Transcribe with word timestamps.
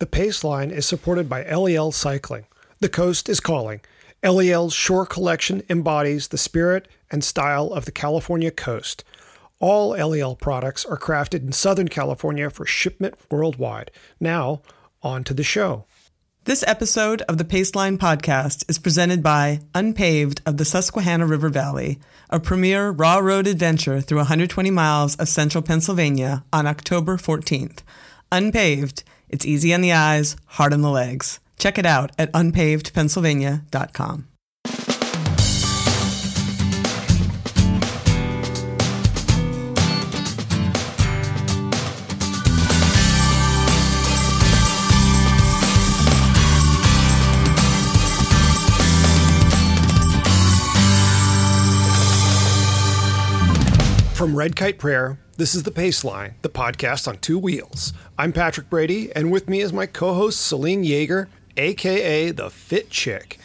The 0.00 0.06
Pace 0.06 0.44
Line 0.44 0.70
is 0.70 0.86
supported 0.86 1.28
by 1.28 1.42
Eliel 1.42 1.92
Cycling. 1.92 2.44
The 2.78 2.88
coast 2.88 3.28
is 3.28 3.40
calling. 3.40 3.80
Eliel's 4.22 4.72
Shore 4.72 5.04
Collection 5.04 5.64
embodies 5.68 6.28
the 6.28 6.38
spirit 6.38 6.86
and 7.10 7.24
style 7.24 7.72
of 7.72 7.84
the 7.84 7.90
California 7.90 8.52
coast. 8.52 9.02
All 9.58 9.94
Eliel 9.94 10.38
products 10.38 10.84
are 10.84 10.96
crafted 10.96 11.42
in 11.42 11.50
Southern 11.50 11.88
California 11.88 12.48
for 12.48 12.64
shipment 12.64 13.16
worldwide. 13.28 13.90
Now, 14.20 14.62
on 15.02 15.24
to 15.24 15.34
the 15.34 15.42
show. 15.42 15.86
This 16.44 16.62
episode 16.68 17.22
of 17.22 17.36
the 17.36 17.44
Paceline 17.44 17.98
podcast 17.98 18.70
is 18.70 18.78
presented 18.78 19.20
by 19.20 19.62
Unpaved 19.74 20.42
of 20.46 20.58
the 20.58 20.64
Susquehanna 20.64 21.26
River 21.26 21.48
Valley, 21.48 21.98
a 22.30 22.38
premier 22.38 22.90
raw 22.90 23.18
road 23.18 23.48
adventure 23.48 24.00
through 24.00 24.18
120 24.18 24.70
miles 24.70 25.16
of 25.16 25.28
central 25.28 25.60
Pennsylvania 25.60 26.44
on 26.52 26.68
October 26.68 27.16
14th. 27.16 27.80
Unpaved, 28.30 29.02
it's 29.28 29.46
easy 29.46 29.74
on 29.74 29.80
the 29.80 29.92
eyes, 29.92 30.36
hard 30.46 30.72
on 30.72 30.82
the 30.82 30.90
legs. 30.90 31.40
Check 31.58 31.78
it 31.78 31.86
out 31.86 32.12
at 32.18 32.32
unpavedpennsylvania.com. 32.32 34.28
From 54.18 54.34
Red 54.34 54.56
Kite 54.56 54.80
Prayer, 54.80 55.20
this 55.38 55.54
is 55.54 55.62
the 55.62 55.70
Paceline, 55.70 56.32
the 56.42 56.48
podcast 56.48 57.06
on 57.06 57.16
two 57.18 57.38
wheels. 57.38 57.92
I'm 58.18 58.32
Patrick 58.32 58.68
Brady, 58.68 59.14
and 59.14 59.30
with 59.30 59.48
me 59.48 59.60
is 59.60 59.72
my 59.72 59.86
co 59.86 60.12
host 60.12 60.40
Selene 60.40 60.82
Yeager, 60.82 61.28
aka 61.56 62.32
the 62.32 62.50
Fit 62.50 62.90
Chick. 62.90 63.38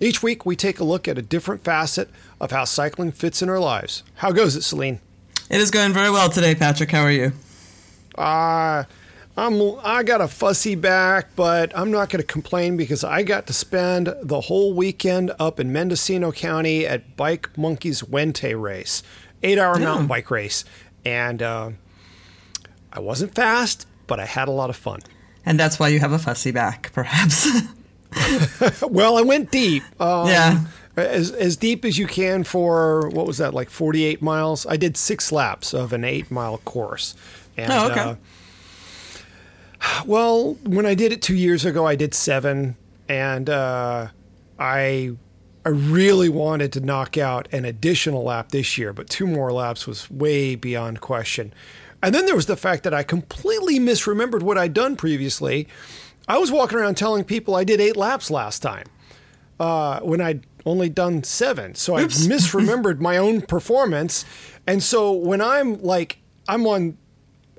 Each 0.00 0.24
week, 0.24 0.44
we 0.44 0.56
take 0.56 0.80
a 0.80 0.84
look 0.84 1.06
at 1.06 1.16
a 1.16 1.22
different 1.22 1.62
facet 1.62 2.10
of 2.40 2.50
how 2.50 2.64
cycling 2.64 3.12
fits 3.12 3.42
in 3.42 3.48
our 3.48 3.60
lives. 3.60 4.02
How 4.16 4.32
goes 4.32 4.56
it, 4.56 4.62
Selene? 4.62 4.98
It 5.48 5.60
is 5.60 5.70
going 5.70 5.92
very 5.92 6.10
well 6.10 6.28
today, 6.28 6.56
Patrick. 6.56 6.90
How 6.90 7.02
are 7.02 7.12
you? 7.12 7.32
Uh, 8.18 8.82
I'm 9.36 9.62
I 9.84 10.02
got 10.02 10.20
a 10.20 10.26
fussy 10.26 10.74
back, 10.74 11.36
but 11.36 11.70
I'm 11.78 11.92
not 11.92 12.10
going 12.10 12.20
to 12.20 12.26
complain 12.26 12.76
because 12.76 13.04
I 13.04 13.22
got 13.22 13.46
to 13.46 13.52
spend 13.52 14.12
the 14.20 14.40
whole 14.40 14.74
weekend 14.74 15.30
up 15.38 15.60
in 15.60 15.72
Mendocino 15.72 16.32
County 16.32 16.84
at 16.84 17.16
Bike 17.16 17.56
Monkeys 17.56 18.02
Wente 18.02 18.60
race, 18.60 19.04
eight 19.44 19.58
hour 19.58 19.78
mountain 19.78 20.08
bike 20.08 20.30
race, 20.30 20.64
and 21.06 21.40
uh, 21.42 21.70
I 22.92 23.00
wasn't 23.00 23.34
fast, 23.34 23.86
but 24.06 24.18
I 24.20 24.24
had 24.26 24.48
a 24.48 24.50
lot 24.50 24.68
of 24.70 24.76
fun. 24.76 25.00
And 25.44 25.58
that's 25.60 25.78
why 25.78 25.88
you 25.88 26.00
have 26.00 26.12
a 26.12 26.18
fussy 26.18 26.50
back, 26.50 26.90
perhaps. 26.92 27.46
well, 28.82 29.16
I 29.16 29.22
went 29.22 29.50
deep. 29.52 29.82
Um, 30.00 30.26
Yeah. 30.28 30.64
As, 30.96 31.30
as 31.30 31.58
deep 31.58 31.84
as 31.84 31.98
you 31.98 32.06
can 32.06 32.42
for 32.42 33.10
what 33.10 33.26
was 33.26 33.36
that 33.36 33.52
like 33.52 33.68
48 33.68 34.22
miles 34.22 34.64
i 34.64 34.78
did 34.78 34.96
six 34.96 35.30
laps 35.30 35.74
of 35.74 35.92
an 35.92 36.04
eight 36.04 36.30
mile 36.30 36.56
course 36.56 37.14
and 37.54 37.70
Oh, 37.70 37.90
okay. 37.90 38.00
uh, 38.00 38.14
well 40.06 40.54
when 40.64 40.86
i 40.86 40.94
did 40.94 41.12
it 41.12 41.20
two 41.20 41.34
years 41.34 41.66
ago 41.66 41.86
i 41.86 41.96
did 41.96 42.14
seven 42.14 42.76
and 43.10 43.50
uh, 43.50 44.06
i 44.58 45.10
i 45.66 45.68
really 45.68 46.28
wanted 46.28 46.72
to 46.72 46.80
knock 46.80 47.18
out 47.18 47.46
an 47.52 47.64
additional 47.64 48.22
lap 48.22 48.50
this 48.50 48.78
year 48.78 48.92
but 48.92 49.10
two 49.10 49.26
more 49.26 49.52
laps 49.52 49.86
was 49.86 50.10
way 50.10 50.54
beyond 50.54 51.00
question 51.00 51.52
and 52.02 52.14
then 52.14 52.24
there 52.26 52.36
was 52.36 52.46
the 52.46 52.56
fact 52.56 52.82
that 52.84 52.94
i 52.94 53.02
completely 53.02 53.78
misremembered 53.78 54.42
what 54.42 54.56
i'd 54.56 54.72
done 54.72 54.96
previously 54.96 55.68
i 56.26 56.38
was 56.38 56.50
walking 56.50 56.78
around 56.78 56.96
telling 56.96 57.22
people 57.24 57.54
i 57.54 57.64
did 57.64 57.80
eight 57.80 57.96
laps 57.96 58.30
last 58.30 58.62
time 58.62 58.86
uh, 59.58 60.00
when 60.00 60.20
I'd 60.20 60.46
only 60.64 60.88
done 60.88 61.22
seven. 61.24 61.74
So 61.74 61.96
I 61.96 62.04
misremembered 62.04 63.00
my 63.00 63.16
own 63.16 63.42
performance. 63.42 64.24
And 64.66 64.82
so 64.82 65.12
when 65.12 65.40
I'm 65.40 65.80
like, 65.82 66.18
I'm 66.48 66.66
on, 66.66 66.98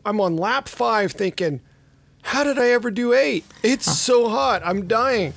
I'm 0.06 0.22
on 0.22 0.36
lap 0.36 0.68
five 0.68 1.12
thinking, 1.12 1.62
how 2.22 2.44
did 2.44 2.60
I 2.60 2.70
ever 2.70 2.92
do 2.92 3.14
eight? 3.14 3.46
It's 3.64 3.86
so 3.86 4.30
hot. 4.30 4.62
I'm 4.66 4.88
dying. 4.88 5.34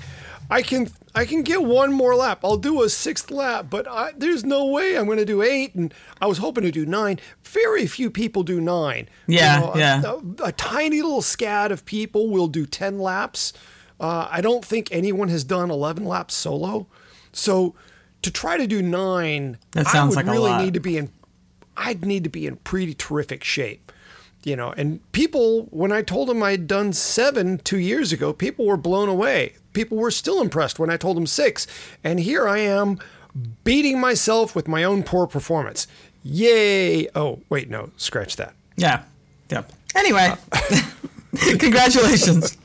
I 0.51 0.63
can, 0.63 0.91
I 1.15 1.25
can 1.25 1.43
get 1.43 1.63
one 1.65 1.93
more 1.93 2.15
lap. 2.15 2.41
I'll 2.45 2.57
do 2.57 2.83
a 2.83 2.89
sixth 2.89 3.31
lap, 3.31 3.67
but 3.69 3.89
I, 3.89 4.13
there's 4.17 4.45
no 4.45 4.67
way 4.67 4.97
I'm 4.97 5.07
going 5.07 5.19
to 5.19 5.25
do 5.25 5.43
eight. 5.43 5.75
And 5.75 5.93
I 6.21 6.27
was 6.27 6.39
hoping 6.39 6.63
to 6.65 6.71
do 6.71 6.87
nine. 6.87 7.19
Very 7.43 7.87
few 7.89 8.11
people 8.11 8.43
do 8.45 8.61
nine. 8.61 9.09
Yeah, 9.27 9.73
a- 9.75 9.79
yeah. 9.79 10.03
A, 10.05 10.45
a 10.47 10.53
tiny 10.53 11.03
little 11.03 11.21
scad 11.23 11.71
of 11.73 11.85
people 11.85 12.31
will 12.31 12.47
do 12.49 12.65
10 12.65 12.99
laps. 13.01 13.53
Uh, 13.99 14.29
I 14.31 14.41
don't 14.41 14.65
think 14.65 14.89
anyone 14.93 15.29
has 15.29 15.43
done 15.45 15.71
11 15.71 16.05
laps 16.05 16.35
solo. 16.35 16.87
So 17.33 17.75
to 18.23 18.31
try 18.31 18.57
to 18.57 18.67
do 18.67 18.81
nine, 18.81 19.59
That 19.73 19.89
I 19.89 19.93
would 20.11 20.17
like 20.17 20.27
a 20.27 20.31
really 20.31 20.51
need 20.65 20.75
to 20.75 20.81
be 20.81 20.97
in, 20.97 21.11
I'd 21.77 22.05
need 22.05 22.23
to 22.25 22.31
be 22.31 22.47
in 22.47 22.57
pretty 22.57 22.95
terrific 22.95 23.43
shape. 23.43 23.90
You 24.43 24.57
know, 24.57 24.73
and 24.77 25.01
people, 25.13 25.65
when 25.71 25.93
I 25.93 26.01
told 26.03 26.29
them 26.29 26.43
I'd 26.43 26.67
done 26.67 26.93
seven 26.95 27.59
two 27.59 27.79
years 27.79 28.11
ago, 28.13 28.33
people 28.33 28.65
were 28.65 28.79
blown 28.79 29.09
away. 29.09 29.55
People 29.75 29.99
were 29.99 30.11
still 30.11 30.41
impressed 30.41 30.79
when 30.79 30.89
I 30.89 30.97
told 30.97 31.17
them 31.19 31.27
six. 31.27 31.67
And 32.03 32.19
here 32.21 32.49
I 32.49 32.59
am 32.59 32.99
beating 33.65 34.01
myself 34.01 34.57
with 34.57 34.67
my 34.67 34.83
own 34.83 35.03
poor 35.03 35.27
performance. 35.27 35.87
Yay. 36.23 37.09
Oh, 37.15 37.41
wait, 37.51 37.69
no, 37.69 37.91
scratch 37.99 38.37
that. 38.37 38.55
Yeah. 38.77 39.03
Yep. 39.51 39.73
Anyway, 39.95 40.33
congratulations. 41.59 42.57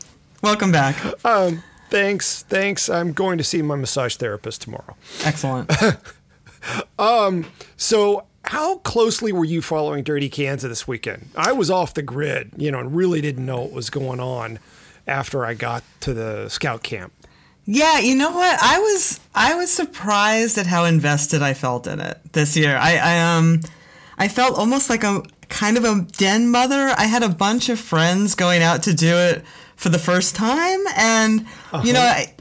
Welcome 0.42 0.72
back. 0.72 0.96
Um, 1.26 1.62
thanks, 1.90 2.44
thanks. 2.44 2.90
I'm 2.90 3.12
going 3.14 3.38
to 3.38 3.44
see 3.44 3.62
my 3.62 3.76
massage 3.76 4.16
therapist 4.16 4.62
tomorrow. 4.62 4.96
Excellent. 5.24 5.72
um, 7.00 7.46
So, 7.78 8.26
how 8.46 8.78
closely 8.80 9.32
were 9.32 9.46
you 9.46 9.62
following 9.62 10.04
Dirty 10.04 10.30
Kanza 10.30 10.70
this 10.70 10.88
weekend? 10.88 11.30
I 11.36 11.52
was 11.52 11.72
off 11.72 11.94
the 11.94 12.02
grid, 12.02 12.52
you 12.58 12.72
know, 12.72 12.80
and 12.80 12.96
really 12.96 13.22
didn't 13.22 13.46
know 13.46 13.62
what 13.62 13.72
was 13.72 13.90
going 13.90 14.20
on 14.20 14.60
after 15.08 15.46
I 15.46 15.54
got 15.54 15.84
to 16.02 16.14
the 16.14 16.50
scout 16.50 16.84
camp. 16.84 17.14
Yeah, 17.66 18.00
you 18.00 18.16
know 18.16 18.32
what? 18.32 18.60
I 18.62 18.80
was 18.80 19.20
I 19.34 19.56
was 19.56 19.72
surprised 19.72 20.58
at 20.58 20.68
how 20.68 20.86
invested 20.86 21.42
I 21.42 21.56
felt 21.56 21.88
in 21.88 22.00
it 22.00 22.20
this 22.34 22.56
year. 22.56 22.78
I, 22.78 22.98
I 22.98 23.38
um 23.38 23.62
I 24.18 24.28
felt 24.28 24.58
almost 24.58 24.90
like 24.90 25.04
a 25.04 25.24
kind 25.50 25.78
of 25.78 25.84
a 25.84 26.02
den 26.18 26.50
mother. 26.50 26.94
I 26.96 27.06
had 27.06 27.24
a 27.24 27.30
bunch 27.30 27.70
of 27.70 27.80
friends 27.80 28.36
going 28.36 28.62
out 28.62 28.84
to 28.84 28.94
do 28.94 29.16
it 29.16 29.44
for 29.76 29.90
the 29.90 30.00
first 30.00 30.36
time, 30.36 30.80
and 30.96 31.46
you 31.84 31.94
know, 31.94 32.02
I, 32.02 32.34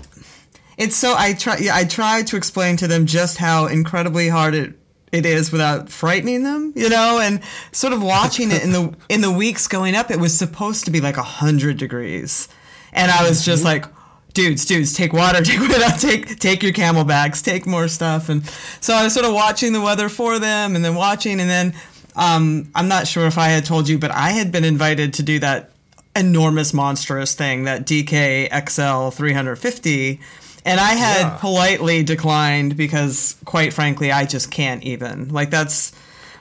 it's 0.76 0.94
so 0.94 1.14
I 1.16 1.32
try 1.32 1.56
yeah, 1.56 1.74
I 1.74 1.84
tried 1.84 2.26
to 2.28 2.36
explain 2.36 2.76
to 2.76 2.86
them 2.86 3.06
just 3.06 3.38
how 3.38 3.66
incredibly 3.66 4.28
hard 4.28 4.54
it 4.54 4.74
it 5.14 5.24
is 5.24 5.52
without 5.52 5.88
frightening 5.90 6.42
them, 6.42 6.72
you 6.74 6.88
know, 6.88 7.20
and 7.20 7.40
sort 7.70 7.92
of 7.92 8.02
watching 8.02 8.50
it 8.50 8.64
in 8.64 8.72
the 8.72 8.94
in 9.08 9.20
the 9.20 9.30
weeks 9.30 9.68
going 9.68 9.94
up. 9.94 10.10
It 10.10 10.18
was 10.18 10.36
supposed 10.36 10.84
to 10.86 10.90
be 10.90 11.00
like 11.00 11.16
a 11.16 11.22
hundred 11.22 11.78
degrees, 11.78 12.48
and 12.92 13.10
I 13.10 13.26
was 13.28 13.44
just 13.44 13.64
like, 13.64 13.86
dudes, 14.32 14.64
dudes, 14.64 14.92
take 14.92 15.12
water, 15.12 15.40
take 15.44 15.60
water, 15.60 15.74
take 15.98 16.38
take 16.40 16.62
your 16.62 16.72
camelbacks, 16.72 17.42
take 17.42 17.66
more 17.66 17.88
stuff, 17.88 18.28
and 18.28 18.44
so 18.80 18.92
I 18.92 19.04
was 19.04 19.14
sort 19.14 19.24
of 19.26 19.32
watching 19.32 19.72
the 19.72 19.80
weather 19.80 20.08
for 20.08 20.38
them, 20.38 20.74
and 20.74 20.84
then 20.84 20.96
watching, 20.96 21.40
and 21.40 21.48
then 21.48 21.74
um, 22.16 22.70
I'm 22.74 22.88
not 22.88 23.06
sure 23.06 23.26
if 23.26 23.38
I 23.38 23.48
had 23.48 23.64
told 23.64 23.88
you, 23.88 23.98
but 23.98 24.10
I 24.10 24.30
had 24.30 24.50
been 24.50 24.64
invited 24.64 25.14
to 25.14 25.22
do 25.22 25.38
that 25.38 25.70
enormous, 26.16 26.72
monstrous 26.72 27.34
thing, 27.34 27.64
that 27.64 27.86
DK 27.86 28.48
XL 28.68 29.10
350. 29.14 30.20
And 30.64 30.80
I 30.80 30.94
had 30.94 31.20
Yeah. 31.20 31.36
politely 31.40 32.02
declined 32.02 32.76
because, 32.76 33.36
quite 33.44 33.72
frankly, 33.72 34.10
I 34.10 34.24
just 34.24 34.50
can't 34.50 34.82
even. 34.82 35.28
Like, 35.28 35.50
that's, 35.50 35.92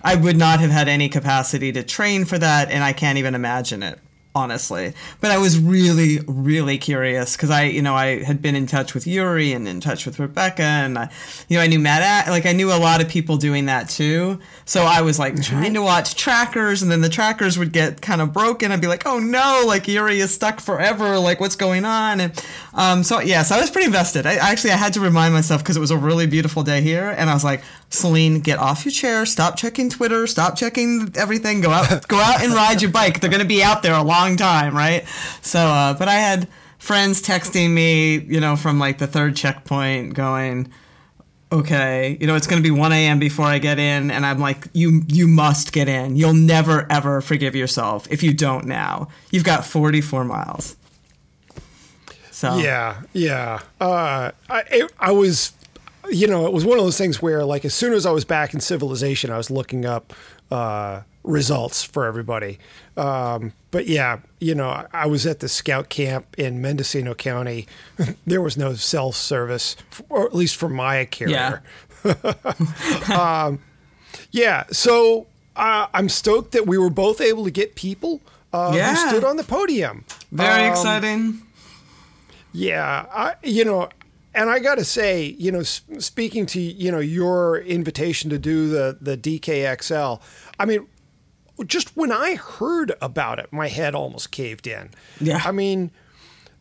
I 0.03 0.15
would 0.15 0.37
not 0.37 0.59
have 0.61 0.71
had 0.71 0.87
any 0.87 1.09
capacity 1.09 1.71
to 1.73 1.83
train 1.83 2.25
for 2.25 2.37
that, 2.37 2.71
and 2.71 2.83
I 2.83 2.93
can't 2.93 3.17
even 3.17 3.35
imagine 3.35 3.83
it, 3.83 3.99
honestly. 4.35 4.93
But 5.21 5.31
I 5.31 5.37
was 5.37 5.59
really, 5.59 6.19
really 6.27 6.77
curious 6.77 7.35
because 7.35 7.49
I, 7.49 7.63
you 7.63 7.81
know, 7.81 7.95
I 7.95 8.23
had 8.23 8.41
been 8.41 8.55
in 8.55 8.65
touch 8.65 8.93
with 8.93 9.05
Yuri 9.05 9.53
and 9.53 9.67
in 9.67 9.79
touch 9.79 10.05
with 10.05 10.19
Rebecca, 10.19 10.63
and 10.63 10.97
I, 10.97 11.09
you 11.47 11.57
know, 11.57 11.63
I 11.63 11.67
knew 11.67 11.79
Matt, 11.79 12.27
like, 12.27 12.45
I 12.45 12.53
knew 12.53 12.71
a 12.71 12.77
lot 12.77 13.01
of 13.01 13.09
people 13.09 13.37
doing 13.37 13.67
that 13.67 13.89
too. 13.89 14.39
So 14.65 14.83
I 14.83 15.01
was 15.01 15.19
like 15.19 15.41
trying 15.41 15.73
to 15.75 15.81
watch 15.81 16.15
trackers, 16.15 16.81
and 16.81 16.91
then 16.91 17.01
the 17.01 17.09
trackers 17.09 17.57
would 17.57 17.71
get 17.71 18.01
kind 18.01 18.21
of 18.21 18.33
broken. 18.33 18.71
I'd 18.71 18.81
be 18.81 18.87
like, 18.87 19.05
oh 19.05 19.19
no, 19.19 19.63
like 19.65 19.87
Yuri 19.87 20.19
is 20.19 20.33
stuck 20.33 20.59
forever. 20.59 21.19
Like, 21.19 21.39
what's 21.39 21.55
going 21.55 21.85
on? 21.85 22.19
And 22.19 22.45
um, 22.73 23.03
so, 23.03 23.19
yeah, 23.19 23.43
so 23.43 23.55
I 23.55 23.61
was 23.61 23.69
pretty 23.69 23.85
invested. 23.85 24.25
I 24.25 24.35
actually, 24.35 24.71
I 24.71 24.77
had 24.77 24.93
to 24.93 24.99
remind 24.99 25.33
myself 25.33 25.61
because 25.61 25.77
it 25.77 25.81
was 25.81 25.91
a 25.91 25.97
really 25.97 26.27
beautiful 26.27 26.63
day 26.63 26.81
here, 26.81 27.09
and 27.09 27.29
I 27.29 27.33
was 27.33 27.43
like, 27.43 27.63
Selene, 27.93 28.39
get 28.39 28.57
off 28.57 28.85
your 28.85 28.91
chair, 28.91 29.25
stop 29.25 29.55
checking 29.55 29.89
Twitter, 29.89 30.25
stop 30.25 30.55
checking 30.55 31.11
everything, 31.15 31.61
go 31.61 31.69
out, 31.69 32.07
go 32.07 32.17
out 32.17 32.43
and 32.43 32.53
ride 32.53 32.81
your 32.81 32.91
bike. 32.91 33.19
They're 33.19 33.29
going 33.29 33.41
to 33.41 33.47
be 33.47 33.63
out 33.63 33.83
there 33.83 33.93
a 33.93 34.03
long 34.03 34.35
time, 34.35 34.75
right? 34.75 35.05
So, 35.41 35.59
uh, 35.59 35.93
but 35.93 36.07
I 36.07 36.15
had 36.15 36.47
friends 36.79 37.21
texting 37.21 37.71
me, 37.71 38.17
you 38.17 38.39
know, 38.39 38.55
from 38.55 38.79
like 38.79 38.97
the 38.97 39.07
third 39.07 39.35
checkpoint 39.35 40.15
going, 40.15 40.71
okay, 41.51 42.17
you 42.19 42.25
know, 42.25 42.35
it's 42.35 42.47
going 42.47 42.61
to 42.61 42.67
be 42.67 42.71
1 42.71 42.91
a.m. 42.91 43.19
before 43.19 43.45
I 43.45 43.59
get 43.59 43.77
in. 43.77 44.09
And 44.09 44.25
I'm 44.25 44.39
like, 44.39 44.67
you, 44.73 45.03
you 45.07 45.27
must 45.27 45.71
get 45.71 45.87
in. 45.87 46.15
You'll 46.15 46.33
never, 46.33 46.91
ever 46.91 47.21
forgive 47.21 47.55
yourself 47.55 48.07
if 48.11 48.23
you 48.23 48.33
don't 48.33 48.65
now. 48.65 49.09
You've 49.31 49.43
got 49.43 49.65
44 49.65 50.23
miles. 50.25 50.75
So 52.31 52.57
Yeah, 52.57 53.03
yeah. 53.13 53.61
Uh, 53.79 54.31
I 54.49 54.63
it, 54.71 54.91
I 54.99 55.11
was, 55.11 55.53
you 56.09 56.27
know, 56.27 56.45
it 56.45 56.53
was 56.53 56.65
one 56.65 56.77
of 56.77 56.83
those 56.83 56.97
things 56.97 57.21
where, 57.21 57.43
like, 57.45 57.65
as 57.65 57.73
soon 57.73 57.93
as 57.93 58.05
I 58.05 58.11
was 58.11 58.25
back 58.25 58.53
in 58.53 58.59
civilization, 58.59 59.31
I 59.31 59.37
was 59.37 59.49
looking 59.49 59.85
up 59.85 60.13
uh, 60.51 61.01
results 61.23 61.83
for 61.83 62.05
everybody. 62.05 62.59
Um, 62.97 63.53
but 63.71 63.87
yeah, 63.87 64.19
you 64.39 64.53
know, 64.55 64.85
I- 64.93 65.07
was 65.07 65.25
at 65.25 65.39
the 65.39 65.47
scout 65.49 65.89
camp 65.89 66.37
in 66.37 66.61
Mendocino 66.61 67.13
County. 67.15 67.67
there 68.27 68.41
was 68.41 68.57
no 68.57 68.75
self 68.75 69.15
service, 69.15 69.75
or 70.09 70.25
at 70.25 70.35
least 70.35 70.55
for 70.57 70.69
my 70.69 71.05
carrier. 71.05 71.63
Yeah. 72.03 73.55
Yeah, 74.31 74.63
so 74.71 75.27
uh, 75.55 75.87
I'm 75.93 76.09
stoked 76.09 76.51
that 76.53 76.65
we 76.67 76.77
were 76.77 76.89
both 76.89 77.21
able 77.21 77.43
to 77.45 77.51
get 77.51 77.75
people 77.75 78.21
uh, 78.51 78.71
Yeah. 78.75 78.95
who 78.95 79.09
stood 79.09 79.23
on 79.23 79.37
the 79.37 79.43
podium. 79.43 80.05
Very 80.31 80.65
Um, 80.65 80.71
exciting. 80.71 81.41
Yeah, 82.51 83.05
I, 83.11 83.35
you 83.43 83.65
know, 83.65 83.89
and 84.35 84.49
I 84.49 84.59
got 84.59 84.75
to 84.75 84.85
say, 84.85 85.35
you 85.37 85.51
know, 85.51 85.63
speaking 85.63 86.45
to 86.47 86.59
you 86.59 86.91
know 86.91 86.99
your 86.99 87.57
invitation 87.59 88.29
to 88.29 88.37
do 88.39 88.69
the 88.69 88.97
the 88.99 89.17
DKXL, 89.17 90.21
I 90.59 90.65
mean, 90.65 90.87
just 91.65 91.95
when 91.95 92.11
I 92.11 92.35
heard 92.35 92.93
about 93.01 93.39
it, 93.39 93.51
my 93.51 93.67
head 93.67 93.95
almost 93.95 94.31
caved 94.31 94.67
in. 94.67 94.89
Yeah. 95.19 95.41
I 95.45 95.51
mean, 95.51 95.91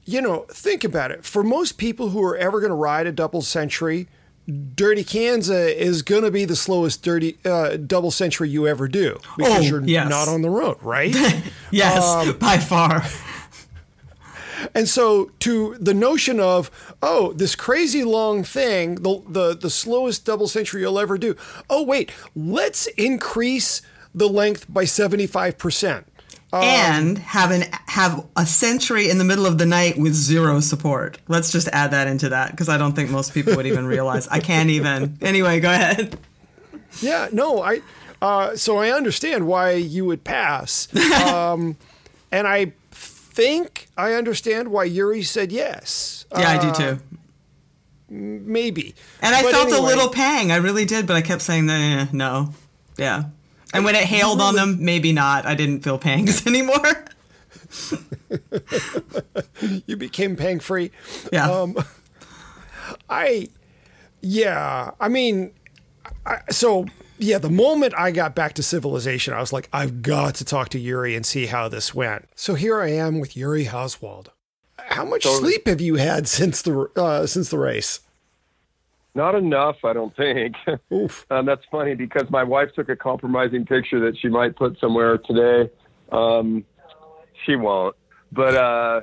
you 0.04 0.20
know, 0.20 0.46
think 0.50 0.84
about 0.84 1.10
it. 1.10 1.24
For 1.24 1.42
most 1.42 1.78
people 1.78 2.10
who 2.10 2.22
are 2.24 2.36
ever 2.36 2.60
going 2.60 2.70
to 2.70 2.76
ride 2.76 3.06
a 3.06 3.12
double 3.12 3.40
century, 3.42 4.08
Dirty 4.74 5.04
Kanza 5.04 5.72
is 5.72 6.02
going 6.02 6.24
to 6.24 6.30
be 6.32 6.44
the 6.44 6.56
slowest 6.56 7.02
dirty 7.04 7.38
uh, 7.44 7.76
double 7.76 8.10
century 8.10 8.48
you 8.50 8.66
ever 8.66 8.88
do 8.88 9.18
because 9.36 9.58
Oh, 9.58 9.60
you're 9.60 9.84
yes. 9.84 10.08
not 10.10 10.26
on 10.28 10.42
the 10.42 10.50
road, 10.50 10.78
right? 10.82 11.14
Yes, 11.70 12.04
um, 12.04 12.36
by 12.38 12.58
far. 12.58 13.02
And 14.74 14.88
so 14.88 15.30
to 15.40 15.76
the 15.80 15.94
notion 15.94 16.40
of, 16.40 16.70
oh, 17.02 17.32
this 17.32 17.54
crazy 17.54 18.04
long 18.04 18.44
thing, 18.44 18.96
the 18.96 19.22
the, 19.28 19.56
the 19.56 19.70
slowest 19.70 20.24
double 20.24 20.48
century 20.48 20.82
you'll 20.82 20.98
ever 20.98 21.18
do. 21.18 21.36
Oh, 21.70 21.82
wait, 21.82 22.10
let's 22.34 22.86
increase 22.88 23.82
the 24.14 24.28
length 24.28 24.66
by 24.72 24.84
75%. 24.84 26.04
and 26.52 27.16
have 27.18 27.50
an 27.50 27.64
have 27.88 28.26
a 28.36 28.44
century 28.44 29.08
in 29.08 29.16
the 29.16 29.24
middle 29.24 29.46
of 29.46 29.56
the 29.56 29.64
night 29.64 29.96
with 29.96 30.12
zero 30.14 30.60
support. 30.60 31.18
Let's 31.28 31.50
just 31.50 31.68
add 31.68 31.92
that 31.92 32.08
into 32.08 32.28
that 32.28 32.50
because 32.50 32.68
I 32.68 32.76
don't 32.76 32.92
think 32.94 33.08
most 33.10 33.32
people 33.32 33.56
would 33.56 33.66
even 33.66 33.86
realize. 33.86 34.28
I 34.28 34.38
can't 34.40 34.68
even. 34.68 35.16
Anyway, 35.22 35.60
go 35.60 35.70
ahead. 35.72 36.18
Yeah, 37.00 37.28
no, 37.32 37.62
I 37.62 37.80
uh, 38.20 38.54
so 38.54 38.76
I 38.76 38.90
understand 38.90 39.46
why 39.46 39.72
you 39.72 40.04
would 40.04 40.24
pass. 40.24 40.88
Um, 41.22 41.76
and 42.30 42.46
I 42.46 42.72
think 43.32 43.88
I 43.96 44.12
understand 44.14 44.68
why 44.68 44.84
Yuri 44.84 45.22
said 45.22 45.52
yes. 45.52 46.24
Yeah, 46.36 46.50
I 46.50 46.58
do 46.58 46.68
Uh, 46.68 46.74
too. 46.74 46.98
maybe. 48.08 48.94
And 49.20 49.34
I 49.34 49.42
But 49.42 49.52
felt 49.52 49.72
a 49.72 49.80
little 49.80 50.08
pang. 50.10 50.52
I 50.52 50.56
really 50.56 50.84
did, 50.84 51.06
but 51.06 51.16
I 51.16 51.22
kept 51.22 51.42
saying 51.42 51.68
eh, 51.70 52.06
no. 52.12 52.52
Yeah. 52.98 53.24
And 53.74 53.84
when 53.86 53.94
it 53.94 54.04
hailed 54.04 54.40
on 54.42 54.54
them, 54.54 54.84
maybe 54.84 55.12
not. 55.12 55.46
I 55.46 55.54
didn't 55.54 55.80
feel 55.82 55.98
pangs 55.98 56.46
anymore. 56.52 57.04
you 59.86 59.96
became 59.96 60.36
pang 60.36 60.60
free. 60.60 60.90
Yeah. 61.32 61.50
Um, 61.50 61.76
I, 63.08 63.48
yeah, 64.20 64.90
I 65.00 65.08
mean, 65.08 65.52
I, 66.26 66.40
so 66.50 66.86
yeah, 67.22 67.38
the 67.38 67.50
moment 67.50 67.94
I 67.96 68.10
got 68.10 68.34
back 68.34 68.54
to 68.54 68.62
civilization, 68.62 69.34
I 69.34 69.40
was 69.40 69.52
like, 69.52 69.68
I've 69.72 70.02
got 70.02 70.34
to 70.36 70.44
talk 70.44 70.68
to 70.70 70.78
Yuri 70.78 71.14
and 71.14 71.24
see 71.24 71.46
how 71.46 71.68
this 71.68 71.94
went. 71.94 72.28
So 72.34 72.54
here 72.54 72.80
I 72.80 72.90
am 72.90 73.20
with 73.20 73.36
Yuri 73.36 73.66
Hauswald. 73.66 74.28
How 74.76 75.04
much 75.04 75.22
Totally. 75.22 75.52
sleep 75.52 75.66
have 75.68 75.80
you 75.80 75.96
had 75.96 76.26
since 76.28 76.62
the 76.62 76.90
uh, 76.96 77.26
since 77.26 77.50
the 77.50 77.58
race? 77.58 78.00
Not 79.14 79.34
enough, 79.34 79.76
I 79.84 79.92
don't 79.92 80.14
think. 80.16 80.56
Oof. 80.92 81.26
um, 81.30 81.46
that's 81.46 81.64
funny 81.70 81.94
because 81.94 82.30
my 82.30 82.42
wife 82.42 82.70
took 82.74 82.88
a 82.88 82.96
compromising 82.96 83.64
picture 83.66 84.00
that 84.00 84.18
she 84.18 84.28
might 84.28 84.56
put 84.56 84.78
somewhere 84.80 85.18
today. 85.18 85.70
Um, 86.10 86.64
she 87.44 87.56
won't, 87.56 87.94
but 88.32 88.54
uh, 88.54 89.00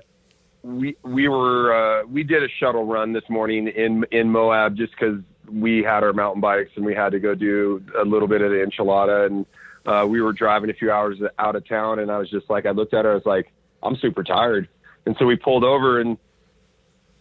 we 0.63 0.97
we 1.03 1.27
were 1.27 1.73
uh, 2.01 2.05
we 2.05 2.23
did 2.23 2.43
a 2.43 2.49
shuttle 2.59 2.85
run 2.85 3.13
this 3.13 3.27
morning 3.29 3.67
in 3.67 4.05
in 4.11 4.29
Moab 4.29 4.75
just 4.75 4.91
because 4.91 5.19
we 5.51 5.83
had 5.83 6.03
our 6.03 6.13
mountain 6.13 6.41
bikes 6.41 6.71
and 6.75 6.85
we 6.85 6.95
had 6.95 7.11
to 7.11 7.19
go 7.19 7.35
do 7.35 7.83
a 7.99 8.05
little 8.05 8.27
bit 8.27 8.41
of 8.41 8.51
the 8.51 8.57
enchilada 8.57 9.25
and 9.27 9.45
uh, 9.85 10.05
we 10.05 10.21
were 10.21 10.33
driving 10.33 10.69
a 10.69 10.73
few 10.73 10.91
hours 10.91 11.17
out 11.39 11.55
of 11.55 11.67
town 11.67 11.99
and 11.99 12.11
I 12.11 12.17
was 12.17 12.29
just 12.29 12.49
like 12.49 12.65
I 12.65 12.71
looked 12.71 12.93
at 12.93 13.05
her 13.05 13.11
I 13.11 13.15
was 13.15 13.25
like 13.25 13.51
I'm 13.81 13.95
super 13.97 14.23
tired 14.23 14.67
and 15.05 15.15
so 15.17 15.25
we 15.25 15.35
pulled 15.35 15.63
over 15.63 15.99
and 15.99 16.17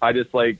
I 0.02 0.12
just 0.12 0.32
like 0.34 0.58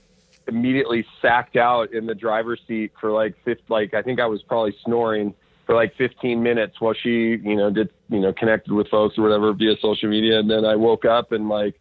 immediately 0.49 1.07
sacked 1.21 1.57
out 1.57 1.93
in 1.93 2.07
the 2.07 2.15
driver's 2.15 2.61
seat 2.67 2.93
for 3.01 3.13
like 3.13 3.35
fifth, 3.45 3.69
like 3.69 3.95
I 3.95 4.03
think 4.03 4.21
I 4.21 4.27
was 4.27 4.43
probably 4.43 4.75
snoring 4.85 5.35
for 5.67 5.75
like 5.75 5.95
15 5.97 6.43
minutes 6.43 6.81
while 6.81 6.95
she, 6.95 7.39
you 7.43 7.57
know, 7.57 7.71
did, 7.71 7.91
you 8.09 8.21
know, 8.21 8.33
connected 8.33 8.73
with 8.73 8.89
folks 8.89 9.19
or 9.19 9.23
whatever 9.23 9.53
via 9.53 9.75
social 9.81 10.09
media. 10.09 10.39
And 10.39 10.51
then 10.51 10.65
I 10.65 10.75
woke 10.77 11.05
up 11.05 11.33
and 11.33 11.49
like 11.49 11.79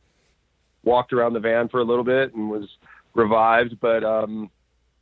walked 0.83 1.13
around 1.13 1.33
the 1.33 1.39
van 1.39 1.69
for 1.69 1.79
a 1.79 1.85
little 1.85 2.03
bit 2.03 2.33
and 2.35 2.49
was 2.49 2.67
revived. 3.13 3.79
But, 3.79 4.03
um, 4.03 4.51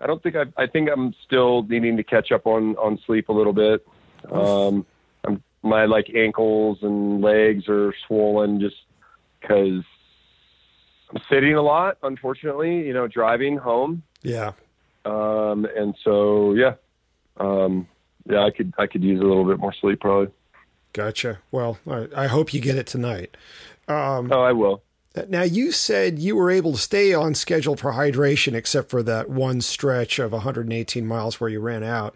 I 0.01 0.07
don't 0.07 0.21
think 0.21 0.36
I, 0.36 0.45
I 0.57 0.68
think 0.68 0.89
I'm 0.92 1.13
still 1.25 1.63
needing 1.63 1.97
to 1.97 2.03
catch 2.03 2.31
up 2.31 2.45
on, 2.45 2.75
on 2.75 3.00
sleep 3.06 3.30
a 3.30 3.33
little 3.33 3.53
bit. 3.53 3.86
Um, 4.31 4.86
I'm, 5.25 5.42
my 5.63 5.86
like 5.86 6.09
ankles 6.13 6.80
and 6.81 7.21
legs 7.21 7.69
are 7.69 7.94
swollen 8.07 8.59
just 8.59 8.75
cause 9.42 9.83
I'm 11.12 11.21
sitting 11.30 11.56
a 11.56 11.62
lot, 11.62 11.97
unfortunately, 12.03 12.86
you 12.86 12.94
know, 12.94 13.07
driving 13.07 13.57
home. 13.57 14.03
Yeah. 14.21 14.53
Um, 15.06 15.65
and 15.75 15.95
so, 16.03 16.53
yeah, 16.53 16.74
um, 17.38 17.88
yeah, 18.27 18.44
I 18.44 18.50
could, 18.50 18.74
I 18.77 18.88
could 18.88 19.03
use 19.03 19.21
a 19.21 19.24
little 19.24 19.45
bit 19.45 19.59
more 19.59 19.74
sleep 19.74 20.01
probably. 20.01 20.33
Gotcha. 20.94 21.39
Well, 21.51 21.77
I, 21.88 22.07
I 22.15 22.27
hope 22.27 22.53
you 22.53 22.59
get 22.59 22.75
it 22.75 22.88
tonight. 22.88 23.38
Oh, 23.88 24.41
I 24.41 24.51
will. 24.51 24.81
Now, 25.29 25.44
you 25.44 25.71
said 25.71 26.19
you 26.19 26.35
were 26.35 26.51
able 26.51 26.73
to 26.73 26.77
stay 26.77 27.13
on 27.13 27.35
schedule 27.35 27.75
for 27.75 27.94
hydration 27.94 28.53
except 28.53 28.89
for 28.89 29.01
that 29.03 29.29
one 29.29 29.62
stretch 29.62 30.19
of 30.19 30.31
118 30.31 31.06
miles 31.06 31.39
where 31.39 31.50
you 31.50 31.59
ran 31.59 31.83
out. 31.83 32.15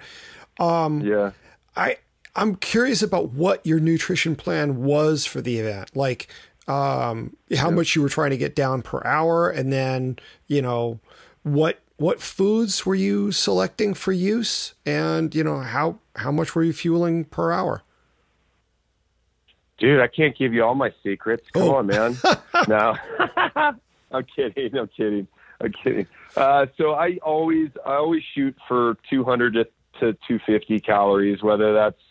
Yeah. 1.01 1.31
I 1.75 1.97
I'm 2.35 2.55
curious 2.55 3.01
about 3.01 3.31
what 3.31 3.65
your 3.65 3.79
nutrition 3.79 4.35
plan 4.35 4.83
was 4.83 5.25
for 5.25 5.41
the 5.41 5.59
event. 5.59 5.95
Like 5.95 6.27
um, 6.67 7.35
how 7.57 7.71
much 7.71 7.95
you 7.95 8.01
were 8.01 8.09
trying 8.09 8.29
to 8.29 8.37
get 8.37 8.55
down 8.55 8.81
per 8.81 9.01
hour, 9.05 9.49
and 9.49 9.73
then 9.73 10.19
you 10.47 10.61
know 10.61 10.99
what 11.44 11.79
what 11.97 12.21
foods 12.21 12.85
were 12.85 12.95
you 12.95 13.31
selecting 13.31 13.94
for 13.94 14.11
use, 14.11 14.75
and 14.85 15.33
you 15.33 15.44
know 15.44 15.59
how 15.59 15.99
how 16.15 16.31
much 16.31 16.53
were 16.56 16.63
you 16.63 16.73
fueling 16.73 17.25
per 17.25 17.51
hour? 17.51 17.81
Dude, 19.80 20.02
I 20.02 20.07
can't 20.07 20.38
give 20.38 20.54
you 20.54 20.64
all 20.64 20.76
my 20.76 20.94
secrets. 21.04 21.50
Come 21.52 21.64
Oh. 21.64 21.76
on, 21.76 21.88
man. 21.88 22.18
no, 22.68 22.95
I'm 24.12 24.26
kidding. 24.36 24.76
I'm 24.78 24.88
kidding. 24.90 25.28
I'm 25.62 25.71
kidding. 25.71 26.07
Uh, 26.36 26.68
so 26.78 26.94
I 26.94 27.18
always, 27.24 27.69
I 27.86 27.95
always 27.95 28.24
shoot 28.36 28.56
for 28.68 28.98
200 29.09 29.54
to, 29.54 29.64
to 30.00 30.14
250 30.28 30.80
calories, 30.81 31.42
whether 31.42 31.74
that's, 31.74 32.02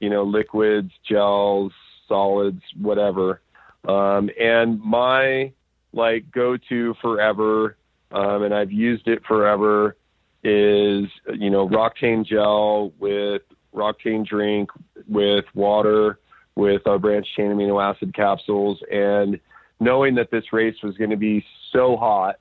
you 0.00 0.10
know, 0.10 0.22
liquids, 0.22 0.92
gels, 1.08 1.72
solids, 2.08 2.62
whatever. 2.80 3.40
Um, 3.86 4.30
and 4.38 4.80
my 4.80 5.52
like 5.92 6.30
go-to 6.30 6.94
forever, 7.02 7.76
um, 8.12 8.42
and 8.42 8.54
I've 8.54 8.72
used 8.72 9.08
it 9.08 9.24
forever 9.26 9.96
is, 10.44 11.06
you 11.34 11.50
know, 11.50 11.68
Roctane 11.68 12.24
gel 12.24 12.92
with 12.98 13.42
Roctane 13.74 14.26
drink 14.26 14.70
with 15.08 15.44
water 15.54 16.18
with 16.56 16.86
our 16.86 16.98
branch 16.98 17.26
chain 17.36 17.50
amino 17.50 17.82
acid 17.82 18.14
capsules. 18.14 18.82
And 18.90 19.40
knowing 19.78 20.14
that 20.16 20.30
this 20.30 20.52
race 20.52 20.76
was 20.82 20.96
going 20.96 21.10
to 21.10 21.16
be 21.16 21.44
so 21.72 21.96
hot, 21.96 22.36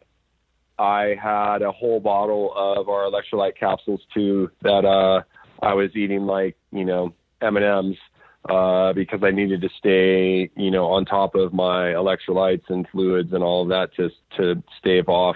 I 0.78 1.16
had 1.22 1.62
a 1.62 1.72
whole 1.72 2.00
bottle 2.00 2.54
of 2.56 2.88
our 2.90 3.10
electrolyte 3.10 3.58
capsules 3.60 4.02
too 4.14 4.50
that 4.62 4.86
uh, 4.86 5.24
I 5.62 5.74
was 5.74 5.96
eating 5.96 6.26
like 6.26 6.56
you 6.72 6.86
know 6.86 7.14
M 7.42 7.58
and 7.58 7.66
M's 7.66 7.98
uh, 8.50 8.94
because 8.94 9.20
I 9.22 9.32
needed 9.32 9.62
to 9.62 9.70
stay 9.78 10.50
you 10.56 10.72
know 10.72 10.86
on 10.86 11.04
top 11.04 11.36
of 11.36 11.54
my 11.54 11.88
electrolytes 11.90 12.70
and 12.70 12.88
fluids 12.90 13.34
and 13.34 13.44
all 13.44 13.64
of 13.64 13.70
that 13.70 13.94
to 13.96 14.10
to 14.38 14.64
stave 14.80 15.10
off 15.10 15.36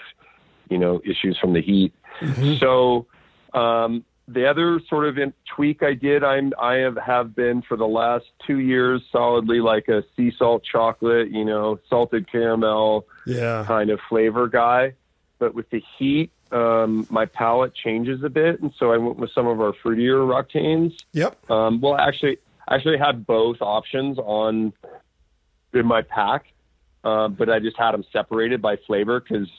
you 0.70 0.78
know 0.78 1.02
issues 1.04 1.38
from 1.40 1.54
the 1.54 1.62
heat. 1.62 1.94
So 2.60 3.08
um, 3.54 4.06
the 4.28 4.50
other 4.50 4.80
sort 4.90 5.06
of 5.08 5.18
in, 5.18 5.34
tweak 5.56 5.84
I 5.84 5.94
did, 5.94 6.24
I'm 6.24 6.54
I 6.60 6.76
have 6.76 6.98
have 6.98 7.36
been 7.36 7.62
for 7.62 7.76
the 7.78 7.88
last 7.88 8.26
two 8.48 8.60
years 8.60 9.02
solidly 9.12 9.60
like 9.60 9.88
a 9.90 10.04
sea 10.16 10.32
salt 10.38 10.64
chocolate, 10.64 11.30
you 11.32 11.44
know, 11.46 11.80
salted 11.90 12.32
caramel 12.32 13.06
Yeah, 13.26 13.66
kind 13.68 13.90
of 13.90 14.00
flavor 14.10 14.48
guy. 14.48 14.94
But 15.40 15.54
with 15.54 15.70
the 15.72 15.84
heat, 15.98 16.32
um, 16.54 17.06
my 17.10 17.26
palate 17.26 17.74
changes 17.76 18.24
a 18.24 18.30
bit, 18.30 18.62
and 18.62 18.72
so 18.80 18.94
I 18.94 18.98
went 18.98 19.18
with 19.18 19.32
some 19.32 19.48
of 19.48 19.60
our 19.60 19.74
fruitier 19.74 20.26
Roctanes. 20.26 20.94
yep, 21.12 21.38
Um, 21.52 21.82
well, 21.82 21.96
actually, 21.96 22.38
I 22.68 22.76
actually 22.76 23.00
had 23.00 23.26
both 23.28 23.58
options 23.62 24.18
on 24.20 24.72
in 25.74 25.86
my 25.86 26.02
pack. 26.02 26.46
uh, 27.04 27.28
but 27.28 27.50
I 27.50 27.60
just 27.60 27.78
had 27.78 27.92
them 27.92 28.06
separated 28.14 28.62
by 28.62 28.78
flavor 28.88 29.20
because 29.20 29.50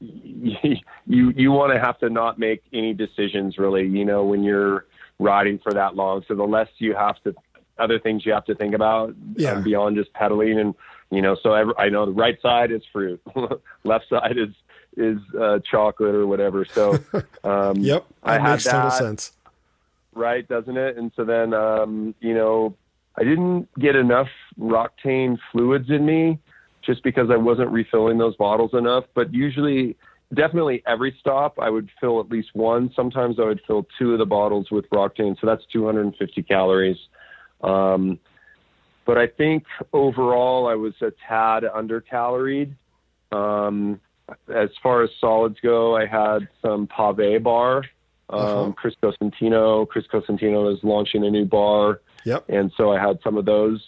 you 0.00 1.30
you 1.36 1.52
want 1.52 1.72
to 1.72 1.78
have 1.80 1.98
to 2.00 2.10
not 2.10 2.38
make 2.38 2.62
any 2.72 2.92
decisions 2.94 3.58
really. 3.58 3.86
You 3.86 4.04
know, 4.04 4.24
when 4.24 4.42
you're 4.42 4.86
riding 5.18 5.58
for 5.62 5.72
that 5.72 5.94
long, 5.94 6.24
so 6.28 6.34
the 6.34 6.44
less 6.44 6.68
you 6.78 6.94
have 6.94 7.22
to 7.24 7.34
other 7.78 7.98
things 7.98 8.24
you 8.24 8.32
have 8.32 8.44
to 8.44 8.54
think 8.54 8.74
about 8.74 9.14
Yeah. 9.36 9.52
um, 9.52 9.62
beyond 9.64 9.96
just 9.96 10.12
pedaling 10.12 10.60
and 10.60 10.74
you 11.10 11.20
know 11.20 11.36
so 11.42 11.54
every, 11.54 11.74
i 11.76 11.88
know 11.88 12.06
the 12.06 12.12
right 12.12 12.40
side 12.40 12.70
is 12.70 12.82
fruit 12.92 13.20
left 13.84 14.08
side 14.08 14.36
is 14.38 14.54
is 14.96 15.18
uh, 15.40 15.58
chocolate 15.68 16.14
or 16.14 16.24
whatever 16.28 16.64
so 16.64 16.92
um 17.44 17.74
Yep, 17.82 18.06
i 18.22 18.34
that 18.34 18.40
had 18.40 18.50
makes 18.52 18.64
total 18.64 18.90
sense. 18.90 19.32
right 20.14 20.46
doesn't 20.48 20.76
it 20.76 20.96
and 20.96 21.10
so 21.16 21.24
then 21.24 21.52
um 21.52 22.14
you 22.20 22.32
know 22.32 22.76
i 23.18 23.24
didn't 23.24 23.68
get 23.78 23.96
enough 23.96 24.28
roctane 24.58 25.36
fluids 25.50 25.90
in 25.90 26.06
me 26.06 26.38
just 26.86 27.02
because 27.02 27.28
i 27.30 27.36
wasn't 27.36 27.70
refilling 27.70 28.18
those 28.18 28.36
bottles 28.36 28.70
enough 28.74 29.04
but 29.14 29.32
usually 29.32 29.96
definitely 30.34 30.82
every 30.86 31.14
stop 31.20 31.58
i 31.60 31.68
would 31.70 31.88
fill 32.00 32.20
at 32.20 32.28
least 32.28 32.48
one 32.54 32.90
sometimes 32.94 33.38
i 33.38 33.44
would 33.44 33.60
fill 33.66 33.86
two 33.98 34.12
of 34.12 34.18
the 34.18 34.26
bottles 34.26 34.70
with 34.70 34.88
roctane 34.90 35.34
so 35.40 35.46
that's 35.46 35.64
250 35.72 36.42
calories 36.42 36.96
um, 37.62 38.18
but 39.06 39.18
I 39.18 39.26
think 39.26 39.64
overall 39.92 40.66
I 40.66 40.74
was 40.74 40.94
a 41.00 41.12
tad 41.28 41.64
under 41.64 42.00
caloried. 42.00 42.74
Um, 43.32 44.00
as 44.54 44.70
far 44.82 45.02
as 45.02 45.10
solids 45.20 45.56
go, 45.62 45.96
I 45.96 46.06
had 46.06 46.48
some 46.62 46.86
Pave 46.86 47.42
bar. 47.42 47.78
Um, 48.30 48.40
Uh-huh. 48.40 48.72
Chris 48.72 48.94
Cosentino, 49.02 49.86
Chris 49.86 50.06
Cosentino 50.12 50.72
is 50.72 50.82
launching 50.82 51.24
a 51.24 51.30
new 51.30 51.44
bar, 51.44 52.00
Yep. 52.24 52.44
and 52.48 52.72
so 52.76 52.90
I 52.90 52.98
had 52.98 53.18
some 53.22 53.36
of 53.36 53.44
those. 53.44 53.82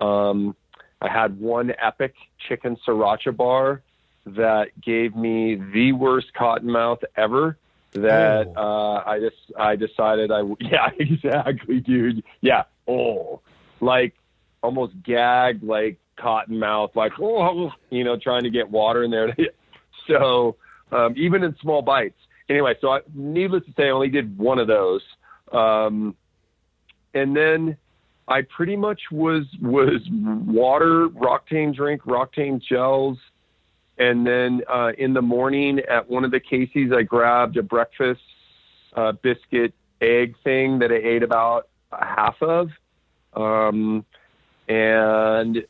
Um, 0.00 0.56
I 1.04 1.12
had 1.12 1.38
one 1.38 1.72
epic 1.80 2.14
chicken 2.48 2.78
sriracha 2.86 3.36
bar 3.36 3.82
that 4.24 4.68
gave 4.80 5.14
me 5.14 5.54
the 5.56 5.92
worst 5.92 6.32
cotton 6.32 6.70
mouth 6.70 7.00
ever. 7.14 7.58
That 7.92 8.48
Oh. 8.56 8.96
uh, 8.96 9.02
I 9.06 9.20
just 9.20 9.36
I 9.56 9.76
decided 9.76 10.32
I 10.32 10.40
yeah 10.60 10.88
exactly 10.98 11.80
dude 11.80 12.24
yeah 12.40 12.64
oh 12.88 13.40
like 13.80 14.14
almost 14.62 14.94
gagged 15.02 15.62
like 15.62 15.98
cotton 16.16 16.58
mouth 16.58 16.96
like 16.96 17.12
oh 17.20 17.70
you 17.90 18.02
know 18.02 18.16
trying 18.16 18.42
to 18.44 18.50
get 18.50 18.68
water 18.70 19.04
in 19.04 19.10
there 19.12 19.36
so 20.08 20.56
um, 20.90 21.14
even 21.16 21.44
in 21.44 21.54
small 21.60 21.82
bites 21.82 22.18
anyway 22.48 22.74
so 22.80 22.90
I, 22.94 23.00
needless 23.14 23.64
to 23.66 23.72
say 23.76 23.84
I 23.86 23.90
only 23.90 24.08
did 24.08 24.36
one 24.38 24.58
of 24.58 24.66
those 24.66 25.02
um, 25.52 26.16
and 27.12 27.36
then 27.36 27.76
I 28.26 28.42
pretty 28.42 28.76
much 28.76 29.02
was 29.10 29.44
was 29.60 30.00
water 30.10 31.08
Roctane 31.08 31.74
drink 31.74 32.02
Roctane 32.02 32.62
gels 32.62 33.18
and 33.98 34.26
then 34.26 34.62
uh, 34.68 34.92
in 34.98 35.14
the 35.14 35.22
morning 35.22 35.80
at 35.88 36.08
one 36.08 36.24
of 36.24 36.30
the 36.30 36.40
Casey's, 36.40 36.92
I 36.92 37.02
grabbed 37.02 37.56
a 37.56 37.62
breakfast 37.62 38.22
uh, 38.94 39.12
biscuit 39.12 39.72
egg 40.00 40.34
thing 40.42 40.80
that 40.80 40.90
I 40.90 40.96
ate 40.96 41.22
about 41.22 41.68
a 41.92 42.04
half 42.04 42.42
of. 42.42 42.70
Um, 43.34 44.04
and 44.68 45.64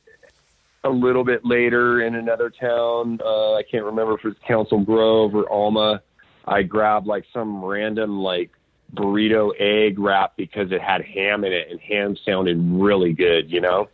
a 0.85 0.89
little 0.89 1.25
bit 1.25 1.45
later 1.45 2.03
in 2.03 2.15
another 2.15 2.51
town, 2.51 3.21
uh, 3.25 3.55
I 3.55 3.63
can't 3.63 3.85
remember 3.85 4.15
if 4.15 4.25
it 4.25 4.29
was 4.29 4.37
Council 4.47 4.81
Grove 4.81 5.35
or 5.35 5.51
Alma, 5.51 6.03
I 6.47 6.63
grabbed 6.63 7.07
like 7.07 7.25
some 7.33 7.65
random 7.65 8.21
like 8.21 8.51
burrito 8.95 9.53
egg 9.59 9.99
wrap 9.99 10.37
because 10.37 10.73
it 10.73 10.81
had 10.81 11.03
ham 11.03 11.45
in 11.45 11.53
it 11.53 11.69
and 11.71 11.81
ham 11.81 12.17
sounded 12.25 12.57
really 12.61 13.13
good, 13.13 13.51
you 13.51 13.61
know? 13.61 13.89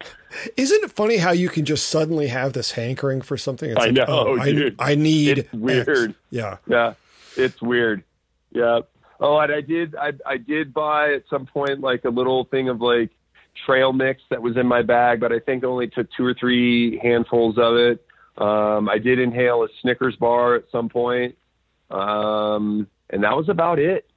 Isn't 0.56 0.84
it 0.84 0.92
funny 0.92 1.16
how 1.16 1.32
you 1.32 1.48
can 1.48 1.64
just 1.64 1.88
suddenly 1.88 2.28
have 2.28 2.52
this 2.52 2.72
hankering 2.72 3.20
for 3.20 3.36
something? 3.36 3.70
It's 3.70 3.80
I 3.80 3.86
like, 3.86 3.94
know, 3.94 4.04
oh, 4.08 4.38
I, 4.38 4.52
dude. 4.52 4.76
I 4.78 4.94
need 4.94 5.38
It's 5.38 5.52
weird. 5.52 6.10
X. 6.10 6.18
Yeah. 6.30 6.56
Yeah, 6.68 6.94
it's 7.36 7.60
weird. 7.60 8.04
Yeah. 8.52 8.80
Oh, 9.18 9.38
and 9.38 9.52
I 9.52 9.60
did. 9.60 9.94
I 9.96 10.12
I 10.24 10.38
did 10.38 10.72
buy 10.72 11.14
at 11.14 11.24
some 11.28 11.46
point 11.46 11.80
like 11.80 12.04
a 12.04 12.08
little 12.08 12.44
thing 12.44 12.68
of 12.68 12.80
like 12.80 13.10
trail 13.66 13.92
mix 13.92 14.22
that 14.30 14.40
was 14.40 14.56
in 14.56 14.66
my 14.66 14.82
bag, 14.82 15.20
but 15.20 15.32
I 15.32 15.38
think 15.40 15.62
I 15.64 15.66
only 15.66 15.88
took 15.88 16.08
two 16.16 16.24
or 16.24 16.34
three 16.34 16.98
handfuls 16.98 17.58
of 17.58 17.76
it. 17.76 18.04
Um, 18.38 18.88
I 18.88 18.98
did 18.98 19.18
inhale 19.18 19.62
a 19.62 19.68
Snickers 19.82 20.16
bar 20.16 20.54
at 20.54 20.64
some 20.72 20.88
point, 20.88 21.36
um, 21.90 22.86
and 23.10 23.24
that 23.24 23.36
was 23.36 23.48
about 23.48 23.78
it. 23.78 24.09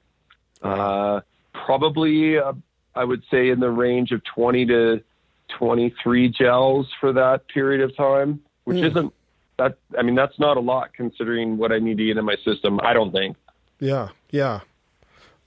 Uh, 0.63 1.21
probably, 1.53 2.37
uh, 2.37 2.53
I 2.95 3.03
would 3.03 3.23
say 3.29 3.49
in 3.49 3.59
the 3.59 3.69
range 3.69 4.11
of 4.11 4.21
twenty 4.23 4.65
to 4.67 5.03
twenty-three 5.57 6.29
gels 6.29 6.87
for 6.99 7.13
that 7.13 7.47
period 7.47 7.81
of 7.81 7.95
time, 7.95 8.39
which 8.63 8.77
Mm. 8.77 8.89
isn't 8.89 9.13
that. 9.57 9.77
I 9.97 10.01
mean, 10.01 10.15
that's 10.15 10.39
not 10.39 10.57
a 10.57 10.59
lot 10.59 10.93
considering 10.93 11.57
what 11.57 11.71
I 11.71 11.79
need 11.79 11.97
to 11.97 12.05
get 12.05 12.17
in 12.17 12.25
my 12.25 12.37
system. 12.45 12.79
I 12.81 12.93
don't 12.93 13.11
think. 13.11 13.35
Yeah. 13.79 14.09
Yeah. 14.31 14.61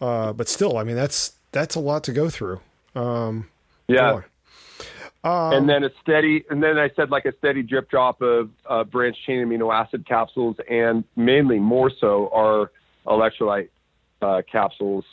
Uh, 0.00 0.32
but 0.32 0.48
still, 0.48 0.76
I 0.76 0.84
mean, 0.84 0.96
that's 0.96 1.32
that's 1.52 1.74
a 1.74 1.80
lot 1.80 2.04
to 2.04 2.12
go 2.12 2.28
through. 2.28 2.60
Um, 2.94 3.48
Yeah. 3.88 4.12
boy. 4.12 4.22
and 5.24 5.68
then 5.68 5.82
a 5.82 5.90
steady, 6.02 6.44
and 6.50 6.62
then 6.62 6.78
I 6.78 6.88
said 6.94 7.10
like 7.10 7.24
a 7.24 7.32
steady 7.38 7.62
drip 7.62 7.90
drop 7.90 8.20
of 8.22 8.50
uh, 8.68 8.84
branched 8.84 9.24
chain 9.24 9.44
amino 9.44 9.74
acid 9.74 10.06
capsules, 10.06 10.56
and 10.70 11.02
mainly 11.16 11.58
more 11.58 11.90
so 11.90 12.28
are 12.32 12.70
electrolyte 13.06 13.68
uh, 14.22 14.42
capsules. 14.50 15.04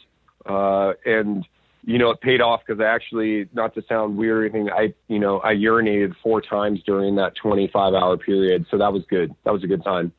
Uh, 0.45 0.93
and 1.05 1.45
you 1.85 1.97
know, 1.97 2.11
it 2.11 2.21
paid 2.21 2.39
off 2.39 2.61
because 2.65 2.79
I 2.81 2.85
actually, 2.85 3.49
not 3.53 3.73
to 3.75 3.83
sound 3.89 4.17
weird 4.17 4.37
or 4.37 4.45
anything, 4.45 4.69
I 4.71 4.93
you 5.07 5.19
know 5.19 5.41
I 5.41 5.53
urinated 5.53 6.13
four 6.23 6.41
times 6.41 6.81
during 6.85 7.15
that 7.15 7.35
25 7.35 7.93
hour 7.93 8.17
period, 8.17 8.65
so 8.71 8.77
that 8.77 8.93
was 8.93 9.03
good. 9.09 9.33
That 9.43 9.51
was 9.51 9.63
a 9.63 9.67
good 9.67 9.83
time. 9.83 10.13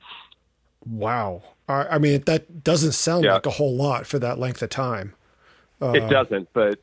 Wow. 0.86 1.42
I, 1.68 1.86
I 1.92 1.98
mean, 1.98 2.22
that 2.26 2.62
doesn't 2.62 2.92
sound 2.92 3.24
Yeah. 3.24 3.34
like 3.34 3.46
a 3.46 3.50
whole 3.50 3.74
lot 3.74 4.06
for 4.06 4.18
that 4.18 4.38
length 4.38 4.60
of 4.62 4.68
time. 4.70 5.14
it 5.80 6.08
doesn't, 6.10 6.48
but 6.52 6.78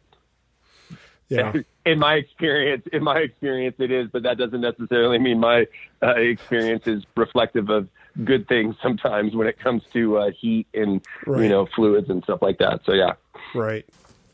Yeah. 1.30 1.54
in 1.86 2.00
my 2.00 2.16
experience, 2.16 2.84
in 2.92 3.04
my 3.04 3.20
experience, 3.20 3.76
it 3.80 3.92
is, 3.92 4.08
but 4.12 4.24
that 4.24 4.38
doesn't 4.38 4.62
necessarily 4.62 5.20
mean 5.20 5.40
my 5.40 5.68
uh, 6.02 6.16
experience 6.16 6.84
is 6.88 7.04
reflective 7.16 7.70
of 7.70 7.88
good 8.26 8.48
things 8.48 8.76
sometimes 8.82 9.36
when 9.36 9.48
it 9.48 9.60
comes 9.60 9.84
to 9.94 10.18
uh, 10.18 10.32
heat 10.32 10.68
and 10.74 11.02
Right. 11.26 11.44
you 11.44 11.50
know 11.50 11.68
fluids 11.76 12.10
and 12.10 12.24
stuff 12.24 12.42
like 12.42 12.58
that. 12.60 12.82
So 12.86 12.94
yeah, 12.94 13.14
Right. 13.56 13.86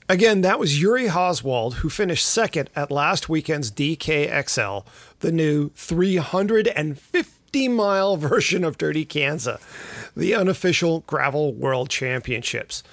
Again, 0.10 0.40
that 0.42 0.58
was 0.58 0.82
Yuri 0.82 1.08
Hauswald, 1.08 1.74
who 1.76 1.90
finished 1.90 2.26
second 2.26 2.70
at 2.78 2.90
last 2.90 3.28
weekend's 3.28 3.70
DKXL, 3.70 4.86
the 5.20 5.34
new 5.34 5.70
350 5.72 7.68
mile 7.68 8.18
version 8.18 8.64
of 8.64 8.78
Dirty 8.78 9.06
Kanza, 9.06 9.60
the 10.16 10.34
unofficial 10.36 11.02
gravel 11.08 11.54
world 11.54 11.90
championships. 11.90 12.84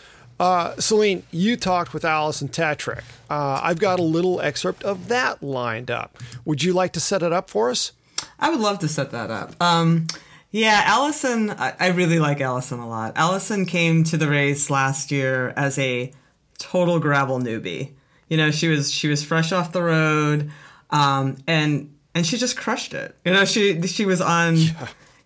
Uh, 0.40 0.74
Selene, 0.80 1.22
you 1.30 1.56
talked 1.56 1.94
with 1.94 2.04
Alison 2.04 2.48
Tetrick. 2.48 3.04
Uh, 3.30 3.60
I've 3.62 3.78
got 3.78 4.00
a 4.00 4.02
little 4.02 4.40
excerpt 4.40 4.82
of 4.82 5.06
that 5.08 5.40
lined 5.42 5.90
up. 5.92 6.18
Would 6.44 6.64
you 6.64 6.72
like 6.72 6.92
to 6.94 7.00
set 7.00 7.22
it 7.22 7.32
up 7.32 7.48
for 7.48 7.70
us? 7.70 7.92
I 8.40 8.50
would 8.50 8.58
love 8.60 8.80
to 8.80 8.88
set 8.88 9.12
that 9.12 9.30
up. 9.30 9.54
Um, 9.62 10.08
yeah, 10.54 10.82
Alison, 10.86 11.50
I, 11.50 11.74
I 11.80 11.88
really 11.88 12.20
like 12.20 12.40
Alison 12.40 12.78
a 12.78 12.88
lot. 12.88 13.14
Alison 13.16 13.66
came 13.66 14.04
to 14.04 14.16
the 14.16 14.28
race 14.28 14.70
last 14.70 15.10
year 15.10 15.52
as 15.56 15.76
a 15.80 16.12
total 16.58 17.00
gravel 17.00 17.40
newbie. 17.40 17.90
You 18.28 18.36
know, 18.36 18.52
she 18.52 18.68
was 18.68 18.92
she 18.92 19.08
was 19.08 19.24
fresh 19.24 19.50
off 19.50 19.72
the 19.72 19.82
road, 19.82 20.52
um, 20.90 21.38
and 21.48 21.92
and 22.14 22.24
she 22.24 22.36
just 22.36 22.56
crushed 22.56 22.94
it. 22.94 23.16
You 23.24 23.32
know, 23.32 23.44
she 23.44 23.82
she 23.88 24.06
was 24.06 24.20
on. 24.20 24.56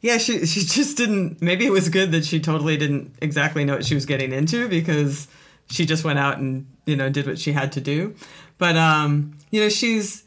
Yeah. 0.01 0.17
she 0.17 0.47
she 0.47 0.61
just 0.61 0.97
didn't. 0.97 1.43
Maybe 1.43 1.67
it 1.67 1.73
was 1.73 1.91
good 1.91 2.11
that 2.13 2.25
she 2.25 2.41
totally 2.41 2.79
didn't 2.79 3.13
exactly 3.21 3.67
know 3.67 3.75
what 3.75 3.85
she 3.85 3.95
was 3.95 4.07
getting 4.07 4.33
into 4.33 4.67
because 4.67 5.29
she 5.69 5.85
just 5.85 6.05
went 6.05 6.19
out 6.19 6.39
and 6.39 6.67
you 6.87 6.97
know 6.97 7.11
did 7.11 7.27
what 7.27 7.39
she 7.39 7.53
had 7.53 7.73
to 7.73 7.83
do. 7.83 8.15
But 8.57 8.79
um, 8.79 9.37
you 9.51 9.61
know, 9.61 9.69
she's 9.69 10.25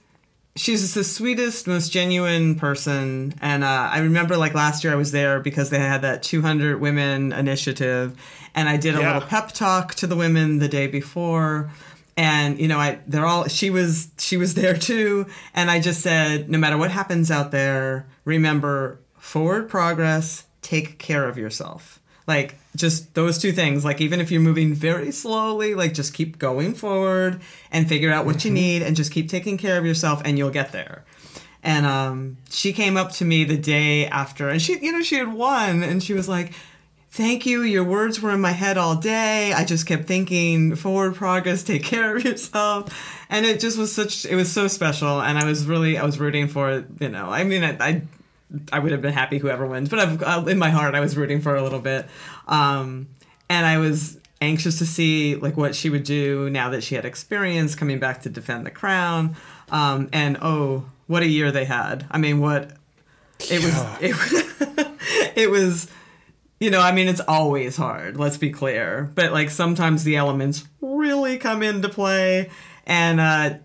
she's 0.55 0.93
the 0.93 1.03
sweetest, 1.03 1.67
most 1.67 1.91
genuine 1.91 2.55
person. 2.55 3.33
And 3.41 3.63
uh, 3.63 3.89
I 3.91 3.99
remember 3.99 4.37
like 4.37 4.53
last 4.53 4.83
year 4.83 4.93
I 4.93 4.95
was 4.97 5.11
there 5.11 5.39
because 5.39 5.69
they 5.69 5.79
had 5.79 6.01
that 6.01 6.23
200 6.23 6.79
women 6.81 7.31
initiative, 7.33 8.15
and 8.55 8.67
I 8.69 8.77
did 8.77 8.95
a 8.95 8.99
Yeah. 8.99 9.13
little 9.13 9.27
pep 9.27 9.51
talk 9.53 9.95
to 9.95 10.07
the 10.07 10.15
women 10.15 10.59
the 10.59 10.67
day 10.67 10.87
before. 10.87 11.71
And 12.17 12.59
you 12.59 12.67
know, 12.67 12.77
I 12.77 12.99
they're 13.07 13.25
all 13.25 13.47
she 13.47 13.69
was 13.69 14.09
she 14.17 14.35
was 14.37 14.53
there 14.53 14.75
too, 14.77 15.25
and 15.53 15.71
I 15.71 15.79
just 15.79 16.01
said, 16.01 16.49
no 16.49 16.57
matter 16.57 16.77
what 16.77 16.91
happens 16.91 17.31
out 17.31 17.51
there, 17.51 18.05
remember 18.25 18.99
forward 19.17 19.69
progress. 19.69 20.45
Take 20.61 20.99
care 20.99 21.27
of 21.27 21.37
yourself. 21.37 21.99
Like 22.27 22.55
just 22.75 23.13
those 23.13 23.37
two 23.37 23.51
things. 23.51 23.83
Like 23.83 24.01
even 24.01 24.19
if 24.19 24.31
you're 24.31 24.41
moving 24.41 24.73
very 24.73 25.11
slowly, 25.11 25.75
like 25.75 25.93
just 25.93 26.13
keep 26.13 26.39
going 26.39 26.73
forward 26.73 27.41
and 27.71 27.87
figure 27.87 28.11
out 28.11 28.25
what 28.25 28.45
you 28.45 28.51
need 28.51 28.81
and 28.81 28.95
just 28.95 29.11
keep 29.11 29.29
taking 29.29 29.57
care 29.57 29.77
of 29.77 29.85
yourself 29.85 30.21
and 30.25 30.37
you'll 30.37 30.51
get 30.51 30.71
there. 30.71 31.03
And 31.63 31.85
um, 31.85 32.37
she 32.49 32.73
came 32.73 32.97
up 32.97 33.11
to 33.13 33.25
me 33.25 33.43
the 33.43 33.57
day 33.57 34.07
after 34.07 34.49
and 34.49 34.61
she, 34.61 34.79
you 34.79 34.91
know, 34.91 35.01
she 35.01 35.15
had 35.15 35.33
won 35.33 35.83
and 35.83 36.01
she 36.01 36.13
was 36.13 36.27
like, 36.27 36.53
thank 37.11 37.45
you. 37.45 37.61
Your 37.61 37.83
words 37.83 38.21
were 38.21 38.31
in 38.31 38.41
my 38.41 38.51
head 38.51 38.77
all 38.77 38.95
day. 38.95 39.53
I 39.53 39.65
just 39.65 39.85
kept 39.85 40.05
thinking, 40.05 40.75
forward 40.75 41.13
progress, 41.15 41.61
take 41.61 41.83
care 41.83 42.15
of 42.15 42.23
yourself. 42.23 43.25
And 43.29 43.45
it 43.45 43.59
just 43.59 43.77
was 43.77 43.93
such, 43.93 44.25
it 44.25 44.35
was 44.35 44.51
so 44.51 44.67
special. 44.67 45.21
And 45.21 45.37
I 45.37 45.45
was 45.45 45.65
really, 45.65 45.97
I 45.97 46.05
was 46.05 46.19
rooting 46.19 46.47
for, 46.47 46.85
you 46.99 47.09
know, 47.09 47.29
I 47.29 47.43
mean, 47.43 47.63
I, 47.63 47.77
I, 47.79 48.01
I 48.71 48.79
would 48.79 48.91
have 48.91 49.01
been 49.01 49.13
happy 49.13 49.37
whoever 49.37 49.65
wins, 49.65 49.87
but 49.87 49.99
I've, 49.99 50.23
uh, 50.23 50.43
in 50.47 50.57
my 50.57 50.69
heart, 50.69 50.95
I 50.95 50.99
was 50.99 51.15
rooting 51.15 51.41
for 51.41 51.55
a 51.55 51.63
little 51.63 51.79
bit. 51.79 52.07
Um, 52.51 53.07
and 53.49 53.65
I 53.65 53.79
was 53.79 54.19
anxious 54.41 54.79
to 54.79 54.85
see 54.85 55.35
like 55.35 55.55
what 55.55 55.75
she 55.75 55.89
would 55.89 56.03
do 56.03 56.49
now 56.49 56.69
that 56.71 56.83
she 56.83 56.95
had 56.95 57.05
experience 57.05 57.75
coming 57.75 57.99
back 57.99 58.21
to 58.23 58.29
defend 58.29 58.65
the 58.65 58.71
crown. 58.71 59.35
Um, 59.69 60.09
and 60.11 60.37
oh, 60.41 60.85
what 61.07 61.23
a 61.23 61.27
year 61.27 61.51
they 61.51 61.65
had. 61.65 62.05
I 62.11 62.17
mean, 62.17 62.39
what 62.39 62.71
it 63.39 63.63
was, 63.63 63.85
it, 64.01 64.87
it 65.35 65.49
was, 65.49 65.89
you 66.59 66.69
know, 66.69 66.81
I 66.81 66.91
mean, 66.91 67.07
it's 67.07 67.21
always 67.21 67.77
hard, 67.77 68.17
let's 68.17 68.37
be 68.37 68.51
clear. 68.51 69.11
But 69.15 69.31
like 69.31 69.49
sometimes 69.49 70.03
the 70.03 70.17
elements 70.17 70.67
really 70.81 71.37
come 71.37 71.63
into 71.63 71.89
play. 71.89 72.49
And 72.85 73.19
uh, 73.19 73.55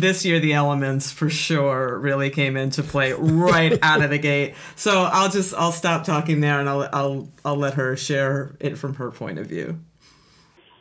this 0.00 0.24
year, 0.24 0.40
the 0.40 0.52
elements 0.52 1.10
for 1.10 1.28
sure 1.28 1.98
really 1.98 2.30
came 2.30 2.56
into 2.56 2.82
play 2.82 3.12
right 3.12 3.78
out 3.82 4.02
of 4.02 4.10
the 4.10 4.18
gate. 4.18 4.54
So 4.76 5.02
I'll 5.02 5.30
just, 5.30 5.54
I'll 5.54 5.72
stop 5.72 6.04
talking 6.04 6.40
there 6.40 6.60
and 6.60 6.68
I'll, 6.68 6.88
I'll, 6.92 7.28
I'll 7.44 7.56
let 7.56 7.74
her 7.74 7.96
share 7.96 8.56
it 8.60 8.78
from 8.78 8.94
her 8.94 9.10
point 9.10 9.38
of 9.38 9.46
view. 9.46 9.78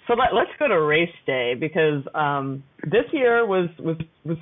So 0.08 0.14
let, 0.14 0.32
us 0.32 0.48
go 0.58 0.68
to 0.68 0.82
race 0.82 1.14
day 1.26 1.54
because 1.54 2.04
um, 2.16 2.64
this 2.84 3.04
year 3.12 3.46
was, 3.46 3.70
was, 3.78 3.98
was 4.24 4.38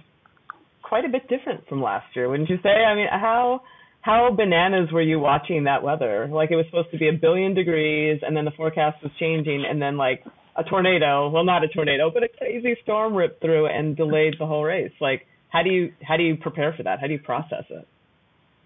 quite 0.83 1.05
a 1.05 1.09
bit 1.09 1.27
different 1.27 1.67
from 1.67 1.81
last 1.81 2.15
year, 2.15 2.29
wouldn't 2.29 2.49
you 2.49 2.57
say? 2.61 2.69
I 2.69 2.95
mean, 2.95 3.07
how 3.11 3.61
how 4.01 4.29
bananas 4.31 4.91
were 4.91 5.01
you 5.01 5.19
watching 5.19 5.63
that 5.63 5.81
weather? 5.81 6.27
Like 6.31 6.51
it 6.51 6.55
was 6.55 6.65
supposed 6.67 6.91
to 6.91 6.97
be 6.99 7.09
a 7.09 7.13
billion 7.13 7.55
degrees, 7.55 8.21
and 8.21 8.37
then 8.37 8.45
the 8.45 8.51
forecast 8.51 9.01
was 9.01 9.11
changing, 9.19 9.65
and 9.67 9.81
then 9.81 9.97
like 9.97 10.23
a 10.55 10.63
tornado. 10.63 11.29
Well, 11.29 11.43
not 11.43 11.63
a 11.63 11.67
tornado, 11.67 12.09
but 12.11 12.23
a 12.23 12.27
crazy 12.27 12.77
storm 12.83 13.13
ripped 13.13 13.41
through 13.41 13.67
and 13.67 13.95
delayed 13.95 14.35
the 14.39 14.45
whole 14.45 14.63
race. 14.63 14.91
Like, 15.01 15.27
how 15.49 15.63
do 15.63 15.69
you 15.69 15.93
how 16.01 16.17
do 16.17 16.23
you 16.23 16.35
prepare 16.37 16.73
for 16.75 16.83
that? 16.83 16.99
How 16.99 17.07
do 17.07 17.13
you 17.13 17.19
process 17.19 17.63
it? 17.69 17.87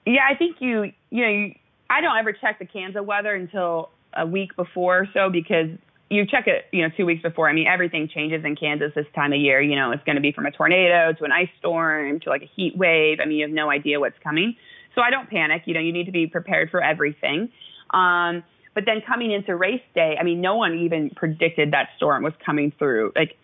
Yeah, 0.05 0.21
I 0.29 0.35
think 0.35 0.57
you 0.59 0.91
you 1.09 1.23
know 1.23 1.29
you, 1.29 1.55
I 1.89 2.01
don't 2.01 2.17
ever 2.17 2.33
check 2.33 2.59
the 2.59 2.65
Kansas 2.65 3.01
weather 3.03 3.33
until 3.33 3.89
a 4.13 4.25
week 4.25 4.55
before 4.55 4.99
or 4.99 5.07
so 5.13 5.29
because 5.29 5.69
you 6.09 6.25
check 6.25 6.47
it, 6.47 6.65
you 6.71 6.81
know, 6.81 6.89
two 6.95 7.05
weeks 7.05 7.21
before. 7.21 7.47
I 7.47 7.53
mean, 7.53 7.67
everything 7.67 8.09
changes 8.13 8.43
in 8.43 8.55
Kansas 8.55 8.91
this 8.95 9.05
time 9.13 9.31
of 9.31 9.39
year. 9.39 9.61
You 9.61 9.75
know, 9.75 9.91
it's 9.91 10.03
going 10.03 10.15
to 10.15 10.21
be 10.21 10.31
from 10.31 10.47
a 10.47 10.51
tornado 10.51 11.13
to 11.13 11.23
an 11.23 11.31
ice 11.31 11.49
storm 11.59 12.19
to 12.21 12.29
like 12.29 12.41
a 12.41 12.49
heat 12.55 12.75
wave. 12.75 13.19
I 13.21 13.27
mean, 13.27 13.37
you 13.37 13.45
have 13.45 13.53
no 13.53 13.69
idea 13.69 13.99
what's 13.99 14.17
coming. 14.23 14.55
So 14.95 15.01
I 15.01 15.11
don't 15.11 15.29
panic. 15.29 15.63
You 15.65 15.75
know, 15.75 15.79
you 15.79 15.93
need 15.93 16.05
to 16.05 16.11
be 16.11 16.25
prepared 16.25 16.71
for 16.71 16.83
everything. 16.83 17.49
Um, 17.93 18.43
but 18.79 18.85
then 18.85 19.01
coming 19.05 19.33
into 19.33 19.57
race 19.57 19.81
day, 19.93 20.15
I 20.17 20.23
mean, 20.23 20.39
no 20.39 20.55
one 20.55 20.77
even 20.77 21.09
predicted 21.09 21.73
that 21.73 21.89
storm 21.97 22.23
was 22.23 22.31
coming 22.45 22.71
through. 22.79 23.11
Like 23.13 23.35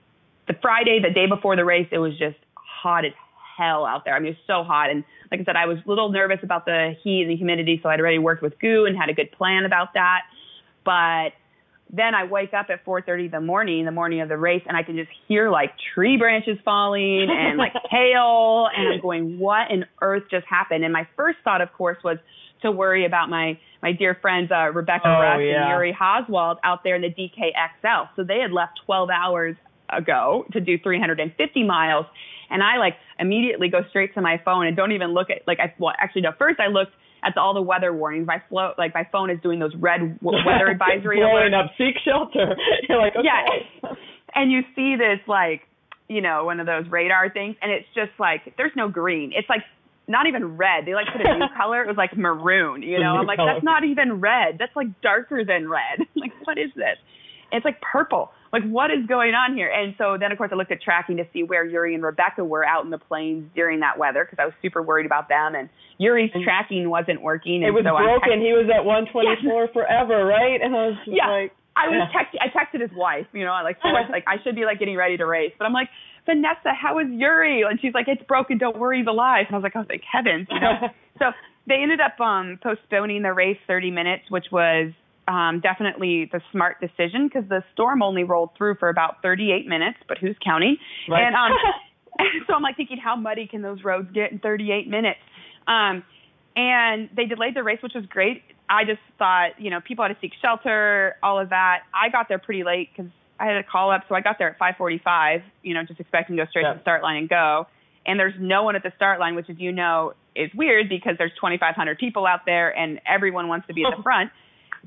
the 0.47 0.53
Friday, 0.61 1.01
the 1.03 1.13
day 1.13 1.25
before 1.27 1.57
the 1.57 1.65
race, 1.65 1.89
it 1.91 1.97
was 1.97 2.17
just 2.17 2.37
hot 2.53 3.03
as 3.03 3.11
hell 3.57 3.85
out 3.85 4.05
there. 4.05 4.15
I 4.15 4.19
mean, 4.19 4.27
it 4.27 4.37
was 4.37 4.47
so 4.47 4.63
hot. 4.63 4.89
And 4.91 5.03
like 5.29 5.41
I 5.41 5.43
said, 5.43 5.57
I 5.57 5.65
was 5.65 5.79
a 5.85 5.89
little 5.89 6.09
nervous 6.09 6.39
about 6.41 6.63
the 6.63 6.95
heat 7.03 7.23
and 7.23 7.31
the 7.31 7.35
humidity, 7.35 7.81
so 7.83 7.89
I'd 7.89 7.99
already 7.99 8.17
worked 8.17 8.43
with 8.43 8.57
GU 8.59 8.85
and 8.85 8.95
had 8.97 9.09
a 9.09 9.13
good 9.13 9.29
plan 9.33 9.65
about 9.65 9.95
that. 9.95 10.21
But 10.85 11.33
then 11.91 12.15
I 12.15 12.23
wake 12.23 12.53
up 12.53 12.67
at 12.69 12.85
4:30 12.85 13.25
in 13.25 13.31
the 13.31 13.41
morning, 13.41 13.83
the 13.83 13.91
morning 13.91 14.21
of 14.21 14.29
the 14.29 14.37
race, 14.37 14.63
and 14.65 14.77
I 14.77 14.83
can 14.83 14.95
just 14.95 15.11
hear 15.27 15.49
like 15.49 15.71
tree 15.93 16.15
branches 16.15 16.57
falling 16.63 17.27
and 17.29 17.57
like 17.57 17.73
hail, 17.91 18.69
and 18.73 18.87
I'm 18.87 19.01
going, 19.01 19.37
"What 19.37 19.69
in 19.69 19.83
earth 20.01 20.23
just 20.31 20.45
happened?" 20.47 20.85
And 20.85 20.93
my 20.93 21.05
first 21.17 21.39
thought, 21.43 21.59
of 21.59 21.73
course, 21.73 21.97
was 22.05 22.19
to 22.65 22.71
worry 22.71 23.05
about 23.05 23.29
my 23.29 23.57
my 23.81 23.91
dear 23.91 24.17
friends 24.21 24.51
uh, 24.51 24.71
Rebecca 24.71 25.05
oh, 25.05 25.37
yeah. 25.39 25.61
and 25.61 25.69
Yuri 25.69 25.95
Hauswald 25.99 26.57
out 26.63 26.83
there 26.83 26.95
in 26.95 27.01
the 27.01 27.09
DKXL. 27.09 28.09
So 28.15 28.23
they 28.23 28.39
had 28.39 28.51
left 28.51 28.79
12 28.85 29.09
hours 29.09 29.55
ago 29.89 30.45
to 30.53 30.59
do 30.59 30.77
350 30.81 31.63
miles, 31.63 32.05
and 32.49 32.63
I 32.63 32.77
like 32.77 32.95
immediately 33.19 33.69
go 33.69 33.81
straight 33.89 34.13
to 34.15 34.21
my 34.21 34.41
phone 34.43 34.67
and 34.67 34.75
don't 34.75 34.91
even 34.91 35.13
look 35.13 35.29
at 35.29 35.47
like 35.47 35.59
I 35.59 35.73
well 35.79 35.93
actually 35.99 36.21
no 36.21 36.31
first 36.37 36.59
I 36.59 36.67
looked 36.67 36.93
at 37.25 37.37
all 37.37 37.53
the 37.53 37.61
weather 37.61 37.93
warnings. 37.93 38.27
My 38.27 38.41
float, 38.49 38.75
like 38.77 38.93
my 38.93 39.07
phone 39.11 39.29
is 39.29 39.39
doing 39.41 39.59
those 39.59 39.75
red 39.75 40.19
w- 40.21 40.39
weather 40.45 40.67
advisory 40.67 41.17
blowing 41.17 41.53
up. 41.53 41.71
Seek 41.77 41.95
shelter. 42.05 42.55
You're 42.89 42.99
like, 42.99 43.15
okay. 43.15 43.25
yeah, 43.25 43.89
and 44.35 44.51
you 44.51 44.61
see 44.75 44.95
this 44.95 45.19
like, 45.27 45.61
you 46.07 46.21
know, 46.21 46.45
one 46.45 46.59
of 46.59 46.67
those 46.67 46.85
radar 46.89 47.29
things, 47.31 47.55
and 47.61 47.71
it's 47.71 47.87
just 47.95 48.11
like 48.19 48.53
there's 48.57 48.75
no 48.75 48.87
green. 48.87 49.31
It's 49.35 49.49
like 49.49 49.61
not 50.07 50.27
even 50.27 50.57
red. 50.57 50.85
They 50.85 50.93
like 50.93 51.07
put 51.11 51.21
a 51.21 51.37
new 51.37 51.45
color. 51.57 51.81
It 51.83 51.87
was 51.87 51.97
like 51.97 52.15
maroon. 52.17 52.81
You 52.81 52.99
know, 52.99 53.17
I'm 53.17 53.25
like, 53.25 53.37
color. 53.37 53.53
that's 53.53 53.65
not 53.65 53.83
even 53.83 54.19
red. 54.19 54.57
That's 54.59 54.75
like 54.75 55.01
darker 55.01 55.43
than 55.43 55.69
red. 55.69 56.05
like, 56.15 56.31
what 56.45 56.57
is 56.57 56.69
this? 56.75 56.97
And 57.51 57.57
it's 57.59 57.65
like 57.65 57.81
purple 57.81 58.31
like 58.55 58.63
what 58.71 58.89
is 58.89 59.05
going 59.05 59.35
on 59.35 59.53
here? 59.53 59.67
And 59.67 59.95
so 59.97 60.15
then 60.17 60.31
of 60.31 60.37
course 60.37 60.49
I 60.53 60.55
looked 60.55 60.71
at 60.71 60.81
tracking 60.81 61.17
to 61.17 61.27
see 61.33 61.43
where 61.43 61.65
Yuri 61.65 61.93
and 61.93 62.01
Rebecca 62.03 62.43
were 62.43 62.63
out 62.63 62.85
in 62.85 62.89
the 62.89 62.97
plains 62.97 63.51
during 63.53 63.81
that 63.81 63.99
weather 63.99 64.23
because 64.23 64.39
I 64.41 64.45
was 64.45 64.55
super 64.61 64.81
worried 64.81 65.05
about 65.05 65.27
them 65.27 65.55
and 65.55 65.67
Yuri's 65.97 66.31
and 66.33 66.41
tracking 66.41 66.89
wasn't 66.89 67.21
working. 67.21 67.63
it 67.63 67.71
was 67.75 67.83
so 67.83 67.91
broken. 67.99 68.39
he 68.39 68.55
was 68.55 68.71
at 68.71 68.85
124 68.85 69.43
yeah. 69.43 69.67
forever, 69.75 70.23
right? 70.23 70.61
And 70.63 70.71
I 70.71 70.87
was 70.87 70.97
yeah. 71.05 71.27
like. 71.27 71.51
I 71.75 71.91
was 71.91 71.99
yeah. 71.99 72.15
text- 72.15 72.39
I 72.39 72.47
texted 72.55 72.79
his 72.79 72.95
wife, 72.95 73.27
you 73.33 73.43
know, 73.43 73.51
I 73.51 73.61
like 73.61 73.75
so 73.83 73.89
like 73.89 74.23
I 74.31 74.41
should 74.41 74.55
be 74.55 74.63
like 74.63 74.79
getting 74.79 74.95
ready 74.95 75.17
to 75.17 75.25
race, 75.25 75.51
but 75.59 75.65
I'm 75.65 75.73
like, 75.73 75.89
Vanessa, 76.25 76.73
how 76.73 76.99
is 76.99 77.07
Yuri? 77.09 77.63
And 77.69 77.79
she's 77.79 77.93
like, 77.93 78.07
it's 78.07 78.23
broken. 78.23 78.57
Don't 78.57 78.77
worry, 78.77 79.03
the 79.03 79.11
life. 79.11 79.45
And 79.47 79.55
I 79.55 79.59
was 79.59 79.63
like, 79.63 79.75
oh, 79.75 79.85
thank 79.87 80.01
heavens, 80.11 80.47
you 80.49 80.59
know. 80.59 80.89
so 81.19 81.25
they 81.67 81.75
ended 81.75 81.99
up 81.99 82.19
um 82.19 82.59
postponing 82.61 83.21
the 83.21 83.33
race 83.33 83.57
30 83.67 83.91
minutes, 83.91 84.23
which 84.29 84.45
was 84.51 84.91
um, 85.27 85.59
definitely 85.59 86.29
the 86.31 86.41
smart 86.51 86.77
decision 86.79 87.27
because 87.27 87.47
the 87.49 87.63
storm 87.73 88.01
only 88.01 88.23
rolled 88.23 88.51
through 88.57 88.75
for 88.75 88.89
about 88.89 89.21
38 89.21 89.67
minutes, 89.67 89.97
but 90.07 90.17
who's 90.17 90.35
counting? 90.43 90.77
Right. 91.09 91.23
And 91.23 91.35
um, 91.35 91.51
so 92.47 92.53
I'm 92.53 92.61
like 92.61 92.77
thinking, 92.77 92.97
how 92.97 93.15
muddy 93.15 93.47
can 93.47 93.61
those 93.61 93.83
roads 93.83 94.09
get 94.13 94.31
in 94.31 94.39
38 94.39 94.87
minutes? 94.87 95.19
Um, 95.67 96.03
and 96.55 97.09
they 97.15 97.25
delayed 97.25 97.55
the 97.55 97.63
race, 97.63 97.79
which 97.81 97.93
was 97.95 98.05
great. 98.05 98.43
I 98.69 98.83
just 98.85 99.01
thought, 99.19 99.59
you 99.59 99.69
know, 99.69 99.79
people 99.85 100.05
had 100.05 100.13
to 100.13 100.19
seek 100.21 100.31
shelter, 100.41 101.15
all 101.21 101.39
of 101.39 101.49
that. 101.49 101.83
I 101.93 102.09
got 102.09 102.27
there 102.29 102.39
pretty 102.39 102.63
late 102.63 102.89
because 102.95 103.11
I 103.39 103.45
had 103.45 103.57
a 103.57 103.63
call 103.63 103.91
up, 103.91 104.03
so 104.07 104.15
I 104.15 104.21
got 104.21 104.37
there 104.37 104.49
at 104.49 104.59
5:45. 104.59 105.43
You 105.63 105.73
know, 105.73 105.83
just 105.83 105.99
expecting 105.99 106.37
to 106.37 106.43
go 106.43 106.49
straight 106.49 106.63
to 106.63 106.73
the 106.75 106.81
start 106.81 107.03
line 107.03 107.17
and 107.17 107.29
go. 107.29 107.67
And 108.05 108.19
there's 108.19 108.35
no 108.39 108.63
one 108.63 108.75
at 108.75 108.83
the 108.83 108.91
start 108.95 109.19
line, 109.19 109.35
which, 109.35 109.49
as 109.49 109.57
you 109.57 109.71
know, 109.71 110.13
is 110.35 110.51
weird 110.53 110.89
because 110.89 111.15
there's 111.17 111.31
2,500 111.41 111.97
people 111.97 112.27
out 112.27 112.41
there 112.45 112.69
and 112.69 113.01
everyone 113.07 113.47
wants 113.47 113.65
to 113.67 113.73
be 113.73 113.83
at 113.83 113.97
the 113.97 114.03
front 114.09 114.29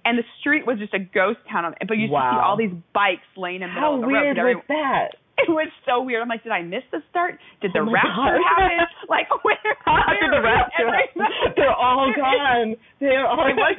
and 0.05 0.19
the 0.19 0.25
street 0.41 0.67
was 0.67 0.79
just 0.79 0.95
a 0.95 0.99
ghost 0.99 1.41
town. 1.51 1.65
On, 1.65 1.75
But 1.87 1.99
you 1.99 2.11
wow. 2.11 2.31
see 2.31 2.39
all 2.39 2.57
these 2.57 2.75
bikes 2.95 3.27
laying 3.37 3.63
in 3.63 3.69
the 3.69 3.75
How 3.75 3.97
middle 3.97 3.97
of 3.97 4.01
the 4.03 4.07
road. 4.15 4.37
How 4.37 4.45
weird 4.45 4.57
was 4.57 4.65
that? 4.69 5.09
It 5.39 5.55
was 5.55 5.71
so 5.87 6.03
weird. 6.03 6.21
I'm 6.21 6.27
like, 6.27 6.43
did 6.43 6.51
I 6.51 6.67
miss 6.67 6.83
the 6.91 6.99
start? 7.15 7.39
Did 7.63 7.71
the 7.71 7.79
oh 7.79 7.87
rapture 7.87 8.43
happen? 8.43 8.91
Like, 9.07 9.31
where? 9.47 9.55
How 9.87 10.03
did 10.11 10.35
the 10.35 10.43
rapture? 10.43 10.91
They're 11.55 11.71
all 11.71 12.11
gone. 12.11 12.75
They're 12.99 13.23
all. 13.25 13.47
It 13.47 13.55
was. 13.55 13.79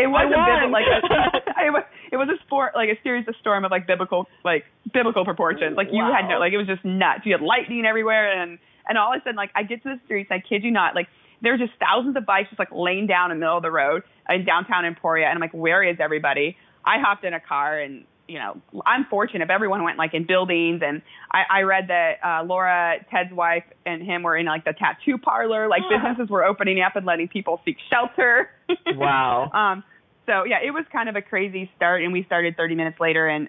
it 0.00 0.08
was 0.08 0.32
a 0.32 0.40
bit 0.40 0.72
like 0.72 0.88
a, 0.88 1.60
it 1.60 1.72
was. 1.76 1.84
It 2.10 2.16
was 2.16 2.28
a 2.32 2.40
sport 2.46 2.65
like 2.76 2.90
a 2.90 3.02
series 3.02 3.26
of 3.28 3.34
storm 3.40 3.64
of 3.64 3.70
like 3.70 3.86
biblical 3.86 4.26
like 4.44 4.64
biblical 4.92 5.24
proportions. 5.24 5.76
Like 5.76 5.88
you 5.90 6.02
wow. 6.02 6.12
had 6.14 6.28
no 6.28 6.38
like 6.38 6.52
it 6.52 6.58
was 6.58 6.66
just 6.66 6.84
nuts. 6.84 7.22
You 7.24 7.32
had 7.32 7.42
lightning 7.42 7.84
everywhere 7.86 8.40
and 8.40 8.58
and 8.88 8.98
all 8.98 9.12
of 9.12 9.20
a 9.20 9.24
sudden 9.24 9.36
like 9.36 9.50
I 9.54 9.62
get 9.62 9.82
to 9.82 9.90
the 9.90 10.00
streets. 10.04 10.30
I 10.30 10.38
kid 10.38 10.62
you 10.62 10.70
not. 10.70 10.94
Like 10.94 11.08
there's 11.42 11.60
just 11.60 11.72
thousands 11.80 12.16
of 12.16 12.24
bikes 12.24 12.48
just 12.50 12.58
like 12.58 12.72
laying 12.72 13.06
down 13.06 13.30
in 13.30 13.38
the 13.38 13.40
middle 13.40 13.56
of 13.56 13.62
the 13.62 13.70
road 13.70 14.02
in 14.28 14.44
downtown 14.44 14.84
Emporia, 14.84 15.26
and 15.26 15.34
I'm 15.34 15.40
like, 15.40 15.54
where 15.54 15.82
is 15.82 15.96
everybody? 16.00 16.56
I 16.84 16.98
hopped 17.00 17.24
in 17.24 17.34
a 17.34 17.40
car 17.40 17.78
and 17.78 18.04
you 18.28 18.38
know, 18.38 18.60
I'm 18.84 19.06
fortunate 19.08 19.44
if 19.44 19.50
everyone 19.50 19.84
went 19.84 19.98
like 19.98 20.14
in 20.14 20.26
buildings 20.26 20.82
and 20.84 21.02
I, 21.30 21.58
I 21.58 21.62
read 21.62 21.88
that 21.88 22.14
uh, 22.24 22.44
Laura, 22.44 22.96
Ted's 23.10 23.32
wife 23.32 23.62
and 23.84 24.02
him 24.02 24.22
were 24.22 24.36
in 24.36 24.46
like 24.46 24.64
the 24.64 24.72
tattoo 24.72 25.18
parlor, 25.18 25.68
like 25.68 25.82
businesses 25.90 26.28
were 26.28 26.44
opening 26.44 26.80
up 26.80 26.96
and 26.96 27.06
letting 27.06 27.28
people 27.28 27.60
seek 27.64 27.76
shelter. 27.90 28.50
Wow. 28.94 29.50
um, 29.54 29.84
so 30.26 30.44
yeah, 30.44 30.58
it 30.64 30.70
was 30.70 30.84
kind 30.92 31.08
of 31.08 31.16
a 31.16 31.22
crazy 31.22 31.70
start 31.76 32.02
and 32.02 32.12
we 32.12 32.24
started 32.24 32.56
30 32.56 32.74
minutes 32.74 32.98
later 33.00 33.26
and, 33.26 33.48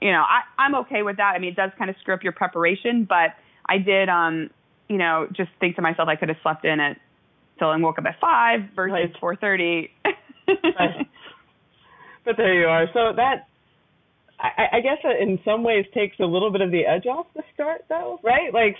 you 0.00 0.10
know, 0.10 0.22
I, 0.22 0.42
I'm 0.62 0.74
okay 0.86 1.02
with 1.02 1.16
that. 1.18 1.34
I 1.36 1.38
mean, 1.38 1.50
it 1.50 1.56
does 1.56 1.70
kind 1.78 1.90
of 1.90 1.96
screw 2.00 2.14
up 2.14 2.22
your 2.22 2.32
preparation, 2.32 3.06
but 3.08 3.34
I 3.68 3.78
did, 3.78 4.08
um, 4.08 4.50
you 4.88 4.98
know, 4.98 5.28
just 5.32 5.50
think 5.60 5.76
to 5.76 5.82
myself 5.82 6.08
I 6.08 6.16
could 6.16 6.28
have 6.28 6.38
slept 6.42 6.64
in 6.64 6.80
at 6.80 6.96
till 7.58 7.70
and 7.70 7.82
woke 7.82 7.98
up 7.98 8.04
at 8.06 8.18
five 8.20 8.60
versus 8.74 8.92
right. 8.92 9.16
four 9.20 9.36
thirty. 9.36 9.90
right. 10.48 11.06
But 12.24 12.36
there 12.36 12.54
you 12.54 12.66
are. 12.66 12.86
So 12.92 13.12
that 13.16 13.48
I, 14.38 14.76
I 14.76 14.80
guess 14.80 14.98
in 15.20 15.38
some 15.44 15.62
ways 15.62 15.86
takes 15.94 16.18
a 16.20 16.24
little 16.24 16.50
bit 16.50 16.60
of 16.60 16.70
the 16.70 16.86
edge 16.86 17.06
off 17.06 17.26
the 17.34 17.42
start, 17.54 17.84
though, 17.88 18.18
right? 18.22 18.52
Like, 18.52 18.76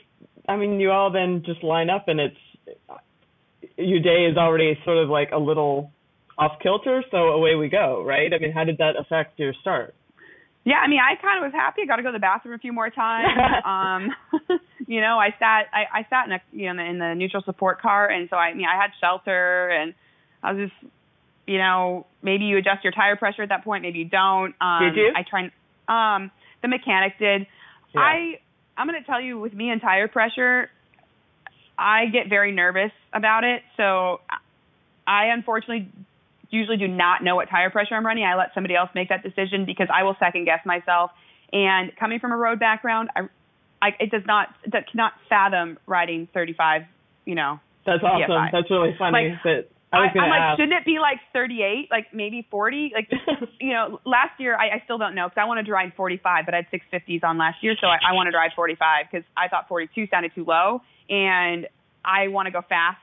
I 0.48 0.56
mean, 0.56 0.80
you 0.80 0.90
all 0.90 1.10
then 1.10 1.42
just 1.44 1.62
line 1.62 1.88
up, 1.88 2.08
and 2.08 2.20
it's 2.20 2.36
your 3.76 4.00
day 4.00 4.26
is 4.30 4.36
already 4.36 4.78
sort 4.84 4.98
of 4.98 5.08
like 5.08 5.30
a 5.32 5.38
little 5.38 5.92
off 6.42 6.58
kilter, 6.62 7.04
so 7.10 7.16
away 7.16 7.54
we 7.54 7.68
go, 7.68 8.02
right? 8.04 8.32
I 8.32 8.38
mean, 8.38 8.52
how 8.52 8.64
did 8.64 8.78
that 8.78 8.94
affect 8.98 9.38
your 9.38 9.54
start? 9.60 9.94
Yeah, 10.64 10.76
I 10.76 10.88
mean, 10.88 11.00
I 11.00 11.20
kind 11.20 11.42
of 11.42 11.50
was 11.50 11.54
happy. 11.54 11.82
I 11.82 11.86
got 11.86 11.96
to 11.96 12.02
go 12.02 12.10
to 12.10 12.12
the 12.12 12.20
bathroom 12.20 12.54
a 12.54 12.58
few 12.58 12.72
more 12.72 12.90
times. 12.90 13.28
um, 13.64 14.58
you 14.86 15.00
know, 15.00 15.18
I 15.18 15.30
sat, 15.38 15.66
I, 15.72 16.00
I 16.00 16.06
sat 16.08 16.26
in 16.26 16.32
a, 16.32 16.40
you 16.52 16.72
know, 16.72 16.82
in 16.82 16.98
the 16.98 17.14
neutral 17.14 17.42
support 17.44 17.80
car, 17.80 18.08
and 18.08 18.28
so 18.30 18.36
I, 18.36 18.50
I 18.50 18.54
mean, 18.54 18.66
I 18.66 18.80
had 18.80 18.90
shelter, 19.00 19.68
and 19.70 19.94
I 20.42 20.52
was 20.52 20.68
just, 20.68 20.92
you 21.46 21.58
know, 21.58 22.06
maybe 22.22 22.44
you 22.44 22.58
adjust 22.58 22.84
your 22.84 22.92
tire 22.92 23.16
pressure 23.16 23.42
at 23.42 23.48
that 23.48 23.64
point, 23.64 23.82
maybe 23.82 23.98
you 23.98 24.08
don't. 24.08 24.54
Um, 24.60 24.82
Did 24.82 24.96
you? 24.96 25.12
I 25.16 25.24
try. 25.28 25.50
Um, 25.88 26.30
the 26.62 26.68
mechanic 26.68 27.18
did. 27.18 27.46
Yeah. 27.94 28.00
I 28.00 28.38
I'm 28.76 28.86
going 28.86 29.00
to 29.00 29.06
tell 29.06 29.20
you 29.20 29.38
with 29.38 29.52
me 29.52 29.70
and 29.70 29.80
tire 29.80 30.08
pressure, 30.08 30.70
I 31.78 32.06
get 32.06 32.28
very 32.28 32.52
nervous 32.52 32.92
about 33.12 33.44
it. 33.44 33.62
So 33.76 34.20
I 35.06 35.26
unfortunately 35.34 35.88
usually 36.52 36.76
do 36.76 36.86
not 36.86 37.24
know 37.24 37.34
what 37.34 37.48
tire 37.48 37.70
pressure 37.70 37.94
I'm 37.94 38.06
running. 38.06 38.24
I 38.24 38.36
let 38.36 38.50
somebody 38.54 38.76
else 38.76 38.90
make 38.94 39.08
that 39.08 39.22
decision 39.22 39.64
because 39.64 39.88
I 39.92 40.04
will 40.04 40.16
second 40.20 40.44
guess 40.44 40.60
myself. 40.64 41.10
And 41.52 41.90
coming 41.96 42.20
from 42.20 42.32
a 42.32 42.36
road 42.36 42.60
background, 42.60 43.10
I, 43.16 43.22
I 43.80 43.88
it 43.98 44.10
does 44.10 44.22
not 44.26 44.48
that 44.70 44.90
cannot 44.90 45.12
fathom 45.28 45.78
riding 45.86 46.28
35. 46.32 46.82
You 47.24 47.34
know, 47.34 47.60
That's 47.86 48.02
awesome. 48.02 48.20
Yeah, 48.20 48.48
That's 48.52 48.70
really 48.70 48.94
funny. 48.98 49.30
Like, 49.30 49.42
that 49.44 49.68
I 49.92 50.00
was 50.00 50.10
I, 50.10 50.14
going 50.14 50.24
am 50.24 50.30
like, 50.30 50.40
ask. 50.40 50.58
shouldn't 50.58 50.80
it 50.80 50.86
be 50.86 50.98
like 50.98 51.20
38, 51.32 51.88
like 51.90 52.14
maybe 52.14 52.46
40? 52.50 52.92
Like, 52.94 53.10
you 53.60 53.72
know, 53.72 54.00
last 54.06 54.40
year 54.40 54.56
I, 54.56 54.76
I 54.76 54.82
still 54.84 54.96
don't 54.96 55.14
know 55.14 55.28
because 55.28 55.40
I 55.40 55.44
wanted 55.44 55.66
to 55.66 55.72
ride 55.72 55.92
45, 55.94 56.46
but 56.46 56.54
I 56.54 56.64
had 56.64 56.66
650s 56.72 57.22
on 57.22 57.36
last 57.36 57.62
year, 57.62 57.76
so 57.78 57.86
I, 57.86 57.98
I 58.10 58.14
wanted 58.14 58.32
to 58.32 58.38
ride 58.38 58.52
45 58.56 59.06
because 59.10 59.24
I 59.36 59.48
thought 59.48 59.68
42 59.68 60.06
sounded 60.10 60.32
too 60.34 60.44
low, 60.44 60.80
and 61.10 61.68
I 62.04 62.28
want 62.28 62.46
to 62.46 62.52
go 62.52 62.62
fast, 62.66 62.98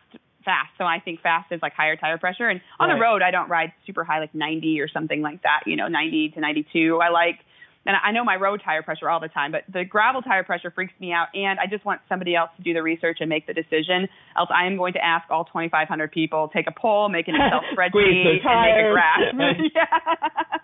fast. 0.46 0.70
So 0.78 0.84
I 0.86 1.00
think 1.00 1.22
fast 1.22 1.52
is 1.52 1.62
like 1.62 1.74
higher 1.74 1.96
tire 1.96 2.18
pressure, 2.18 2.48
and 2.50 2.62
on 2.80 2.90
Right. 2.90 2.96
the 2.96 3.02
road 3.02 3.22
I 3.22 3.32
don't 3.32 3.50
ride 3.50 3.74
super 3.86 4.04
high, 4.04 4.20
like 4.20 4.34
90 4.34 4.80
or 4.82 4.88
something 4.88 5.22
like 5.22 5.42
that. 5.44 5.62
You 5.66 5.76
know, 5.76 5.88
90 5.88 6.30
to 6.32 6.40
92. 6.40 7.00
I 7.02 7.10
like. 7.10 7.40
And 7.86 7.96
I 8.04 8.12
know 8.12 8.26
my 8.26 8.36
road 8.36 8.62
tire 8.64 8.84
pressure 8.84 9.10
all 9.10 9.22
the 9.22 9.30
time, 9.30 9.54
but 9.54 9.64
the 9.72 9.86
gravel 9.86 10.22
tire 10.22 10.44
pressure 10.44 10.70
freaks 10.70 10.94
me 11.00 11.14
out. 11.14 11.28
And 11.34 11.60
I 11.60 11.66
just 11.66 11.86
want 11.86 12.02
somebody 12.10 12.36
else 12.36 12.50
to 12.58 12.62
do 12.62 12.74
the 12.74 12.84
research 12.84 13.18
and 13.22 13.30
make 13.30 13.48
the 13.48 13.54
decision. 13.54 14.08
Else, 14.38 14.50
I 14.54 14.68
am 14.68 14.76
going 14.76 14.94
to 14.94 15.04
ask 15.04 15.26
all 15.32 15.46
2,500 15.46 16.12
people, 16.12 16.50
take 16.54 16.68
a 16.68 16.74
poll, 16.78 17.08
make 17.08 17.30
an 17.30 17.36
Excel 17.36 17.62
spreadsheet, 17.74 18.46
and 18.46 18.62
make 18.62 18.86
a 18.86 18.92
graph. 18.92 19.20
yeah. 19.74 20.60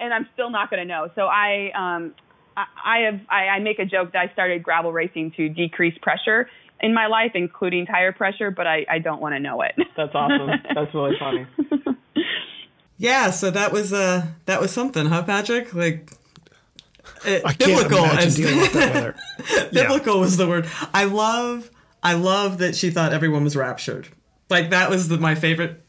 And 0.00 0.12
I'm 0.12 0.28
still 0.34 0.50
not 0.50 0.70
going 0.70 0.80
to 0.80 0.88
know. 0.88 1.08
So 1.14 1.22
I, 1.22 1.70
um, 1.74 2.14
I, 2.56 2.64
I 2.84 2.98
have, 3.10 3.20
I, 3.30 3.40
I 3.56 3.58
make 3.60 3.78
a 3.78 3.84
joke 3.84 4.12
that 4.12 4.18
I 4.28 4.32
started 4.32 4.62
gravel 4.62 4.92
racing 4.92 5.32
to 5.36 5.48
decrease 5.48 5.96
pressure 6.02 6.48
in 6.82 6.94
my 6.94 7.06
life, 7.06 7.32
including 7.34 7.86
tire 7.86 8.12
pressure, 8.12 8.50
but 8.50 8.66
I, 8.66 8.86
I 8.88 8.98
don't 8.98 9.20
want 9.20 9.34
to 9.34 9.40
know 9.40 9.62
it. 9.62 9.74
That's 9.96 10.14
awesome. 10.14 10.50
That's 10.74 10.94
really 10.94 11.16
funny. 11.18 11.46
Yeah, 13.00 13.30
so 13.30 13.50
that 13.50 13.72
was 13.72 13.94
uh 13.94 14.26
that 14.44 14.60
was 14.60 14.72
something, 14.72 15.06
huh, 15.06 15.22
Patrick? 15.22 15.72
Like 15.72 16.12
uh, 17.26 17.38
I 17.46 17.54
can't 17.54 17.58
biblical 17.58 18.06
dealing 18.30 18.60
with 18.60 18.72
that 18.74 18.94
weather. 18.94 19.14
Yeah. 19.72 19.84
biblical 19.84 20.20
was 20.20 20.36
the 20.36 20.46
word. 20.46 20.68
I 20.92 21.04
love 21.04 21.70
I 22.02 22.12
love 22.12 22.58
that 22.58 22.76
she 22.76 22.90
thought 22.90 23.14
everyone 23.14 23.42
was 23.42 23.56
raptured. 23.56 24.08
Like 24.50 24.68
that 24.68 24.90
was 24.90 25.08
the, 25.08 25.16
my 25.16 25.34
favorite. 25.34 25.82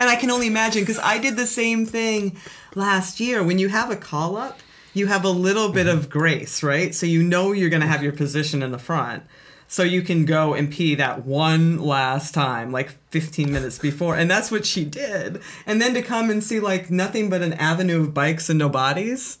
and 0.00 0.08
I 0.08 0.16
can 0.16 0.30
only 0.30 0.46
imagine 0.46 0.84
because 0.84 0.98
I 1.00 1.18
did 1.18 1.36
the 1.36 1.46
same 1.46 1.84
thing 1.84 2.38
last 2.74 3.20
year. 3.20 3.42
When 3.42 3.58
you 3.58 3.68
have 3.68 3.90
a 3.90 3.96
call 3.96 4.38
up, 4.38 4.60
you 4.94 5.06
have 5.06 5.26
a 5.26 5.30
little 5.30 5.70
bit 5.70 5.86
of 5.86 6.08
grace, 6.08 6.62
right? 6.62 6.94
So 6.94 7.04
you 7.04 7.22
know 7.22 7.52
you're 7.52 7.68
going 7.70 7.82
to 7.82 7.88
have 7.88 8.02
your 8.02 8.12
position 8.12 8.62
in 8.62 8.72
the 8.72 8.78
front. 8.78 9.22
So 9.70 9.82
you 9.82 10.00
can 10.00 10.24
go 10.24 10.54
and 10.54 10.70
pee 10.72 10.94
that 10.94 11.26
one 11.26 11.78
last 11.78 12.32
time, 12.32 12.72
like 12.72 12.90
15 13.10 13.52
minutes 13.52 13.78
before. 13.78 14.16
And 14.16 14.30
that's 14.30 14.50
what 14.50 14.64
she 14.64 14.82
did. 14.84 15.42
And 15.66 15.80
then 15.82 15.92
to 15.92 16.00
come 16.00 16.30
and 16.30 16.42
see 16.42 16.58
like 16.58 16.90
nothing 16.90 17.28
but 17.28 17.42
an 17.42 17.52
avenue 17.52 18.00
of 18.00 18.14
bikes 18.14 18.48
and 18.48 18.58
no 18.58 18.70
bodies. 18.70 19.38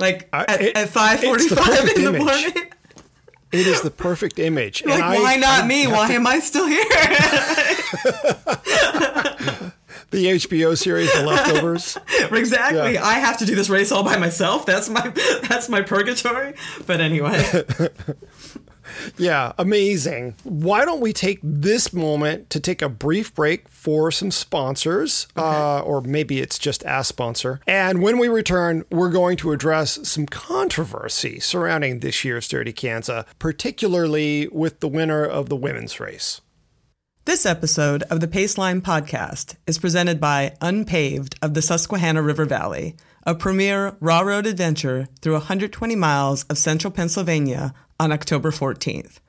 Like 0.00 0.28
I- 0.32 0.44
at, 0.48 0.60
it- 0.62 0.76
at 0.76 0.88
5:45 0.88 1.56
perfect 1.56 1.98
in 1.98 2.04
the 2.04 2.08
image. 2.10 2.22
morning. 2.24 2.52
It 3.52 3.66
is 3.68 3.82
the 3.82 3.90
perfect 3.90 4.38
image. 4.38 4.80
And 4.86 4.90
Like, 4.92 5.02
I- 5.02 5.18
why 5.20 5.36
not 5.36 5.64
I 5.64 5.66
me? 5.66 5.86
Why 5.88 6.08
to- 6.08 6.14
am 6.14 6.26
I 6.26 6.40
still 6.40 6.66
here? 6.66 6.82
the 10.10 10.26
HBO 10.26 10.76
series 10.76 11.12
The 11.12 11.22
Leftovers? 11.22 11.98
exactly. 12.32 12.94
Yeah. 12.94 13.04
I 13.04 13.14
have 13.14 13.38
to 13.38 13.46
do 13.46 13.54
this 13.54 13.68
race 13.68 13.92
all 13.92 14.02
by 14.02 14.16
myself. 14.16 14.64
That's 14.66 14.88
my 14.88 15.08
that's 15.48 15.68
my 15.68 15.82
purgatory. 15.82 16.54
But 16.86 17.00
anyway, 17.00 17.42
Yeah, 19.16 19.52
amazing. 19.58 20.34
Why 20.44 20.84
don't 20.84 21.00
we 21.00 21.12
take 21.12 21.38
this 21.42 21.92
moment 21.92 22.50
to 22.50 22.60
take 22.60 22.82
a 22.82 22.88
brief 22.88 23.34
break 23.34 23.68
for 23.68 24.10
some 24.10 24.30
sponsors, 24.30 25.26
uh, 25.36 25.80
or 25.80 26.00
maybe 26.00 26.40
it's 26.40 26.58
just 26.58 26.82
a 26.86 27.04
sponsor. 27.04 27.60
And 27.66 28.02
when 28.02 28.18
we 28.18 28.28
return, 28.28 28.84
we're 28.90 29.10
going 29.10 29.36
to 29.38 29.52
address 29.52 30.08
some 30.08 30.26
controversy 30.26 31.40
surrounding 31.40 32.00
this 32.00 32.24
year's 32.24 32.48
Dirty 32.48 32.72
Kanza, 32.72 33.26
particularly 33.38 34.48
with 34.48 34.80
the 34.80 34.88
winner 34.88 35.24
of 35.24 35.48
the 35.48 35.56
women's 35.56 36.00
race. 36.00 36.40
this 37.26 37.46
episode 37.46 38.02
of 38.10 38.20
the 38.20 38.28
Paceline 38.28 38.80
podcast 38.82 39.56
is 39.66 39.78
presented 39.78 40.20
by 40.20 40.54
Unpaved 40.60 41.36
of 41.40 41.54
the 41.54 41.62
Susquehanna 41.62 42.22
River 42.22 42.44
Valley, 42.44 42.96
a 43.26 43.34
premier 43.34 43.96
raw 44.00 44.20
road 44.20 44.44
adventure 44.46 45.08
through 45.22 45.32
120 45.32 45.96
miles 45.96 46.44
of 46.44 46.58
central 46.58 46.90
Pennsylvania 46.90 47.72
on 47.98 48.12
October 48.12 48.50
14th. 48.50 49.20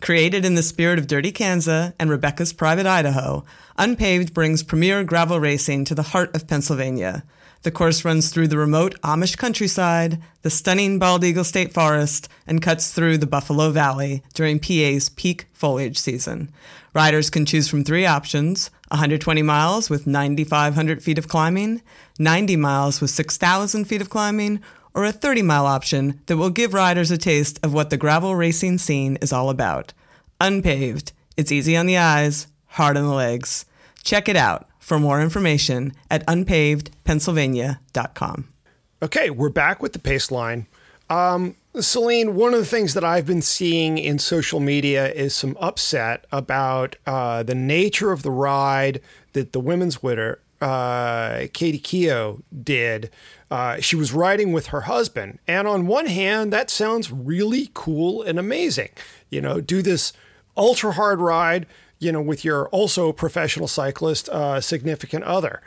Created 0.00 0.44
in 0.44 0.56
the 0.56 0.62
spirit 0.62 0.98
of 0.98 1.06
Dirty 1.06 1.30
Kanza 1.30 1.94
and 1.98 2.10
Rebecca's 2.10 2.52
Private 2.52 2.86
Idaho, 2.86 3.44
Unpaved 3.78 4.34
brings 4.34 4.62
premier 4.62 5.04
gravel 5.04 5.40
racing 5.40 5.84
to 5.84 5.94
the 5.94 6.02
heart 6.02 6.34
of 6.34 6.46
Pennsylvania. 6.46 7.24
The 7.62 7.70
course 7.70 8.04
runs 8.04 8.30
through 8.30 8.48
the 8.48 8.58
remote 8.58 9.00
Amish 9.02 9.36
countryside, 9.36 10.20
the 10.42 10.50
stunning 10.50 10.98
Bald 10.98 11.22
Eagle 11.22 11.44
State 11.44 11.72
Forest, 11.72 12.28
and 12.46 12.60
cuts 12.60 12.92
through 12.92 13.18
the 13.18 13.26
Buffalo 13.26 13.70
Valley 13.70 14.24
during 14.34 14.58
PA's 14.58 15.08
peak 15.08 15.46
foliage 15.52 15.96
season. 15.96 16.52
Riders 16.92 17.30
can 17.30 17.46
choose 17.46 17.68
from 17.68 17.84
three 17.84 18.04
options 18.04 18.70
120 18.88 19.42
miles 19.42 19.88
with 19.88 20.06
9,500 20.06 21.02
feet 21.02 21.18
of 21.18 21.28
climbing, 21.28 21.80
90 22.18 22.56
miles 22.56 23.00
with 23.00 23.10
6,000 23.10 23.84
feet 23.84 24.02
of 24.02 24.10
climbing, 24.10 24.60
or 24.94 25.04
a 25.04 25.12
30 25.12 25.42
mile 25.42 25.66
option 25.66 26.20
that 26.26 26.36
will 26.36 26.50
give 26.50 26.74
riders 26.74 27.10
a 27.10 27.18
taste 27.18 27.58
of 27.62 27.72
what 27.72 27.90
the 27.90 27.96
gravel 27.96 28.36
racing 28.36 28.78
scene 28.78 29.16
is 29.22 29.32
all 29.32 29.48
about. 29.50 29.92
Unpaved. 30.40 31.12
It's 31.36 31.52
easy 31.52 31.76
on 31.76 31.86
the 31.86 31.98
eyes, 31.98 32.48
hard 32.66 32.96
on 32.96 33.04
the 33.04 33.14
legs. 33.14 33.64
Check 34.02 34.28
it 34.28 34.36
out 34.36 34.68
for 34.78 34.98
more 34.98 35.22
information 35.22 35.92
at 36.10 36.26
unpavedpennsylvania.com. 36.26 38.48
Okay, 39.02 39.30
we're 39.30 39.48
back 39.48 39.80
with 39.82 39.94
the 39.94 39.98
pace 39.98 40.30
line. 40.30 40.66
Um, 41.08 41.56
Selene, 41.80 42.34
one 42.34 42.52
of 42.52 42.60
the 42.60 42.66
things 42.66 42.92
that 42.94 43.02
I've 43.02 43.26
been 43.26 43.40
seeing 43.40 43.96
in 43.96 44.18
social 44.18 44.60
media 44.60 45.10
is 45.10 45.34
some 45.34 45.56
upset 45.58 46.26
about 46.30 46.96
uh, 47.06 47.42
the 47.42 47.54
nature 47.54 48.12
of 48.12 48.22
the 48.22 48.30
ride 48.30 49.00
that 49.32 49.52
the 49.52 49.60
women's 49.60 50.02
winner, 50.02 50.38
uh, 50.62 51.48
Kaitie 51.48 51.82
Keough, 51.82 52.42
did. 52.62 53.10
Uh, 53.50 53.80
she 53.80 53.96
was 53.96 54.12
riding 54.12 54.52
with 54.52 54.68
her 54.68 54.82
husband. 54.82 55.38
And 55.46 55.68
on 55.68 55.86
one 55.86 56.06
hand, 56.06 56.52
that 56.52 56.70
sounds 56.70 57.10
really 57.12 57.70
cool 57.74 58.22
and 58.22 58.38
amazing. 58.38 58.90
You 59.28 59.40
know, 59.40 59.60
do 59.60 59.82
this 59.82 60.12
ultra 60.56 60.92
hard 60.92 61.20
ride, 61.20 61.66
you 61.98 62.12
know, 62.12 62.22
with 62.22 62.44
your 62.44 62.68
also 62.68 63.12
professional 63.12 63.68
cyclist 63.68 64.28
uh, 64.28 64.60
significant 64.60 65.24
other 65.24 65.60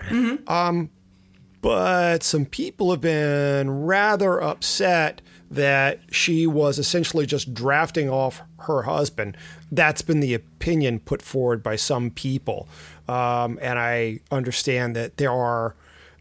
but 1.65 2.21
some 2.21 2.45
people 2.45 2.91
have 2.91 3.01
been 3.01 3.85
rather 3.85 4.39
upset 4.39 5.23
that 5.49 5.99
she 6.11 6.45
was 6.45 6.77
essentially 6.77 7.25
just 7.25 7.55
drafting 7.55 8.07
off 8.07 8.43
her 8.65 8.83
husband. 8.83 9.37
That's 9.71 10.01
been 10.01 10.19
the 10.19 10.33
opinion 10.33 10.99
put 10.99 11.21
forward 11.21 11.63
by 11.63 11.75
some 11.75 12.11
people. 12.11 12.67
Um, 13.07 13.59
and 13.61 13.79
I 13.79 14.19
understand 14.31 14.95
that 14.95 15.17
there 15.17 15.31
are 15.31 15.75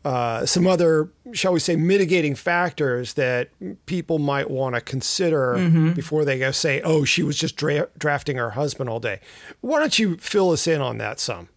uh, 0.05 0.45
some 0.45 0.67
other, 0.67 1.09
shall 1.33 1.55
we 1.55 1.61
say, 1.61 1.77
mitigating 1.77 2.35
factors 2.35 3.15
that 3.15 3.49
people 3.87 4.19
might 4.19 4.51
want 4.51 4.75
to 4.75 4.81
consider 4.83 5.93
before 5.95 6.27
they 6.27 6.39
go 6.39 6.51
say, 6.51 6.83
oh, 6.83 7.05
she 7.05 7.23
was 7.23 7.39
just 7.39 7.57
dra- 7.57 7.89
drafting 7.97 8.37
her 8.37 8.51
husband 8.51 8.91
all 8.91 9.01
day. 9.01 9.21
Why 9.63 9.81
don't 9.81 9.99
you 9.99 10.17
fill 10.19 10.51
us 10.51 10.67
in 10.67 10.83
on 10.83 10.99
that 10.99 11.21
some? 11.21 11.49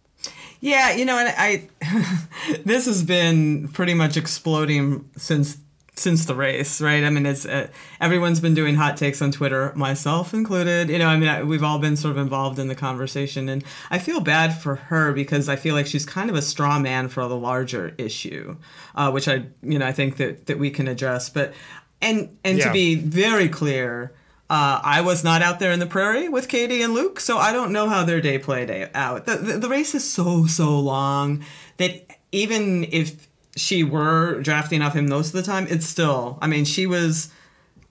Yeah, 0.60 0.92
you 0.92 1.04
know, 1.04 1.18
and 1.18 1.32
I 1.36 1.68
this 2.64 2.86
has 2.86 3.04
been 3.04 3.68
pretty 3.68 3.94
much 3.94 4.16
exploding 4.16 5.08
since 5.16 5.58
since 5.98 6.24
the 6.24 6.34
race, 6.34 6.80
right? 6.80 7.04
I 7.04 7.10
mean, 7.10 7.26
it's 7.26 7.44
uh, 7.44 7.68
everyone's 8.00 8.40
been 8.40 8.54
doing 8.54 8.76
hot 8.76 8.96
takes 8.96 9.20
on 9.20 9.32
Twitter, 9.32 9.72
myself 9.74 10.32
included. 10.32 10.88
You 10.88 10.98
know, 10.98 11.06
I 11.08 11.16
mean, 11.16 11.28
I, 11.28 11.42
we've 11.42 11.62
all 11.62 11.78
been 11.78 11.96
sort 11.96 12.12
of 12.12 12.18
involved 12.18 12.58
in 12.58 12.68
the 12.68 12.74
conversation, 12.74 13.48
and 13.48 13.64
I 13.90 13.98
feel 13.98 14.20
bad 14.20 14.50
for 14.60 14.76
her 14.76 15.12
because 15.12 15.48
I 15.48 15.56
feel 15.56 15.74
like 15.74 15.86
she's 15.86 16.06
kind 16.06 16.30
of 16.30 16.36
a 16.36 16.42
straw 16.42 16.78
man 16.78 17.08
for 17.08 17.26
the 17.28 17.36
larger 17.36 17.94
issue, 17.98 18.56
uh, 18.94 19.10
which 19.10 19.28
I, 19.28 19.46
you 19.62 19.78
know, 19.78 19.86
I 19.86 19.92
think 19.92 20.16
that 20.16 20.46
that 20.46 20.58
we 20.58 20.70
can 20.70 20.88
address. 20.88 21.28
But 21.28 21.52
and 22.00 22.36
and 22.44 22.58
Yeah. 22.58 22.66
to 22.66 22.72
be 22.72 22.94
very 22.94 23.48
clear. 23.48 24.12
Uh, 24.50 24.80
I 24.82 25.02
was 25.02 25.22
not 25.22 25.42
out 25.42 25.58
there 25.58 25.72
in 25.72 25.78
the 25.78 25.86
prairie 25.86 26.26
with 26.30 26.48
Katie 26.48 26.80
and 26.80 26.94
Luke, 26.94 27.20
so 27.20 27.36
I 27.36 27.52
don't 27.52 27.70
know 27.70 27.86
how 27.90 28.02
their 28.04 28.22
day 28.22 28.38
played 28.38 28.70
out. 28.94 29.26
The, 29.26 29.36
the, 29.36 29.58
the 29.58 29.68
race 29.68 29.94
is 29.94 30.10
so, 30.10 30.46
so 30.46 30.80
long 30.80 31.44
that 31.76 32.16
even 32.32 32.84
if 32.90 33.27
she 33.58 33.84
were 33.84 34.40
drafting 34.40 34.80
off 34.82 34.94
him 34.94 35.08
most 35.08 35.28
of 35.28 35.32
the 35.34 35.42
time, 35.42 35.66
it's 35.68 35.86
still, 35.86 36.38
I 36.40 36.46
mean, 36.46 36.64
she 36.64 36.86
was 36.86 37.30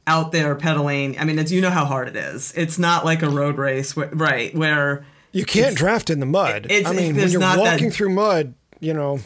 out 0.07 0.31
there 0.31 0.55
pedaling. 0.55 1.19
I 1.19 1.25
mean, 1.25 1.37
it's, 1.37 1.51
you 1.51 1.61
know 1.61 1.69
how 1.69 1.85
hard 1.85 2.07
it 2.07 2.15
is. 2.15 2.53
It's 2.55 2.79
not 2.79 3.03
like 3.05 3.21
a 3.21 3.29
road 3.29 3.57
race, 3.57 3.95
where, 3.95 4.09
right, 4.13 4.55
where 4.55 5.05
You 5.33 5.45
can't 5.45 5.75
draft 5.75 6.09
in 6.09 6.19
the 6.19 6.25
mud. 6.25 6.67
I 6.71 6.93
mean, 6.93 7.15
when 7.15 7.29
you're 7.29 7.39
not 7.41 7.57
that- 7.57 7.73
walking 7.73 7.91
through 7.91 8.09
mud, 8.11 8.53
you 8.79 8.93
know. 8.93 9.19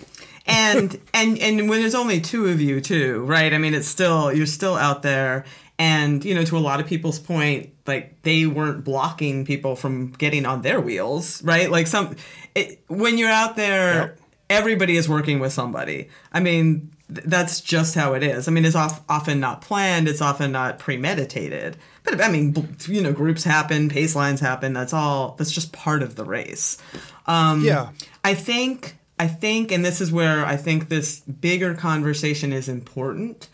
and 0.47 0.99
and 1.13 1.37
and 1.37 1.69
when 1.69 1.81
there's 1.81 1.93
only 1.95 2.19
two 2.19 2.47
of 2.47 2.59
you 2.59 2.81
too, 2.81 3.23
right? 3.25 3.53
I 3.53 3.57
mean, 3.59 3.73
it's 3.75 3.87
still 3.87 4.33
you're 4.33 4.47
still 4.47 4.75
out 4.75 5.03
there, 5.03 5.45
and 5.77 6.25
you 6.25 6.33
know, 6.33 6.43
to 6.45 6.57
a 6.57 6.59
lot 6.59 6.79
of 6.79 6.87
people's 6.87 7.19
point, 7.19 7.69
like 7.85 8.19
they 8.23 8.47
weren't 8.47 8.83
blocking 8.83 9.45
people 9.45 9.75
from 9.75 10.11
getting 10.13 10.45
on 10.47 10.63
their 10.63 10.81
wheels, 10.81 11.43
right? 11.43 11.69
Like 11.69 11.85
some 11.85 12.15
it, 12.55 12.81
when 12.87 13.17
you're 13.19 13.29
out 13.29 13.55
there, 13.55 13.93
Yep. 13.93 14.19
Everybody 14.51 14.97
is 14.97 15.07
working 15.09 15.39
with 15.39 15.53
somebody. 15.53 16.09
I 16.33 16.39
mean, 16.41 16.91
th- 17.13 17.25
that's 17.25 17.61
just 17.61 17.95
how 17.95 18.13
it 18.13 18.21
is. 18.23 18.47
I 18.47 18.51
mean, 18.51 18.65
it's 18.65 18.75
off, 18.75 19.01
often 19.09 19.39
not 19.39 19.61
planned. 19.61 20.07
It's 20.07 20.21
often 20.21 20.51
not 20.51 20.77
premeditated. 20.77 21.77
But 22.03 22.21
I 22.21 22.29
mean, 22.29 22.51
bl- 22.51 22.91
you 22.91 23.01
know, 23.01 23.13
groups 23.13 23.43
happen, 23.43 23.89
pace 23.89 24.15
lines 24.15 24.39
happen. 24.39 24.73
That's 24.73 24.93
all. 24.93 25.35
That's 25.37 25.51
just 25.51 25.71
part 25.71 26.03
of 26.03 26.15
the 26.15 26.25
race. 26.25 26.77
Um, 27.25 27.63
Yeah. 27.63 27.89
I 28.23 28.35
think 28.35 28.97
I 29.17 29.27
think 29.27 29.71
and 29.71 29.85
this 29.85 30.01
is 30.01 30.11
where 30.11 30.45
I 30.45 30.57
think 30.57 30.89
this 30.89 31.19
bigger 31.21 31.73
conversation 31.73 32.51
is 32.53 32.67
important 32.67 33.47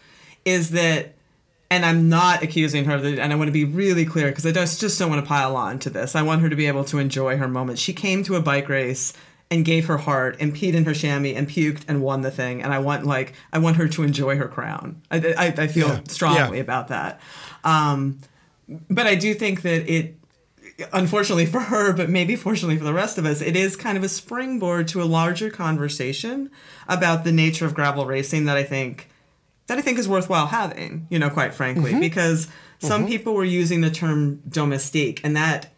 is 0.45 0.71
that 0.71 1.13
and 1.69 1.85
I'm 1.85 2.07
not 2.07 2.43
accusing 2.43 2.85
her 2.85 2.95
of 2.95 3.03
the, 3.03 3.21
and 3.21 3.33
I 3.33 3.35
want 3.35 3.49
to 3.49 3.51
be 3.51 3.65
really 3.65 4.05
clear 4.05 4.29
because 4.29 4.45
I 4.45 4.53
just, 4.53 4.79
just 4.79 4.97
don't 4.97 5.09
want 5.09 5.21
to 5.21 5.27
pile 5.27 5.57
on 5.57 5.79
to 5.79 5.89
this. 5.89 6.15
I 6.15 6.21
want 6.21 6.41
her 6.41 6.49
to 6.49 6.55
be 6.55 6.67
able 6.67 6.85
to 6.85 6.97
enjoy 6.97 7.35
her 7.35 7.47
moment. 7.49 7.77
She 7.77 7.91
came 7.91 8.23
to 8.23 8.35
a 8.35 8.41
bike 8.41 8.69
race 8.69 9.11
and 9.49 9.63
gave 9.63 9.85
her 9.87 9.97
heart 9.97 10.35
and 10.39 10.53
peed 10.55 10.73
in 10.73 10.83
her 10.85 10.93
chamois 10.93 11.33
and 11.35 11.47
puked 11.47 11.83
and 11.87 12.01
won 12.01 12.21
the 12.21 12.31
thing. 12.31 12.61
And 12.61 12.73
I 12.73 12.79
want 12.79 13.05
like 13.05 13.33
I 13.53 13.59
want 13.59 13.77
her 13.77 13.87
to 13.87 14.03
enjoy 14.03 14.35
her 14.37 14.47
crown. 14.47 15.01
I, 15.09 15.17
I, 15.37 15.45
I 15.63 15.67
feel 15.67 15.87
Yeah. 15.87 15.99
strongly 16.07 16.57
Yeah. 16.57 16.63
about 16.63 16.89
that. 16.89 17.19
Um, 17.63 18.19
but 18.89 19.07
I 19.07 19.15
do 19.15 19.33
think 19.33 19.61
that 19.61 19.89
it 19.89 20.15
unfortunately 20.93 21.45
for 21.45 21.59
her, 21.61 21.93
but 21.93 22.09
maybe 22.09 22.35
fortunately 22.35 22.77
for 22.77 22.83
the 22.83 22.93
rest 22.93 23.17
of 23.17 23.25
us, 23.25 23.41
it 23.41 23.55
is 23.55 23.75
kind 23.75 23.97
of 23.97 24.03
a 24.03 24.09
springboard 24.09 24.87
to 24.89 25.01
a 25.01 25.05
larger 25.05 25.49
conversation 25.49 26.51
about 26.87 27.23
the 27.23 27.31
nature 27.31 27.65
of 27.65 27.73
gravel 27.73 28.05
racing 28.05 28.45
that 28.45 28.57
I 28.57 28.63
think 28.63 29.09
that 29.67 29.77
I 29.77 29.81
think 29.81 29.97
is 29.99 30.07
worthwhile 30.07 30.47
having, 30.47 31.07
you 31.09 31.19
know, 31.19 31.29
quite 31.29 31.53
frankly, 31.53 31.99
because 31.99 32.47
some 32.79 33.07
people 33.07 33.33
were 33.33 33.43
using 33.43 33.81
the 33.81 33.89
term 33.89 34.41
domestique 34.47 35.19
and 35.23 35.35
that 35.35 35.73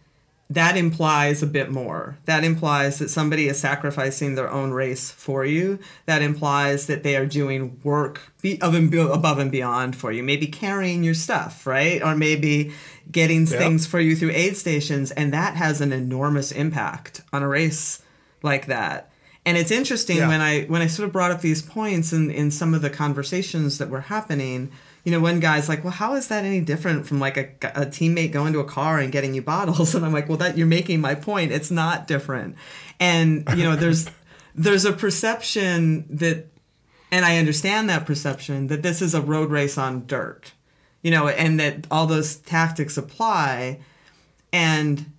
that 0.52 0.76
implies 0.76 1.44
a 1.44 1.48
bit 1.48 1.70
more. 1.70 2.18
That 2.26 2.44
implies 2.44 2.98
that 2.98 3.10
somebody 3.10 3.48
is 3.48 3.60
sacrificing 3.60 4.34
their 4.34 4.50
own 4.50 4.72
race 4.72 5.12
for 5.12 5.46
you. 5.46 5.78
That 6.08 6.24
implies 6.24 6.88
that 6.88 7.04
they 7.04 7.16
are 7.16 7.28
doing 7.28 7.80
work 7.84 8.34
be, 8.42 8.60
of 8.60 8.74
and 8.74 8.90
be, 8.90 8.98
above 8.98 9.38
and 9.38 9.52
beyond 9.52 9.96
for 9.96 10.12
you. 10.12 10.24
Maybe 10.24 10.48
carrying 10.48 11.04
your 11.04 11.14
stuff, 11.14 11.68
right? 11.68 12.02
Or 12.02 12.16
maybe 12.16 12.72
getting 13.12 13.46
things 13.46 13.86
for 13.86 14.00
you 14.00 14.16
through 14.16 14.32
aid 14.32 14.58
stations. 14.58 15.12
And 15.12 15.32
that 15.34 15.56
has 15.56 15.82
an 15.82 15.94
enormous 15.94 16.52
impact 16.52 17.22
on 17.32 17.44
a 17.44 17.48
race 17.48 18.02
like 18.42 18.66
that. 18.68 19.12
And 19.46 19.56
it's 19.58 19.72
interesting 19.72 20.18
Yeah. 20.18 20.28
when 20.28 20.42
I 20.42 20.64
when 20.64 20.82
I 20.82 20.88
sort 20.88 21.08
of 21.08 21.14
brought 21.14 21.32
up 21.32 21.42
these 21.42 21.62
points 21.62 22.12
in, 22.12 22.32
in 22.32 22.52
some 22.52 22.74
of 22.74 22.82
the 22.82 22.90
conversations 22.90 23.78
that 23.78 23.90
were 23.90 24.02
happening 24.02 24.72
you 25.04 25.12
know, 25.12 25.20
one 25.20 25.40
guy's 25.40 25.70
like, 25.70 25.84
"Well, 25.84 25.94
how 25.94 26.16
is 26.16 26.28
that 26.28 26.46
any 26.46 26.62
different 26.62 27.08
from 27.08 27.20
like 27.20 27.38
a, 27.38 27.46
a 27.76 27.86
teammate 27.86 28.32
going 28.32 28.54
to 28.54 28.60
a 28.60 28.66
car 28.66 29.00
and 29.00 29.12
getting 29.12 29.34
you 29.34 29.42
bottles?" 29.42 29.96
And 30.00 30.06
I'm 30.06 30.14
like, 30.14 30.28
"Well, 30.28 30.38
that 30.38 30.58
you're 30.58 30.68
making 30.68 31.02
my 31.02 31.16
point. 31.16 31.52
It's 31.52 31.72
not 31.72 32.08
different." 32.08 32.56
And 33.00 33.48
you 33.56 33.64
know, 33.64 33.76
there's 33.76 34.10
there's 34.56 34.86
a 34.86 34.94
perception 34.94 36.06
that, 36.10 36.48
and 37.12 37.26
I 37.26 37.38
understand 37.38 37.90
that 37.90 38.06
perception 38.06 38.68
that 38.68 38.84
this 38.84 39.02
is 39.02 39.14
a 39.16 39.22
road 39.22 39.52
race 39.52 39.78
on 39.78 40.06
dirt, 40.06 40.54
you 41.02 41.12
know, 41.12 41.28
and 41.28 41.60
that 41.60 41.88
all 41.90 42.06
those 42.06 42.36
tactics 42.36 42.98
apply. 42.98 43.80
And 44.52 45.14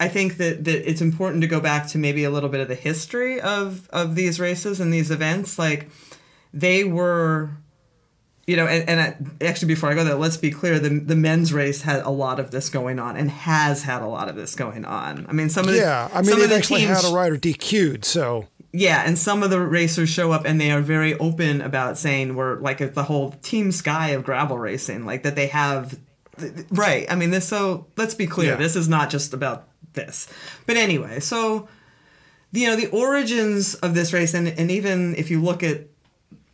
I 0.00 0.08
think 0.08 0.38
that, 0.38 0.64
that 0.64 0.90
it's 0.90 1.02
important 1.02 1.42
to 1.42 1.46
go 1.46 1.60
back 1.60 1.86
to 1.88 1.98
maybe 1.98 2.24
a 2.24 2.30
little 2.30 2.48
bit 2.48 2.60
of 2.60 2.68
the 2.68 2.74
history 2.74 3.40
of 3.40 3.88
of 3.90 4.16
these 4.16 4.40
races 4.40 4.80
and 4.80 4.92
these 4.92 5.10
events. 5.10 5.58
Like 5.58 5.88
they 6.52 6.84
were 6.84 7.50
you 8.46 8.56
know, 8.56 8.66
and, 8.66 8.88
and 8.88 9.00
I, 9.00 9.44
actually, 9.44 9.68
before 9.68 9.90
I 9.90 9.94
go 9.94 10.02
there, 10.02 10.14
let's 10.14 10.36
be 10.36 10.50
clear: 10.50 10.78
the 10.78 10.88
the 10.88 11.16
men's 11.16 11.52
race 11.52 11.82
had 11.82 12.02
a 12.02 12.10
lot 12.10 12.40
of 12.40 12.50
this 12.50 12.68
going 12.68 12.98
on, 12.98 13.16
and 13.16 13.30
has 13.30 13.82
had 13.82 14.02
a 14.02 14.06
lot 14.06 14.28
of 14.28 14.36
this 14.36 14.54
going 14.54 14.84
on. 14.84 15.26
I 15.28 15.32
mean, 15.32 15.50
some 15.50 15.66
of 15.66 15.72
the 15.74 15.80
Yeah, 15.80 16.08
I 16.12 16.22
mean 16.22 16.30
some 16.30 16.42
of 16.42 16.48
the 16.48 16.56
actually 16.56 16.80
teams, 16.80 17.02
had 17.02 17.10
a 17.10 17.14
rider 17.14 17.36
DQ'd, 17.36 18.04
so 18.04 18.48
yeah, 18.72 19.02
and 19.04 19.18
some 19.18 19.42
of 19.42 19.50
the 19.50 19.60
racers 19.60 20.08
show 20.08 20.30
up 20.32 20.44
and 20.44 20.60
they 20.60 20.70
are 20.70 20.80
very 20.80 21.14
open 21.18 21.60
about 21.60 21.98
saying 21.98 22.36
we're 22.36 22.56
like 22.60 22.80
it's 22.80 22.94
the 22.94 23.02
whole 23.02 23.32
team 23.42 23.72
sky 23.72 24.10
of 24.10 24.24
gravel 24.24 24.58
racing, 24.58 25.04
like 25.04 25.24
that 25.24 25.34
they 25.34 25.48
have, 25.48 25.98
right? 26.70 27.10
I 27.10 27.16
mean, 27.16 27.30
this. 27.30 27.48
So 27.48 27.86
let's 27.96 28.14
be 28.14 28.26
clear: 28.26 28.50
Yeah. 28.52 28.56
this 28.56 28.76
is 28.76 28.88
not 28.88 29.10
just 29.10 29.34
about 29.34 29.68
this. 29.94 30.28
But 30.66 30.76
anyway, 30.76 31.20
so 31.20 31.68
you 32.52 32.68
know 32.68 32.76
the 32.76 32.88
origins 32.88 33.74
of 33.74 33.94
this 33.94 34.12
race, 34.12 34.34
and 34.34 34.48
and 34.48 34.70
even 34.70 35.16
if 35.16 35.30
you 35.30 35.42
look 35.42 35.62
at 35.62 35.86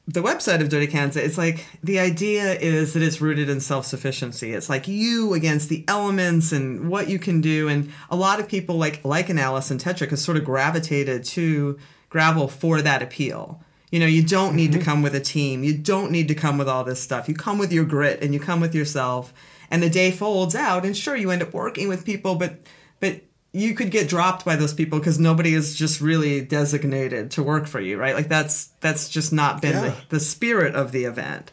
the 0.09 0.23
website 0.23 0.61
of 0.61 0.69
Dirty 0.69 0.87
Kanza, 0.87 1.16
it's 1.16 1.37
like 1.37 1.66
the 1.83 1.99
idea 1.99 2.55
is 2.55 2.92
that 2.92 3.03
it's 3.03 3.21
rooted 3.21 3.49
in 3.49 3.61
self 3.61 3.87
sufficiency. 3.87 4.53
It's 4.53 4.69
like 4.69 4.87
you 4.87 5.35
against 5.35 5.69
the 5.69 5.85
elements 5.88 6.53
and 6.53 6.88
what 6.88 7.09
you 7.09 7.19
can 7.19 7.40
do. 7.40 7.69
And 7.69 7.92
a 8.09 8.16
lot 8.16 8.38
of 8.38 8.49
people 8.49 8.77
like 8.77 9.05
like 9.05 9.29
an 9.29 9.38
Alison 9.38 9.79
Tetrick 9.79 10.11
has 10.11 10.23
sort 10.23 10.37
of 10.37 10.45
gravitated 10.45 11.25
to 11.25 11.79
gravel 12.09 12.47
for 12.47 12.81
that 12.83 13.03
appeal. 13.03 13.61
You 13.90 13.99
know, 13.99 14.07
you 14.07 14.23
don't 14.23 14.55
need 14.55 14.73
to 14.73 14.79
mm-hmm. 14.79 14.85
come 14.85 15.03
with 15.03 15.14
a 15.14 15.21
team. 15.21 15.64
You 15.64 15.77
don't 15.77 16.12
need 16.12 16.29
to 16.29 16.35
come 16.35 16.59
with 16.59 16.69
all 16.69 16.85
this 16.85 17.03
stuff. 17.03 17.29
You 17.29 17.35
come 17.35 17.59
with 17.59 17.73
your 17.73 17.85
grit 17.85 18.23
and 18.23 18.33
you 18.33 18.40
come 18.40 18.61
with 18.61 18.75
yourself. 18.75 19.33
And 19.71 19.83
the 19.83 19.90
day 19.90 20.12
folds 20.12 20.55
out, 20.55 20.85
and 20.85 20.97
sure, 20.97 21.16
you 21.16 21.33
end 21.33 21.42
up 21.42 21.53
working 21.53 21.88
with 21.88 22.05
people, 22.05 22.37
but 22.37 22.61
but 23.01 23.23
you 23.57 23.75
could 23.75 23.90
get 23.90 24.09
dropped 24.09 24.45
by 24.45 24.55
those 24.57 24.75
people 24.75 24.99
because 24.99 25.19
nobody 25.19 25.55
is 25.55 25.75
just 25.77 26.01
really 26.01 26.40
designated 26.42 27.31
to 27.33 27.42
work 27.42 27.66
for 27.66 27.81
you, 27.81 27.97
right? 27.97 28.14
Like 28.14 28.29
that's 28.29 28.66
that's 28.81 29.09
just 29.09 29.33
not 29.33 29.62
been 29.62 29.73
Yeah. 29.73 29.90
the, 29.90 30.16
the 30.16 30.21
spirit 30.21 30.75
of 30.75 30.92
the 30.92 31.05
event. 31.05 31.51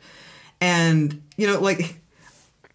And 0.60 1.22
you 1.38 1.48
know, 1.48 1.60
like 1.60 2.00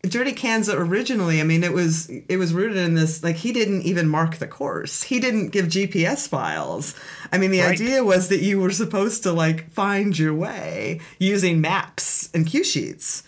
Dirty 0.03 0.33
Kanza 0.33 0.75
originally, 0.75 1.41
I 1.41 1.45
mean, 1.45 1.63
it 1.65 1.73
was 1.73 2.09
it 2.09 2.37
was 2.39 2.55
rooted 2.55 2.79
in 2.79 2.95
this. 2.95 3.23
Like 3.23 3.37
he 3.37 3.53
didn't 3.53 3.83
even 3.83 4.09
mark 4.09 4.37
the 4.37 4.47
course. 4.47 5.03
He 5.03 5.21
didn't 5.21 5.49
give 5.51 5.67
GPS 5.67 6.29
files. 6.29 6.95
I 7.33 7.37
mean, 7.39 7.51
the 7.51 7.61
Right. 7.61 7.73
idea 7.73 8.05
was 8.05 8.29
that 8.29 8.41
you 8.41 8.61
were 8.61 8.71
supposed 8.71 9.25
to 9.25 9.33
like 9.33 9.71
find 9.73 10.17
your 10.19 10.35
way 10.35 11.01
using 11.19 11.61
maps 11.61 12.31
and 12.33 12.47
cue 12.47 12.65
sheets. 12.65 13.25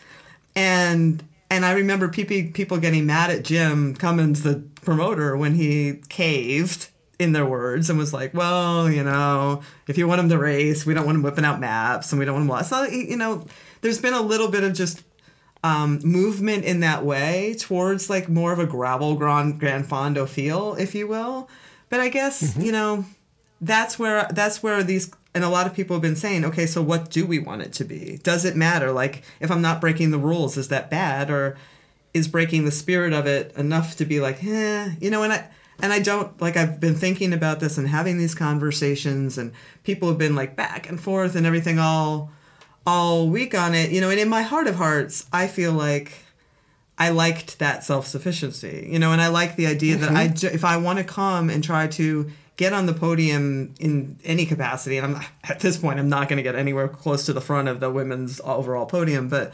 And 0.56 1.22
and 1.50 1.64
I 1.64 1.72
remember 1.72 2.08
people 2.08 2.52
people 2.54 2.78
getting 2.78 3.06
mad 3.06 3.30
at 3.30 3.44
Jim 3.44 3.94
Cummins, 3.94 4.42
the 4.42 4.64
promoter, 4.82 5.36
when 5.36 5.54
he 5.54 6.00
caved 6.08 6.88
in 7.18 7.32
their 7.32 7.44
words 7.44 7.90
and 7.90 7.98
was 7.98 8.14
like, 8.14 8.32
"Well, 8.32 8.90
you 8.90 9.02
know, 9.02 9.62
if 9.88 9.98
you 9.98 10.06
want 10.06 10.20
him 10.20 10.28
to 10.30 10.38
race, 10.38 10.86
we 10.86 10.94
don't 10.94 11.04
want 11.04 11.16
him 11.16 11.22
whipping 11.22 11.44
out 11.44 11.60
maps, 11.60 12.12
and 12.12 12.18
we 12.18 12.24
don't 12.24 12.46
want 12.46 12.62
him." 12.62 12.66
So 12.66 12.84
you 12.84 13.16
know, 13.16 13.44
there's 13.80 14.00
been 14.00 14.14
a 14.14 14.22
little 14.22 14.48
bit 14.48 14.62
of 14.62 14.72
just 14.72 15.02
um, 15.64 16.00
movement 16.04 16.64
in 16.64 16.80
that 16.80 17.04
way 17.04 17.54
towards 17.58 18.08
like 18.08 18.28
more 18.28 18.52
of 18.52 18.58
a 18.58 18.66
gravel 18.66 19.16
grand 19.16 19.58
grand 19.58 19.86
fondo 19.86 20.26
feel, 20.26 20.74
if 20.76 20.94
you 20.94 21.08
will. 21.08 21.48
But 21.88 22.00
I 22.00 22.08
guess 22.08 22.56
you 22.56 22.70
know 22.70 23.04
that's 23.60 23.98
where 23.98 24.28
that's 24.32 24.62
where 24.62 24.82
these 24.82 25.10
and 25.34 25.44
a 25.44 25.48
lot 25.48 25.66
of 25.66 25.74
people 25.74 25.94
have 25.94 26.02
been 26.02 26.16
saying, 26.16 26.44
okay, 26.44 26.66
so 26.66 26.82
what 26.82 27.10
do 27.10 27.24
we 27.24 27.38
want 27.38 27.62
it 27.62 27.72
to 27.74 27.84
be? 27.84 28.18
Does 28.22 28.44
it 28.44 28.56
matter? 28.56 28.90
Like 28.92 29.22
if 29.38 29.50
I'm 29.50 29.62
not 29.62 29.80
breaking 29.80 30.10
the 30.10 30.18
rules, 30.18 30.56
is 30.56 30.68
that 30.68 30.90
bad 30.90 31.30
or 31.30 31.56
is 32.12 32.28
breaking 32.28 32.64
the 32.64 32.72
spirit 32.72 33.12
of 33.12 33.26
it 33.26 33.54
enough 33.56 33.96
to 33.96 34.04
be 34.04 34.20
like, 34.20 34.42
eh, 34.42 34.90
you 35.00 35.10
know, 35.10 35.22
and 35.22 35.32
I 35.32 35.48
and 35.82 35.92
I 35.92 36.00
don't 36.00 36.40
like 36.40 36.56
I've 36.56 36.80
been 36.80 36.94
thinking 36.96 37.32
about 37.32 37.60
this 37.60 37.78
and 37.78 37.88
having 37.88 38.18
these 38.18 38.34
conversations 38.34 39.38
and 39.38 39.52
people 39.84 40.08
have 40.08 40.18
been 40.18 40.34
like 40.34 40.56
back 40.56 40.88
and 40.88 41.00
forth 41.00 41.36
and 41.36 41.46
everything 41.46 41.78
all 41.78 42.30
all 42.86 43.28
week 43.28 43.54
on 43.54 43.74
it, 43.74 43.90
you 43.90 44.00
know, 44.00 44.10
and 44.10 44.18
in 44.18 44.28
my 44.28 44.42
heart 44.42 44.66
of 44.66 44.76
hearts, 44.76 45.26
I 45.32 45.46
feel 45.46 45.72
like 45.72 46.12
I 46.98 47.10
liked 47.10 47.58
that 47.60 47.84
self 47.84 48.06
sufficiency, 48.06 48.88
you 48.90 48.98
know, 48.98 49.12
and 49.12 49.20
I 49.20 49.28
like 49.28 49.56
the 49.56 49.66
idea 49.66 49.96
that 49.96 50.10
I, 50.10 50.24
if 50.48 50.64
I 50.64 50.76
want 50.76 50.98
to 50.98 51.04
come 51.04 51.48
and 51.48 51.62
try 51.62 51.86
to 51.86 52.30
get 52.60 52.72
on 52.74 52.84
the 52.84 52.92
podium 52.92 53.74
in 53.80 54.18
any 54.22 54.44
capacity, 54.44 54.98
and 54.98 55.06
I'm 55.16 55.22
at 55.52 55.60
this 55.60 55.76
point, 55.78 55.98
I'm 55.98 56.10
not 56.10 56.28
going 56.28 56.36
to 56.36 56.42
get 56.42 56.54
anywhere 56.54 56.88
close 56.88 57.24
to 57.26 57.32
the 57.32 57.40
front 57.40 57.68
of 57.68 57.80
the 57.80 57.90
women's 57.90 58.38
overall 58.44 58.84
podium, 58.86 59.28
but 59.28 59.52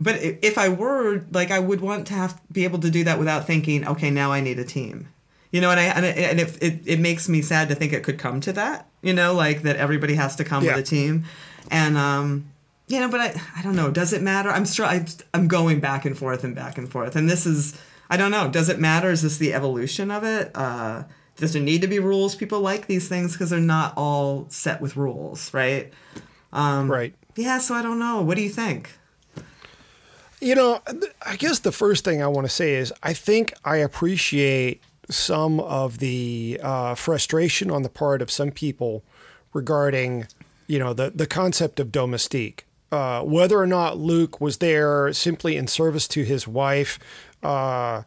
but 0.00 0.16
if 0.50 0.58
I 0.58 0.68
were 0.68 1.24
like, 1.32 1.50
I 1.50 1.58
would 1.58 1.80
want 1.80 2.06
to 2.08 2.14
have 2.14 2.40
be 2.52 2.64
able 2.64 2.80
to 2.80 2.90
do 2.90 3.04
that 3.04 3.18
without 3.18 3.46
thinking, 3.46 3.86
okay, 3.92 4.10
now 4.10 4.32
I 4.32 4.40
need 4.40 4.58
a 4.58 4.64
team, 4.64 5.08
you 5.52 5.60
know, 5.60 5.70
and 5.70 5.78
I 5.80 5.84
and, 5.84 6.04
it, 6.04 6.18
and 6.18 6.40
if 6.40 6.60
it, 6.62 6.74
it 6.86 6.98
makes 7.00 7.28
me 7.28 7.40
sad 7.42 7.68
to 7.68 7.74
think 7.76 7.92
it 7.92 8.02
could 8.02 8.18
come 8.18 8.40
to 8.42 8.52
that, 8.54 8.88
you 9.02 9.12
know, 9.14 9.32
like 9.34 9.62
that 9.62 9.76
everybody 9.76 10.14
has 10.14 10.34
to 10.36 10.44
come 10.44 10.64
Yeah. 10.64 10.74
with 10.76 10.84
a 10.84 10.86
team, 10.96 11.24
and 11.70 11.96
um, 11.96 12.50
you 12.88 12.98
know, 13.00 13.08
but 13.08 13.20
I 13.20 13.28
I 13.58 13.62
don't 13.62 13.76
know, 13.76 13.90
does 13.92 14.12
it 14.12 14.22
matter? 14.22 14.50
I'm 14.50 14.66
sure 14.66 14.86
I, 14.86 15.06
I'm 15.34 15.46
going 15.46 15.78
back 15.80 16.04
and 16.04 16.16
forth 16.18 16.42
and 16.42 16.54
back 16.54 16.78
and 16.78 16.88
forth, 16.90 17.14
and 17.16 17.28
this 17.30 17.46
is 17.46 17.80
I 18.10 18.16
don't 18.16 18.30
know, 18.32 18.48
does 18.50 18.68
it 18.68 18.78
matter? 18.80 19.10
Is 19.10 19.22
this 19.22 19.36
the 19.38 19.52
evolution 19.54 20.10
of 20.10 20.24
it? 20.24 20.50
Uh, 20.54 21.04
does 21.38 21.52
there 21.52 21.62
need 21.62 21.80
to 21.82 21.86
be 21.86 22.00
rules? 22.00 22.34
People 22.34 22.60
like 22.60 22.86
these 22.86 23.08
things 23.08 23.32
because 23.32 23.50
they're 23.50 23.60
not 23.60 23.94
all 23.96 24.46
set 24.50 24.80
with 24.80 24.96
rules, 24.96 25.54
right? 25.54 25.92
Um, 26.52 26.90
right. 26.90 27.14
Yeah, 27.36 27.58
so 27.58 27.74
I 27.74 27.82
don't 27.82 27.98
know. 27.98 28.20
What 28.20 28.36
do 28.36 28.42
you 28.42 28.50
think? 28.50 28.90
You 30.40 30.54
know, 30.54 30.80
I 31.24 31.36
guess 31.36 31.60
the 31.60 31.72
first 31.72 32.04
thing 32.04 32.22
I 32.22 32.26
want 32.26 32.46
to 32.46 32.52
say 32.52 32.74
is 32.74 32.92
I 33.02 33.12
think 33.12 33.52
I 33.64 33.76
appreciate 33.76 34.82
some 35.08 35.58
of 35.60 35.98
the 35.98 36.60
uh, 36.62 36.94
frustration 36.94 37.70
on 37.70 37.82
the 37.82 37.88
part 37.88 38.20
of 38.20 38.30
some 38.30 38.50
people 38.50 39.02
regarding, 39.52 40.26
you 40.66 40.78
know, 40.78 40.92
the 40.92 41.10
the 41.10 41.26
concept 41.26 41.80
of 41.80 41.90
domestique. 41.92 42.66
Uh, 42.90 43.22
whether 43.22 43.58
or 43.58 43.66
not 43.66 43.98
Luke 43.98 44.40
was 44.40 44.58
there 44.58 45.12
simply 45.12 45.56
in 45.56 45.66
service 45.66 46.08
to 46.08 46.24
his 46.24 46.48
wife, 46.48 46.98
uh, 47.42 48.02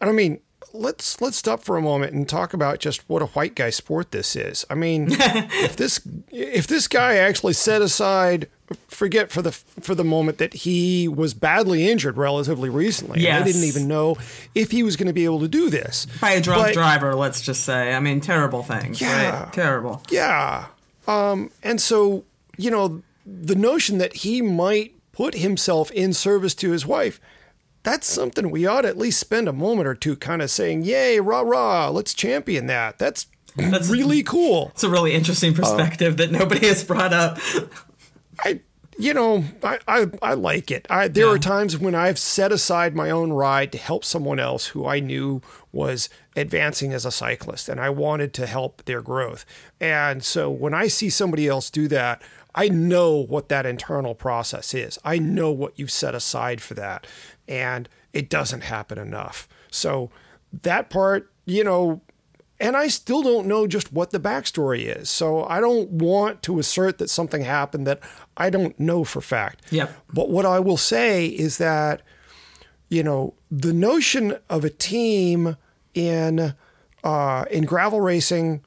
I 0.00 0.12
mean, 0.12 0.40
let's 0.72 1.20
let's 1.20 1.36
stop 1.36 1.62
for 1.62 1.76
a 1.76 1.82
moment 1.82 2.12
and 2.12 2.28
talk 2.28 2.54
about 2.54 2.78
just 2.78 3.08
what 3.08 3.22
a 3.22 3.26
white 3.26 3.54
guy 3.54 3.70
sport 3.70 4.10
this 4.12 4.34
is. 4.36 4.64
I 4.70 4.74
mean, 4.74 5.08
if 5.10 5.76
this 5.76 6.00
if 6.30 6.66
this 6.66 6.88
guy 6.88 7.16
actually 7.16 7.52
set 7.52 7.82
aside 7.82 8.48
forget 8.88 9.30
for 9.30 9.42
the 9.42 9.52
for 9.52 9.94
the 9.94 10.04
moment 10.04 10.38
that 10.38 10.54
he 10.54 11.06
was 11.06 11.34
badly 11.34 11.88
injured 11.88 12.16
relatively 12.16 12.68
recently. 12.70 13.20
Yes. 13.20 13.42
I 13.42 13.44
didn't 13.44 13.64
even 13.64 13.86
know 13.88 14.16
if 14.54 14.70
he 14.70 14.82
was 14.82 14.96
going 14.96 15.06
to 15.08 15.12
be 15.12 15.24
able 15.24 15.40
to 15.40 15.48
do 15.48 15.68
this. 15.70 16.06
By 16.20 16.30
a 16.32 16.40
drunk 16.40 16.62
But- 16.68 16.74
driver, 16.74 17.14
let's 17.14 17.42
just 17.42 17.64
say. 17.64 17.92
I 17.94 18.00
mean, 18.00 18.20
terrible 18.20 18.62
things, 18.62 19.00
Yeah. 19.00 19.42
right? 19.44 19.52
Terrible. 19.52 20.02
Yeah. 20.10 20.66
Um, 21.06 21.50
and 21.62 21.80
so, 21.80 22.24
you 22.56 22.70
know, 22.70 23.02
the 23.26 23.54
notion 23.54 23.98
that 23.98 24.14
he 24.14 24.40
might 24.40 24.94
put 25.12 25.34
himself 25.34 25.90
in 25.90 26.12
service 26.14 26.54
to 26.56 26.70
his 26.70 26.86
wife, 26.86 27.20
that's 27.84 28.06
something 28.08 28.50
we 28.50 28.66
ought 28.66 28.80
to 28.82 28.88
at 28.88 28.98
least 28.98 29.20
spend 29.20 29.46
a 29.48 29.52
moment 29.52 29.86
or 29.86 29.94
two 29.94 30.16
kind 30.16 30.42
of 30.42 30.50
saying, 30.50 30.82
yay, 30.84 31.20
rah, 31.20 31.40
rah, 31.42 31.88
let's 31.90 32.12
champion 32.14 32.66
that. 32.66 32.98
That's, 32.98 33.26
That's- 33.56 33.88
really 33.88 34.22
cool. 34.24 34.70
It's 34.74 34.82
a 34.82 34.90
really 34.90 35.12
interesting 35.12 35.52
uh, 35.52 35.56
perspective 35.56 36.16
that 36.16 36.32
nobody 36.32 36.66
has 36.66 36.82
brought 36.82 37.12
up. 37.12 37.38
I, 38.44 38.60
you 38.98 39.12
know, 39.14 39.44
I, 39.62 39.78
I, 39.86 40.06
I 40.22 40.34
like 40.34 40.70
it. 40.70 40.86
I, 40.90 41.08
there 41.08 41.26
Yeah. 41.26 41.32
are 41.34 41.38
times 41.38 41.78
when 41.78 41.94
I've 41.94 42.18
set 42.18 42.52
aside 42.52 42.94
my 42.94 43.10
own 43.10 43.32
ride 43.32 43.72
to 43.72 43.78
help 43.78 44.04
someone 44.04 44.38
else 44.40 44.68
who 44.68 44.86
I 44.86 45.00
knew 45.00 45.42
was 45.72 46.08
advancing 46.36 46.92
as 46.92 47.04
a 47.04 47.10
cyclist 47.10 47.68
and 47.68 47.80
I 47.80 47.90
wanted 47.90 48.32
to 48.34 48.46
help 48.46 48.84
their 48.84 49.02
growth. 49.02 49.44
And 49.80 50.24
so 50.24 50.50
when 50.50 50.74
I 50.74 50.86
see 50.88 51.10
somebody 51.10 51.48
else 51.48 51.70
do 51.70 51.88
that, 51.88 52.22
I 52.56 52.68
know 52.68 53.16
what 53.16 53.48
that 53.48 53.66
internal 53.66 54.14
process 54.14 54.74
is. 54.74 54.96
I 55.04 55.18
know 55.18 55.50
what 55.50 55.72
you've 55.76 55.90
set 55.90 56.14
aside 56.14 56.60
for 56.60 56.74
that. 56.74 57.04
And 57.48 57.88
it 58.12 58.30
doesn't 58.30 58.62
happen 58.62 58.98
enough. 58.98 59.48
So 59.70 60.10
that 60.62 60.90
part, 60.90 61.30
you 61.44 61.64
know, 61.64 62.00
and 62.60 62.76
I 62.76 62.88
still 62.88 63.22
don't 63.22 63.46
know 63.46 63.66
just 63.66 63.92
what 63.92 64.10
the 64.10 64.20
backstory 64.20 64.84
is. 64.84 65.10
So 65.10 65.44
I 65.44 65.60
don't 65.60 65.90
want 65.90 66.42
to 66.44 66.58
assert 66.58 66.98
that 66.98 67.10
something 67.10 67.42
happened 67.42 67.86
that 67.86 68.00
I 68.36 68.48
don't 68.50 68.78
know 68.78 69.04
for 69.04 69.20
fact. 69.20 69.62
Yep. 69.70 69.94
But 70.12 70.30
what 70.30 70.46
I 70.46 70.60
will 70.60 70.76
say 70.76 71.26
is 71.26 71.58
that, 71.58 72.02
you 72.88 73.02
know, 73.02 73.34
the 73.50 73.72
notion 73.72 74.38
of 74.48 74.64
a 74.64 74.70
team 74.70 75.56
in 75.94 76.54
uh, 77.02 77.44
in 77.50 77.64
gravel 77.64 78.00
racing, 78.00 78.64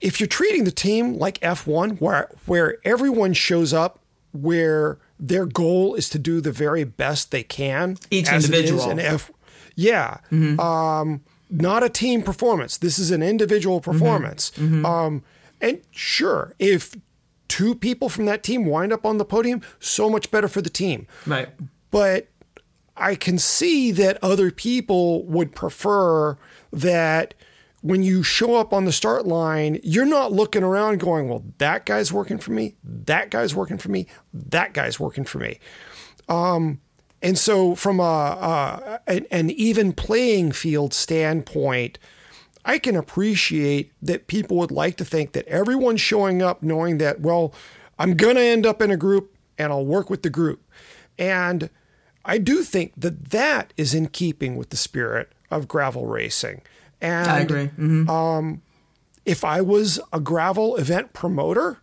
if 0.00 0.18
you're 0.18 0.26
treating 0.26 0.64
the 0.64 0.72
team 0.72 1.14
like 1.14 1.38
F1, 1.40 2.00
where 2.00 2.30
where 2.46 2.78
everyone 2.84 3.34
shows 3.34 3.72
up, 3.72 4.00
where 4.32 4.98
their 5.20 5.44
goal 5.46 5.94
is 5.94 6.08
to 6.08 6.18
do 6.18 6.40
the 6.40 6.50
very 6.50 6.82
best 6.84 7.30
they 7.30 7.42
can, 7.42 7.98
Each 8.10 8.28
as 8.28 8.48
it 8.48 8.54
is 8.54 8.60
individual. 8.70 8.90
in 8.90 8.98
F, 8.98 9.30
yeah, 9.76 10.18
um, 10.58 11.20
not 11.50 11.82
a 11.82 11.88
team 11.88 12.22
performance. 12.22 12.78
This 12.78 12.98
is 12.98 13.10
an 13.10 13.22
individual 13.22 13.80
performance. 13.80 14.50
Um, 14.58 15.22
and 15.60 15.80
sure, 15.90 16.54
if 16.58 16.96
two 17.48 17.74
people 17.74 18.08
from 18.08 18.24
that 18.26 18.42
team 18.42 18.64
wind 18.64 18.92
up 18.92 19.04
on 19.04 19.18
the 19.18 19.24
podium, 19.24 19.60
so 19.78 20.08
much 20.08 20.30
better 20.30 20.48
for 20.48 20.62
the 20.62 20.70
team. 20.70 21.06
Right. 21.26 21.48
But 21.90 22.28
I 22.96 23.14
can 23.14 23.38
see 23.38 23.92
that 23.92 24.18
other 24.22 24.50
people 24.50 25.24
would 25.26 25.54
prefer 25.54 26.38
that 26.72 27.34
when 27.82 28.02
you 28.02 28.22
show 28.22 28.56
up 28.56 28.72
on 28.72 28.84
the 28.84 28.92
start 28.92 29.26
line, 29.26 29.80
you're 29.82 30.04
not 30.04 30.32
looking 30.32 30.62
around 30.62 31.00
going, 31.00 31.28
well, 31.28 31.44
that 31.58 31.86
guy's 31.86 32.12
working 32.12 32.38
for 32.38 32.52
me, 32.52 32.76
that 32.84 33.30
guy's 33.30 33.54
working 33.54 33.78
for 33.78 33.90
me, 33.90 34.06
that 34.34 34.74
guy's 34.74 35.00
working 35.00 35.24
for 35.24 35.38
me. 35.38 35.58
Um, 36.28 36.80
and 37.22 37.38
so, 37.38 37.74
from 37.74 38.00
a, 38.00 39.00
an, 39.06 39.26
an 39.30 39.50
even 39.50 39.92
playing 39.92 40.52
field 40.52 40.94
standpoint, 40.94 41.98
I 42.64 42.78
can 42.78 42.96
appreciate 42.96 43.92
that 44.02 44.26
people 44.26 44.56
would 44.58 44.70
like 44.70 44.96
to 44.98 45.04
think 45.04 45.32
that 45.32 45.46
everyone's 45.46 46.00
showing 46.00 46.42
up 46.42 46.62
knowing 46.62 46.98
that, 46.98 47.20
well, 47.20 47.54
I'm 47.98 48.16
going 48.16 48.36
to 48.36 48.42
end 48.42 48.66
up 48.66 48.80
in 48.82 48.90
a 48.90 48.96
group 48.96 49.36
and 49.58 49.72
I'll 49.72 49.84
work 49.84 50.08
with 50.10 50.22
the 50.22 50.30
group. 50.30 50.62
And 51.18 51.70
I 52.24 52.38
do 52.38 52.62
think 52.62 52.92
that 52.96 53.30
that 53.30 53.72
is 53.76 53.94
in 53.94 54.08
keeping 54.08 54.56
with 54.56 54.70
the 54.70 54.76
spirit 54.76 55.32
of 55.50 55.68
gravel 55.68 56.06
racing. 56.06 56.62
And 57.00 57.28
I 57.30 57.40
agree. 57.40 57.70
Mhm. 57.78 58.60
if 59.26 59.44
I 59.44 59.60
was 59.60 60.00
a 60.12 60.20
gravel 60.20 60.76
event 60.76 61.12
promoter, 61.12 61.78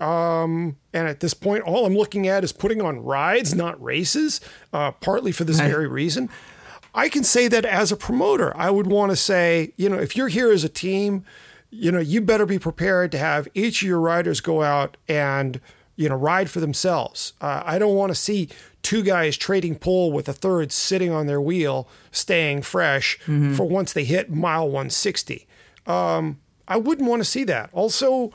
um, 0.00 0.76
and 0.92 1.08
at 1.08 1.20
this 1.20 1.34
point, 1.34 1.62
all 1.64 1.86
I'm 1.86 1.94
looking 1.96 2.26
at 2.28 2.44
is 2.44 2.52
putting 2.52 2.80
on 2.82 3.02
rides, 3.02 3.54
not 3.54 3.82
races, 3.82 4.40
uh, 4.72 4.90
partly 4.92 5.32
for 5.32 5.44
this 5.44 5.58
very 5.60 5.86
reason. 5.86 6.28
I 6.94 7.08
can 7.08 7.24
say 7.24 7.48
that 7.48 7.64
as 7.64 7.90
a 7.92 7.96
promoter, 7.96 8.54
I 8.56 8.70
would 8.70 8.86
want 8.86 9.10
to 9.10 9.16
say, 9.16 9.72
you 9.76 9.88
know, 9.88 9.98
if 9.98 10.14
you're 10.16 10.28
here 10.28 10.50
as 10.52 10.64
a 10.64 10.68
team, 10.68 11.24
you 11.70 11.90
know, 11.90 12.00
you 12.00 12.20
better 12.20 12.44
be 12.44 12.58
prepared 12.58 13.10
to 13.12 13.18
have 13.18 13.48
each 13.54 13.80
of 13.82 13.88
your 13.88 14.00
riders 14.00 14.40
go 14.40 14.62
out 14.62 14.96
and, 15.08 15.58
you 15.96 16.08
know, 16.08 16.14
ride 16.16 16.48
for 16.50 16.60
themselves. 16.60 17.32
Uh, 17.40 17.62
I 17.64 17.78
don't 17.78 17.94
want 17.94 18.10
to 18.10 18.14
see 18.14 18.48
two 18.82 19.02
guys 19.02 19.36
trading 19.36 19.76
pole 19.76 20.10
with 20.10 20.28
a 20.28 20.32
third 20.32 20.72
sitting 20.72 21.10
on 21.12 21.26
their 21.26 21.40
wheel, 21.40 21.86
staying 22.10 22.62
fresh 22.62 23.18
for 23.54 23.64
once 23.64 23.92
they 23.92 24.04
hit 24.04 24.30
mile 24.30 24.64
160. 24.66 25.46
Um, 25.86 26.38
I 26.66 26.76
wouldn't 26.78 27.08
want 27.08 27.20
to 27.20 27.24
see 27.28 27.44
that. 27.44 27.70
Also, 27.72 28.32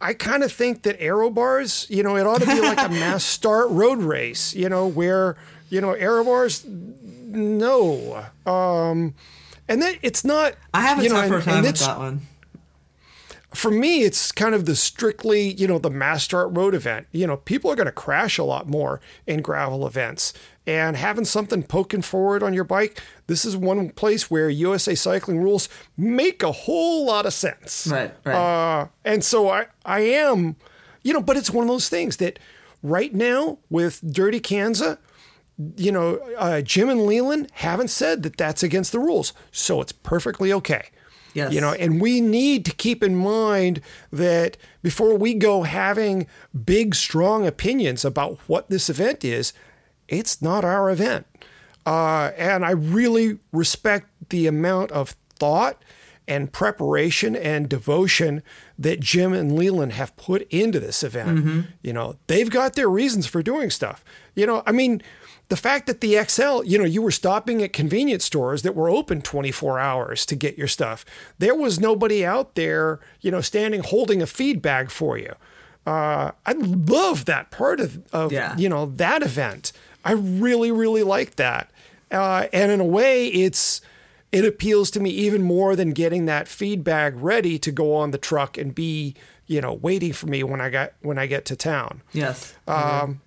I 0.00 0.14
kind 0.14 0.42
of 0.42 0.52
think 0.52 0.82
that 0.82 1.00
aero 1.00 1.30
bars, 1.30 1.86
you 1.88 2.02
know, 2.02 2.16
it 2.16 2.26
ought 2.26 2.40
to 2.40 2.46
be 2.46 2.60
like 2.60 2.78
a 2.78 2.88
mass 2.90 3.24
start 3.24 3.68
road 3.70 4.00
race, 4.00 4.54
you 4.54 4.68
know, 4.68 4.86
where, 4.86 5.36
you 5.70 5.80
know, 5.80 5.92
aero 5.92 6.24
bars, 6.24 6.64
no. 6.66 8.24
Um, 8.46 9.14
and 9.68 9.80
then 9.80 9.96
it's 10.02 10.24
not. 10.24 10.54
I 10.74 10.82
have 10.82 10.98
a 10.98 11.02
you 11.04 11.08
know, 11.08 11.20
tougher 11.20 11.34
and- 11.36 11.44
time 11.44 11.54
and 11.58 11.66
with 11.66 11.78
that 11.80 11.98
one. 11.98 12.20
For 13.54 13.70
me, 13.70 14.02
it's 14.02 14.32
kind 14.32 14.54
of 14.54 14.64
the 14.64 14.74
strictly, 14.74 15.52
you 15.54 15.66
know, 15.66 15.78
the 15.78 15.90
mass 15.90 16.24
start 16.24 16.48
road 16.56 16.74
event. 16.74 17.06
You 17.12 17.26
know, 17.26 17.36
people 17.36 17.70
are 17.70 17.76
going 17.76 17.86
to 17.86 17.92
crash 17.92 18.38
a 18.38 18.44
lot 18.44 18.68
more 18.68 19.00
in 19.26 19.42
gravel 19.42 19.86
events. 19.86 20.32
And 20.66 20.96
having 20.96 21.24
something 21.24 21.62
poking 21.62 22.02
forward 22.02 22.42
on 22.42 22.54
your 22.54 22.64
bike, 22.64 23.02
this 23.26 23.44
is 23.44 23.56
one 23.56 23.90
place 23.90 24.30
where 24.30 24.48
USA 24.48 24.94
cycling 24.94 25.42
rules 25.42 25.68
make 25.96 26.42
a 26.42 26.52
whole 26.52 27.04
lot 27.04 27.26
of 27.26 27.32
sense. 27.32 27.88
Right, 27.90 28.14
right. 28.24 28.34
Uh, 28.34 28.86
and 29.04 29.24
so 29.24 29.50
I, 29.50 29.66
I 29.84 30.00
am, 30.00 30.56
you 31.02 31.12
know, 31.12 31.20
but 31.20 31.36
it's 31.36 31.50
one 31.50 31.64
of 31.64 31.68
those 31.68 31.88
things 31.88 32.18
that 32.18 32.38
right 32.82 33.12
now 33.12 33.58
with 33.70 34.00
Dirty 34.12 34.40
Kanza, 34.40 34.98
you 35.76 35.92
know, 35.92 36.16
uh, 36.38 36.62
Jim 36.62 36.88
and 36.88 37.00
LeLan 37.00 37.48
haven't 37.52 37.88
said 37.88 38.22
that 38.22 38.36
that's 38.36 38.62
against 38.62 38.92
the 38.92 38.98
rules. 38.98 39.32
So 39.50 39.80
it's 39.80 39.92
perfectly 39.92 40.52
okay. 40.52 40.90
Yes. 41.34 41.52
You 41.52 41.60
know, 41.60 41.72
and 41.72 42.00
we 42.00 42.20
need 42.20 42.64
to 42.66 42.72
keep 42.72 43.02
in 43.02 43.16
mind 43.16 43.80
that 44.12 44.56
before 44.82 45.16
we 45.16 45.34
go 45.34 45.62
having 45.62 46.26
big, 46.64 46.94
strong 46.94 47.46
opinions 47.46 48.04
about 48.04 48.38
what 48.46 48.68
this 48.68 48.90
event 48.90 49.24
is, 49.24 49.52
it's 50.08 50.42
not 50.42 50.64
our 50.64 50.90
event. 50.90 51.26
Uh, 51.86 52.32
and 52.36 52.64
I 52.64 52.72
really 52.72 53.38
respect 53.52 54.08
the 54.28 54.46
amount 54.46 54.92
of 54.92 55.16
thought 55.38 55.82
and 56.32 56.52
preparation 56.52 57.36
and 57.36 57.68
devotion 57.68 58.42
that 58.78 59.00
Jim 59.00 59.32
and 59.32 59.52
LeLan 59.52 59.90
have 59.92 60.16
put 60.16 60.42
into 60.50 60.80
this 60.80 61.02
event. 61.02 61.66
You 61.82 61.92
know, 61.92 62.16
they've 62.26 62.50
got 62.50 62.74
their 62.74 62.88
reasons 62.88 63.26
for 63.26 63.42
doing 63.42 63.70
stuff. 63.70 64.04
You 64.34 64.46
know, 64.46 64.62
I 64.66 64.72
mean, 64.72 65.02
the 65.48 65.56
fact 65.56 65.86
that 65.86 66.00
the 66.00 66.22
XL, 66.24 66.62
you 66.64 66.78
know, 66.78 66.84
you 66.84 67.02
were 67.02 67.10
stopping 67.10 67.62
at 67.62 67.72
convenience 67.72 68.24
stores 68.24 68.62
that 68.62 68.74
were 68.74 68.88
open 68.88 69.20
24 69.22 69.78
hours 69.78 70.24
to 70.26 70.34
get 70.34 70.56
your 70.56 70.68
stuff. 70.68 71.04
There 71.38 71.54
was 71.54 71.78
nobody 71.78 72.24
out 72.24 72.54
there, 72.54 73.00
you 73.20 73.30
know, 73.30 73.40
standing 73.42 73.82
holding 73.82 74.22
a 74.22 74.26
feed 74.26 74.62
bag 74.62 74.90
for 74.90 75.18
you. 75.18 75.34
Uh, 75.86 76.30
I 76.46 76.52
love 76.52 77.24
that 77.26 77.50
part 77.50 77.80
of, 77.80 78.00
of 78.12 78.32
Yeah. 78.32 78.56
you 78.56 78.68
know, 78.68 78.86
that 78.96 79.22
event. 79.22 79.72
I 80.04 80.12
really, 80.12 80.70
really 80.72 81.02
like 81.02 81.36
that. 81.36 81.70
Uh, 82.10 82.46
and 82.52 82.70
in 82.72 82.80
a 82.80 82.84
way, 82.84 83.26
it's 83.26 83.80
it 84.32 84.44
appeals 84.44 84.90
to 84.92 85.00
me 85.00 85.10
even 85.10 85.42
more 85.42 85.76
than 85.76 85.90
getting 85.92 86.24
that 86.26 86.48
feed 86.48 86.82
bag 86.82 87.14
ready 87.16 87.58
to 87.58 87.70
go 87.70 87.94
on 87.94 88.10
the 88.12 88.18
truck 88.18 88.56
and 88.56 88.74
be, 88.74 89.14
you 89.46 89.60
know, 89.60 89.74
waiting 89.74 90.12
for 90.14 90.26
me 90.26 90.42
when 90.42 90.60
I 90.60 90.70
got 90.70 90.92
when 91.02 91.18
I 91.18 91.26
get 91.26 91.44
to 91.46 91.56
town 91.56 92.02
Yes. 92.12 92.54
Um, 92.66 93.20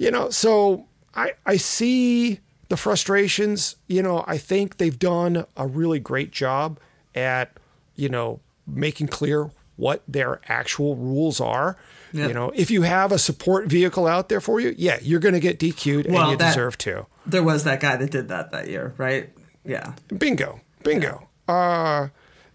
you 0.00 0.10
know 0.12 0.30
so 0.30 0.86
i 1.14 1.32
i 1.44 1.56
see 1.56 2.38
the 2.68 2.76
frustrations 2.76 3.74
you 3.88 4.00
know 4.02 4.22
i 4.28 4.38
think 4.38 4.76
they've 4.76 4.98
done 4.98 5.44
a 5.56 5.66
really 5.66 5.98
great 5.98 6.30
job 6.30 6.78
at 7.16 7.50
you 7.96 8.08
know 8.08 8.38
making 8.66 9.08
clear 9.08 9.50
what 9.76 10.02
their 10.06 10.40
actual 10.48 10.94
rules 10.94 11.40
are 11.40 11.76
Yep. 12.12 12.28
you 12.28 12.34
know 12.34 12.52
if 12.54 12.70
you 12.70 12.82
have 12.82 13.10
a 13.10 13.18
support 13.18 13.66
vehicle 13.66 14.06
out 14.06 14.28
there 14.28 14.40
for 14.40 14.60
you 14.60 14.72
yeah 14.78 14.98
you're 15.02 15.18
going 15.20 15.34
to 15.34 15.40
get 15.40 15.58
dq'd 15.58 16.06
and 16.06 16.14
you 16.14 16.36
that- 16.36 16.50
deserve 16.50 16.78
to 16.78 17.06
there 17.26 17.42
was 17.42 17.64
that 17.64 17.80
guy 17.80 17.96
that 17.96 18.10
did 18.10 18.28
that 18.28 18.52
that 18.52 18.68
year, 18.68 18.94
right? 18.96 19.28
Yeah. 19.68 19.92
bingo 20.16 20.60
bingo 20.82 21.28
uh 21.46 22.08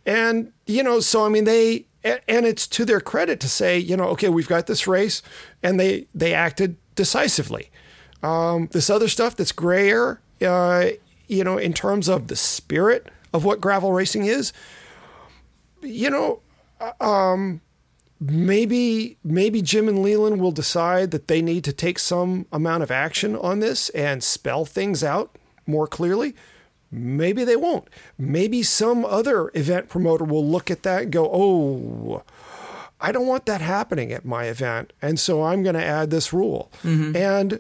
and 0.06 0.52
you 0.66 0.84
know 0.84 1.00
so 1.00 1.26
i 1.26 1.30
mean 1.30 1.46
they 1.46 1.86
and, 2.04 2.20
and 2.28 2.46
it's 2.46 2.68
to 2.68 2.86
their 2.86 3.00
credit 3.00 3.40
to 3.40 3.50
say, 3.50 3.78
you 3.78 3.96
know, 3.96 4.06
okay, 4.10 4.30
we've 4.30 4.48
got 4.48 4.68
this 4.68 4.88
race, 4.88 5.22
and 5.62 5.80
they 5.80 6.08
they 6.14 6.34
acted 6.34 6.76
decisively. 6.96 7.72
Um, 8.22 8.68
this 8.72 8.90
other 8.90 9.08
stuff 9.08 9.36
that's 9.36 9.52
grayer, 9.52 10.22
uh, 10.42 10.88
you 11.28 11.44
know, 11.44 11.58
in 11.58 11.74
terms 11.74 12.08
of 12.08 12.28
the 12.28 12.36
spirit 12.36 13.08
of 13.34 13.44
what 13.44 13.60
gravel 13.60 13.92
racing 13.92 14.26
is, 14.26 14.54
you 15.82 16.10
know, 16.10 16.42
um, 17.00 17.62
maybe 18.20 19.18
maybe 19.24 19.62
Jim 19.62 19.88
and 19.88 20.00
LeLan 20.00 20.38
will 20.40 20.52
decide 20.52 21.12
that 21.12 21.28
they 21.28 21.42
need 21.42 21.64
to 21.64 21.74
take 21.74 22.00
some 22.00 22.46
amount 22.52 22.84
of 22.84 22.92
action 22.92 23.36
on 23.36 23.60
this 23.60 23.90
and 23.90 24.24
spell 24.24 24.66
things 24.66 25.04
out 25.04 25.38
more 25.66 25.88
clearly. 25.88 26.36
Maybe 26.94 27.44
they 27.44 27.56
won't. 27.56 27.90
Maybe 28.20 28.62
some 28.62 29.04
other 29.04 29.50
event 29.56 29.90
promoter 29.90 30.24
will 30.24 30.46
look 30.48 30.70
at 30.70 30.84
that 30.84 31.04
and 31.04 31.12
go, 31.12 31.28
"Oh, 31.34 32.22
I 33.02 33.12
don't 33.12 33.26
want 33.28 33.48
that 33.48 33.62
happening 33.62 34.12
at 34.14 34.24
my 34.26 34.46
event, 34.46 34.94
and 35.02 35.20
so 35.20 35.44
I'm 35.44 35.64
going 35.64 35.76
to 35.76 35.84
add 35.84 36.12
this 36.12 36.32
rule." 36.32 36.72
And 37.16 37.60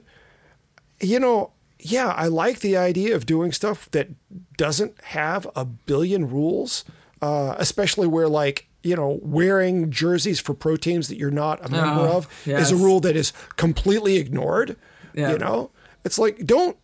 you 1.01 1.19
know, 1.19 1.51
yeah, 1.79 2.09
I 2.09 2.27
like 2.27 2.59
the 2.59 2.77
idea 2.77 3.15
of 3.15 3.25
doing 3.25 3.51
stuff 3.51 3.89
that 3.91 4.09
doesn't 4.55 5.01
have 5.05 5.47
a 5.55 5.65
billion 5.65 6.29
rules, 6.29 6.85
uh, 7.21 7.55
especially 7.57 8.07
where 8.07 8.29
like 8.29 8.67
you 8.83 8.95
know 8.95 9.19
wearing 9.23 9.89
jerseys 9.89 10.39
for 10.39 10.53
pro 10.53 10.75
teams 10.77 11.07
that 11.07 11.17
you're 11.17 11.31
not 11.31 11.65
a 11.65 11.69
member 11.69 12.01
Oh, 12.01 12.17
of 12.17 12.29
is 12.59 12.71
a 12.71 12.75
rule 12.75 12.99
that 12.99 13.15
is 13.15 13.33
completely 13.57 14.17
ignored. 14.17 14.75
Yeah. 15.15 15.31
You 15.31 15.39
know, 15.39 15.71
it's 16.05 16.19
like 16.19 16.45
don't 16.45 16.77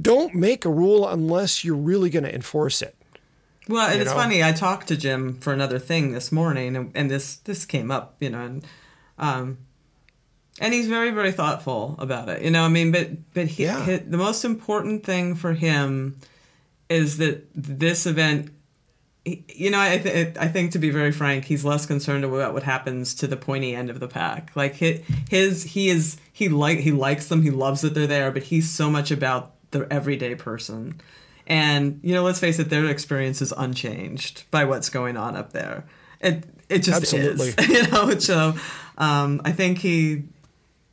don't 0.00 0.34
make 0.34 0.64
a 0.64 0.70
rule 0.70 1.06
unless 1.08 1.64
you're 1.64 1.76
really 1.76 2.10
going 2.10 2.24
to 2.24 2.34
enforce 2.34 2.82
it. 2.82 2.96
Well, 3.68 3.88
and 3.90 4.00
it's 4.00 4.10
know? 4.10 4.16
funny. 4.16 4.42
I 4.44 4.52
talked 4.52 4.88
to 4.88 4.96
Jim 4.96 5.38
for 5.38 5.52
another 5.52 5.78
thing 5.78 6.12
this 6.12 6.30
morning, 6.30 6.76
and, 6.76 6.92
and 6.94 7.10
this 7.10 7.36
this 7.36 7.64
came 7.64 7.90
up, 7.90 8.16
you 8.20 8.28
know, 8.30 8.42
and 8.44 8.64
um, 9.18 9.58
and 10.60 10.74
he's 10.74 10.86
very 10.86 11.10
very 11.10 11.32
thoughtful 11.32 11.96
about 11.98 12.28
it. 12.28 12.42
You 12.42 12.50
know, 12.50 12.64
I 12.64 12.68
mean, 12.68 12.92
but 12.92 13.32
but 13.32 13.46
he, 13.48 13.64
Yeah. 13.64 13.84
he- 13.86 13.96
the 13.96 14.18
most 14.18 14.44
important 14.44 15.04
thing 15.04 15.34
for 15.34 15.54
him 15.54 16.18
is 16.90 17.16
that 17.18 17.46
this 17.54 18.06
event. 18.06 18.50
You 19.26 19.70
know, 19.70 19.80
I 19.80 19.96
th- 19.96 20.36
I 20.38 20.48
think 20.48 20.72
to 20.72 20.78
be 20.78 20.90
very 20.90 21.10
frank, 21.10 21.46
he's 21.46 21.64
less 21.64 21.86
concerned 21.86 22.24
about 22.26 22.52
what 22.52 22.62
happens 22.62 23.14
to 23.14 23.26
the 23.26 23.38
pointy 23.38 23.74
end 23.74 23.88
of 23.88 23.98
the 23.98 24.08
pack. 24.08 24.50
Like 24.54 24.74
his, 24.74 25.00
his 25.30 25.62
he 25.64 25.88
is 25.88 26.18
he 26.34 26.48
like 26.48 26.80
he 26.80 26.90
likes 26.90 27.28
them, 27.28 27.42
he 27.42 27.50
loves 27.52 27.82
that 27.82 27.94
they're 27.94 28.08
there, 28.08 28.32
but 28.32 28.42
he's 28.42 28.68
so 28.68 28.90
much 28.90 29.12
about 29.12 29.54
the 29.70 29.86
everyday 29.88 30.34
person. 30.34 31.00
And 31.46 32.00
you 32.02 32.12
know, 32.12 32.24
let's 32.24 32.40
face 32.40 32.58
it, 32.58 32.70
their 32.70 32.86
experience 32.86 33.40
is 33.40 33.54
unchanged 33.56 34.42
by 34.50 34.64
what's 34.64 34.90
going 34.90 35.16
on 35.16 35.36
up 35.36 35.52
there. 35.52 35.84
It 36.20 36.42
it 36.68 36.80
just 36.80 37.02
Absolutely. 37.02 37.54
is. 37.56 37.68
You 37.68 37.86
know, 37.86 38.18
so 38.18 38.54
um, 38.98 39.42
I 39.44 39.52
think 39.52 39.78
he, 39.78 40.24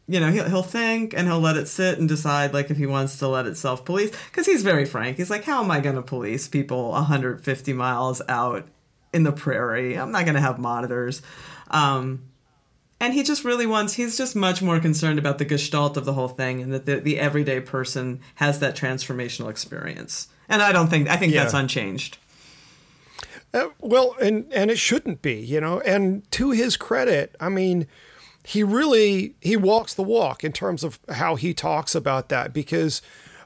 you 0.08 0.20
know, 0.20 0.32
he'll 0.32 0.48
he'll 0.48 0.62
think 0.62 1.16
and 1.18 1.28
he'll 1.28 1.40
let 1.40 1.58
it 1.58 1.68
sit 1.68 1.98
and 1.98 2.08
decide 2.08 2.54
like 2.54 2.70
if 2.70 2.78
he 2.78 2.86
wants 2.86 3.18
to 3.18 3.28
let 3.28 3.48
it 3.48 3.58
self 3.58 3.84
police 3.84 4.12
because 4.28 4.46
he's 4.46 4.62
very 4.62 4.86
frank. 4.86 5.18
He's 5.18 5.32
like, 5.32 5.44
how 5.44 5.64
am 5.64 5.72
I 5.72 5.80
going 5.80 5.96
to 5.96 6.04
police 6.04 6.48
people 6.48 6.92
150 6.92 7.74
miles 7.74 8.22
out 8.30 8.68
in 9.12 9.24
the 9.24 9.32
prairie? 9.32 9.98
I'm 9.98 10.12
not 10.12 10.26
going 10.26 10.36
to 10.36 10.42
have 10.42 10.60
monitors. 10.60 11.24
Um, 11.72 12.31
and 13.02 13.14
he 13.14 13.22
just 13.24 13.44
really 13.44 13.66
wants 13.66 13.94
he's 13.96 14.18
just 14.18 14.36
much 14.36 14.62
more 14.62 14.80
concerned 14.80 15.20
about 15.20 15.38
the 15.40 15.46
gestalt 15.46 15.98
of 15.98 16.06
the 16.06 16.14
whole 16.14 16.30
thing 16.30 16.62
and 16.62 16.72
that 16.74 16.86
the, 16.86 17.02
the 17.02 17.20
everyday 17.20 17.60
person 17.60 18.22
has 18.36 18.60
that 18.60 18.76
transformational 18.78 19.50
experience 19.50 20.30
and 20.48 20.62
i 20.62 20.72
don't 20.72 20.88
think 20.90 21.10
i 21.10 21.18
think 21.18 21.34
Yeah. 21.34 21.42
that's 21.44 21.54
unchanged 21.54 22.18
Uh, 23.54 23.68
well, 23.82 24.16
and 24.22 24.46
and 24.54 24.72
it 24.72 24.78
shouldn't 24.80 25.22
be, 25.22 25.34
you 25.34 25.60
know. 25.60 25.82
And 25.82 26.24
to 26.32 26.52
his 26.52 26.78
credit, 26.78 27.36
I 27.38 27.50
mean, 27.50 27.86
he 28.46 28.64
really 28.64 29.36
he 29.42 29.58
walks 29.58 29.94
the 29.94 30.04
walk 30.04 30.46
in 30.46 30.54
terms 30.54 30.86
of 30.86 31.00
how 31.10 31.36
he 31.36 31.54
talks 31.54 31.94
about 31.94 32.30
that 32.30 32.54
because 32.54 33.02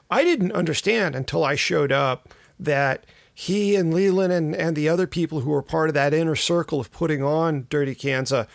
I 0.08 0.22
didn't 0.22 0.52
understand 0.52 1.16
until 1.16 1.42
I 1.42 1.56
showed 1.56 1.90
up 1.90 2.28
that 2.60 3.04
he 3.34 3.74
and 3.74 3.92
LeLan 3.92 4.30
and, 4.30 4.54
and 4.54 4.76
the 4.76 4.88
other 4.88 5.08
people 5.08 5.40
who 5.40 5.50
were 5.50 5.60
part 5.62 5.88
of 5.90 5.94
that 5.94 6.14
inner 6.14 6.36
circle 6.36 6.78
of 6.78 6.92
putting 6.92 7.24
on 7.24 7.66
Dirty 7.68 7.94
Kanza 7.96 8.46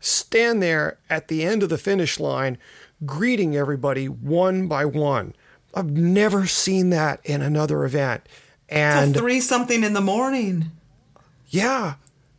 stand 0.00 0.62
there 0.62 0.98
at 1.08 1.28
the 1.28 1.44
end 1.44 1.62
of 1.62 1.68
the 1.68 1.78
finish 1.78 2.18
line 2.18 2.58
greeting 3.04 3.56
everybody 3.56 4.08
one 4.08 4.66
by 4.66 4.84
one. 4.84 5.34
I've 5.74 5.90
never 5.90 6.46
seen 6.46 6.90
that 6.90 7.20
in 7.24 7.42
another 7.42 7.84
event. 7.84 8.22
And 8.68 9.14
Till 9.14 9.22
three 9.22 9.40
something 9.40 9.84
in 9.84 9.92
the 9.92 10.00
morning 10.00 10.72
yeah. 11.48 11.94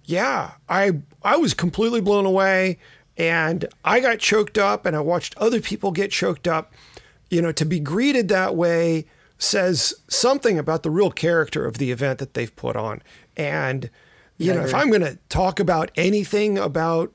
Yeah. 0.05 0.51
I 0.68 1.01
I 1.24 1.38
was 1.38 1.53
completely 1.53 2.01
blown 2.01 2.26
away 2.26 2.78
and 3.18 3.66
I 3.84 3.99
got 3.99 4.20
choked 4.20 4.57
up 4.57 4.86
and 4.86 4.95
I 4.95 4.99
watched 5.01 5.36
other 5.38 5.62
people 5.62 5.91
get 5.91 6.12
choked 6.12 6.47
up. 6.47 6.74
You 7.30 7.41
know, 7.41 7.51
to 7.51 7.66
be 7.66 7.80
greeted 7.80 8.28
that 8.30 8.55
way 8.55 9.05
says 9.38 9.93
something 10.07 10.57
about 10.57 10.84
the 10.84 10.89
real 10.89 11.12
character 11.12 11.66
of 11.66 11.78
the 11.78 11.91
event 11.91 12.20
that 12.20 12.34
they've 12.34 12.55
put 12.55 12.76
on. 12.76 13.01
And 13.38 13.89
you 14.38 14.51
I 14.51 14.55
know, 14.55 14.64
if. 14.64 14.74
I'm 14.74 14.89
going 14.89 15.01
to 15.01 15.18
talk 15.30 15.60
about 15.60 15.91
anything 15.95 16.57
about 16.57 17.14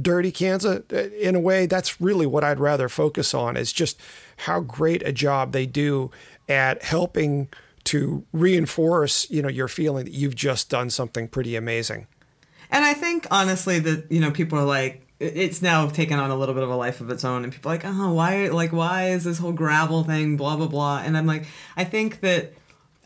Dirty 0.00 0.30
Kanza, 0.30 0.84
uh, 0.92 1.10
in 1.16 1.34
a 1.34 1.40
way, 1.40 1.66
that's 1.66 2.00
really 2.00 2.26
what 2.26 2.44
I'd 2.44 2.60
rather 2.60 2.88
focus 2.88 3.34
on 3.34 3.56
is 3.56 3.72
just 3.72 3.98
how 4.38 4.60
great 4.60 5.02
a 5.04 5.12
job 5.12 5.52
they 5.52 5.66
do 5.66 6.10
at 6.48 6.82
helping 6.82 7.48
to 7.84 8.24
reinforce, 8.32 9.28
you 9.30 9.42
know, 9.42 9.48
your 9.48 9.68
feeling 9.68 10.04
that 10.04 10.14
you've 10.14 10.36
just 10.36 10.68
done 10.70 10.90
something 10.90 11.26
pretty 11.26 11.56
amazing. 11.56 12.06
And 12.70 12.84
I 12.84 12.94
think 12.94 13.26
honestly 13.30 13.78
that 13.80 14.10
you 14.10 14.20
know 14.20 14.30
people 14.30 14.58
are 14.58 14.64
like 14.64 15.06
it's 15.20 15.62
now 15.62 15.88
taken 15.88 16.18
on 16.18 16.30
a 16.30 16.36
little 16.36 16.54
bit 16.54 16.64
of 16.64 16.70
a 16.70 16.74
life 16.74 17.00
of 17.00 17.10
its 17.10 17.24
own, 17.24 17.44
and 17.44 17.52
people 17.52 17.70
are 17.70 17.74
like, 17.74 17.84
oh, 17.84 18.12
why 18.12 18.48
like 18.48 18.72
why 18.72 19.10
is 19.10 19.24
this 19.24 19.38
whole 19.38 19.52
gravel 19.52 20.04
thing 20.04 20.36
blah 20.36 20.56
blah 20.56 20.66
blah? 20.66 21.02
And 21.04 21.16
I'm 21.16 21.26
like, 21.26 21.44
I 21.76 21.84
think 21.84 22.20
that 22.20 22.54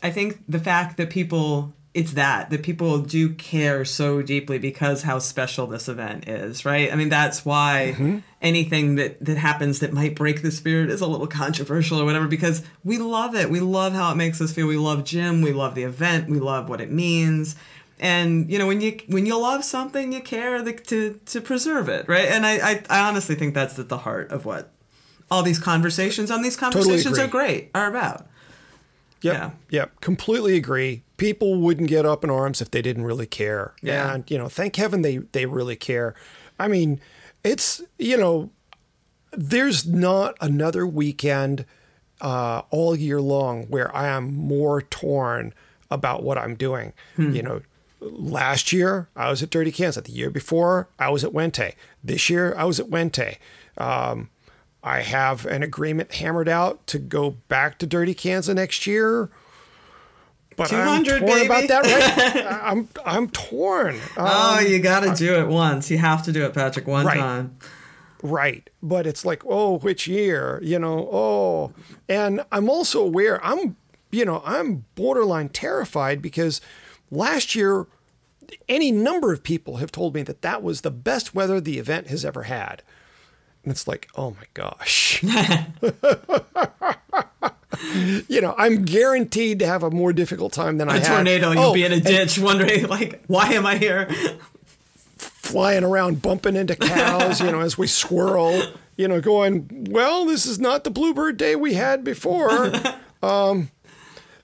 I 0.01 0.09
think 0.09 0.41
the 0.47 0.59
fact 0.59 0.97
that 0.97 1.09
people 1.09 1.73
it's 1.97 2.11
that 2.11 2.51
that 2.51 2.61
people 2.61 2.99
do 2.99 3.33
care 3.33 3.83
so 3.83 4.21
deeply 4.21 4.59
because 4.59 5.01
how 5.01 5.17
special 5.17 5.65
this 5.65 5.89
event 5.89 6.27
is, 6.27 6.63
right? 6.63 6.93
I 6.93 6.95
mean 6.95 7.09
that's 7.09 7.43
why 7.43 7.95
mm-hmm. 7.95 8.19
anything 8.39 8.95
that 8.95 9.23
that 9.25 9.37
happens 9.37 9.79
that 9.79 9.93
might 9.93 10.13
break 10.13 10.43
the 10.43 10.51
spirit 10.51 10.91
is 10.91 11.01
a 11.01 11.07
little 11.07 11.25
controversial 11.25 11.99
or 11.99 12.05
whatever 12.05 12.27
because 12.27 12.61
we 12.83 12.99
love 12.99 13.33
it. 13.33 13.49
We 13.49 13.61
love 13.61 13.93
how 13.93 14.11
it 14.11 14.15
makes 14.15 14.39
us 14.39 14.53
feel. 14.53 14.67
We 14.67 14.77
love 14.77 15.05
Jim. 15.05 15.41
We 15.41 15.53
love 15.53 15.73
the 15.73 15.83
event. 15.83 16.29
We 16.29 16.39
love 16.39 16.69
what 16.69 16.81
it 16.81 16.91
means 16.91 17.55
and 17.99 18.47
you 18.51 18.59
know 18.59 18.67
when 18.67 18.79
you 18.79 18.99
when 19.07 19.25
you 19.25 19.35
love 19.35 19.63
something 19.63 20.13
you 20.13 20.21
care 20.21 20.61
the, 20.61 20.73
to 20.73 21.19
to 21.25 21.41
preserve 21.41 21.89
it 21.89 22.07
right 22.07 22.27
and 22.27 22.45
I, 22.45 22.57
I 22.57 22.83
i 22.91 22.99
honestly 22.99 23.33
think 23.33 23.55
that's 23.55 23.79
at 23.79 23.89
the 23.89 23.97
heart 23.97 24.29
of 24.31 24.45
what 24.45 24.71
all 25.31 25.41
these 25.41 25.57
conversations 25.57 26.29
on 26.29 26.43
these 26.43 26.55
conversations 26.55 27.17
agree. 27.17 27.23
are 27.23 27.27
great 27.27 27.71
are 27.73 27.87
about 27.87 28.27
Yep. 29.21 29.33
Yeah. 29.33 29.51
Yep. 29.69 30.01
Completely 30.01 30.55
agree. 30.57 31.03
People 31.17 31.55
wouldn't 31.55 31.89
get 31.89 32.05
up 32.05 32.23
in 32.23 32.29
arms 32.29 32.61
if 32.61 32.71
they 32.71 32.81
didn't 32.81 33.03
really 33.03 33.25
care. 33.25 33.73
Yeah. 33.81 34.13
And, 34.13 34.29
you 34.29 34.37
know, 34.37 34.47
thank 34.47 34.75
heaven 34.75 35.01
they, 35.01 35.17
they 35.17 35.45
really 35.45 35.75
care. 35.75 36.15
I 36.59 36.67
mean, 36.67 37.01
it's, 37.43 37.81
you 37.97 38.17
know, 38.17 38.51
there's 39.31 39.85
not 39.87 40.35
another 40.41 40.87
weekend 40.87 41.65
uh, 42.21 42.61
all 42.69 42.95
year 42.95 43.21
long 43.21 43.63
where 43.65 43.95
I 43.95 44.07
am 44.07 44.33
more 44.33 44.81
torn 44.81 45.53
about 45.89 46.23
what 46.23 46.37
I'm 46.37 46.55
doing. 46.55 46.93
You 47.17 47.41
know, 47.43 47.61
last 47.99 48.71
year 48.73 49.09
I 49.15 49.29
was 49.29 49.41
at 49.41 49.49
Dirty 49.49 49.71
Kanza. 49.71 50.03
The 50.03 50.11
year 50.11 50.29
before 50.29 50.87
I 50.99 51.09
was 51.09 51.23
at 51.23 51.31
Wente. 51.31 51.73
This 52.03 52.29
year 52.29 52.53
I 52.57 52.63
was 52.63 52.79
at 52.79 52.87
Wente. 52.89 53.37
Um, 53.77 54.29
I 54.83 55.01
have 55.01 55.45
an 55.45 55.63
agreement 55.63 56.13
hammered 56.13 56.49
out 56.49 56.85
to 56.87 56.99
go 56.99 57.31
back 57.47 57.77
to 57.79 57.87
Dirty 57.87 58.15
Kanza 58.15 58.55
next 58.55 58.87
year. 58.87 59.29
But 60.57 60.73
I'm 60.73 61.03
200, 61.05 61.19
torn 61.19 61.45
about 61.45 61.55
baby. 61.55 61.67
that. 61.67 61.83
Right? 62.35 62.45
I- 62.45 62.71
I'm 62.71 62.89
I'm 63.05 63.29
torn. 63.29 63.95
Um, 63.95 64.01
oh 64.17 64.59
you 64.59 64.79
gotta 64.79 65.13
do 65.15 65.35
it 65.39 65.47
once 65.47 65.89
you 65.89 65.97
have 65.99 66.23
to 66.23 66.33
do 66.33 66.43
it 66.45 66.53
patrick 66.53 66.87
one 66.87 67.05
Right. 67.05 67.17
time 67.17 67.57
Right. 68.23 68.67
But 68.81 69.05
it's 69.05 69.23
like, 69.23 69.43
oh, 69.45 69.77
which 69.77 70.07
year? 70.07 70.59
You 70.63 70.79
know, 70.79 71.07
oh. 71.11 71.71
And 72.09 72.43
I'm 72.51 72.67
also 72.67 72.99
aware, 73.03 73.39
I'm, 73.45 73.75
you 74.09 74.25
know, 74.25 74.41
I'm 74.43 74.85
borderline 74.95 75.49
terrified 75.49 76.19
because 76.19 76.59
last 77.11 77.53
year, 77.53 77.85
any 78.67 78.91
number 78.91 79.31
of 79.31 79.43
people 79.43 79.77
have 79.77 79.91
told 79.91 80.15
me 80.15 80.23
that 80.23 80.41
that 80.41 80.63
was 80.63 80.81
the 80.81 80.89
best 80.89 81.35
weather 81.35 81.61
the 81.61 81.77
event 81.77 82.07
has 82.07 82.25
ever 82.25 82.43
had. 82.43 82.81
And 83.63 83.71
it's 83.71 83.87
like, 83.87 84.07
oh 84.15 84.31
my 84.31 84.45
gosh. 84.55 85.23
you 88.27 88.41
know, 88.41 88.55
I'm 88.57 88.83
guaranteed 88.85 89.59
to 89.59 89.67
have 89.67 89.83
a 89.83 89.91
more 89.91 90.13
difficult 90.13 90.53
time 90.53 90.77
than 90.77 90.89
I 90.89 90.97
a 90.97 90.99
had. 90.99 91.07
tornado 91.15 91.51
you'll 91.51 91.63
Oh, 91.63 91.73
be 91.73 91.83
in 91.85 91.91
a 91.93 91.99
ditch 91.99 92.37
wondering 92.39 92.87
like 92.87 93.23
why 93.27 93.47
am 93.53 93.65
i 93.65 93.77
here 93.77 94.07
flying 95.17 95.83
around, 95.83 96.21
bumping 96.21 96.55
into 96.57 96.75
cows, 96.75 97.39
you 97.39 97.49
know, 97.51 97.61
as 97.61 97.77
we 97.77 97.87
swirl, 97.87 98.61
you 98.97 99.07
know, 99.07 99.21
going, 99.21 99.87
well, 99.89 100.25
this 100.25 100.45
is 100.45 100.59
not 100.59 100.83
the 100.83 100.89
bluebird 100.91 101.37
day 101.37 101.55
we 101.55 101.73
had 101.73 102.03
before. 102.03 102.71
Um, 103.23 103.71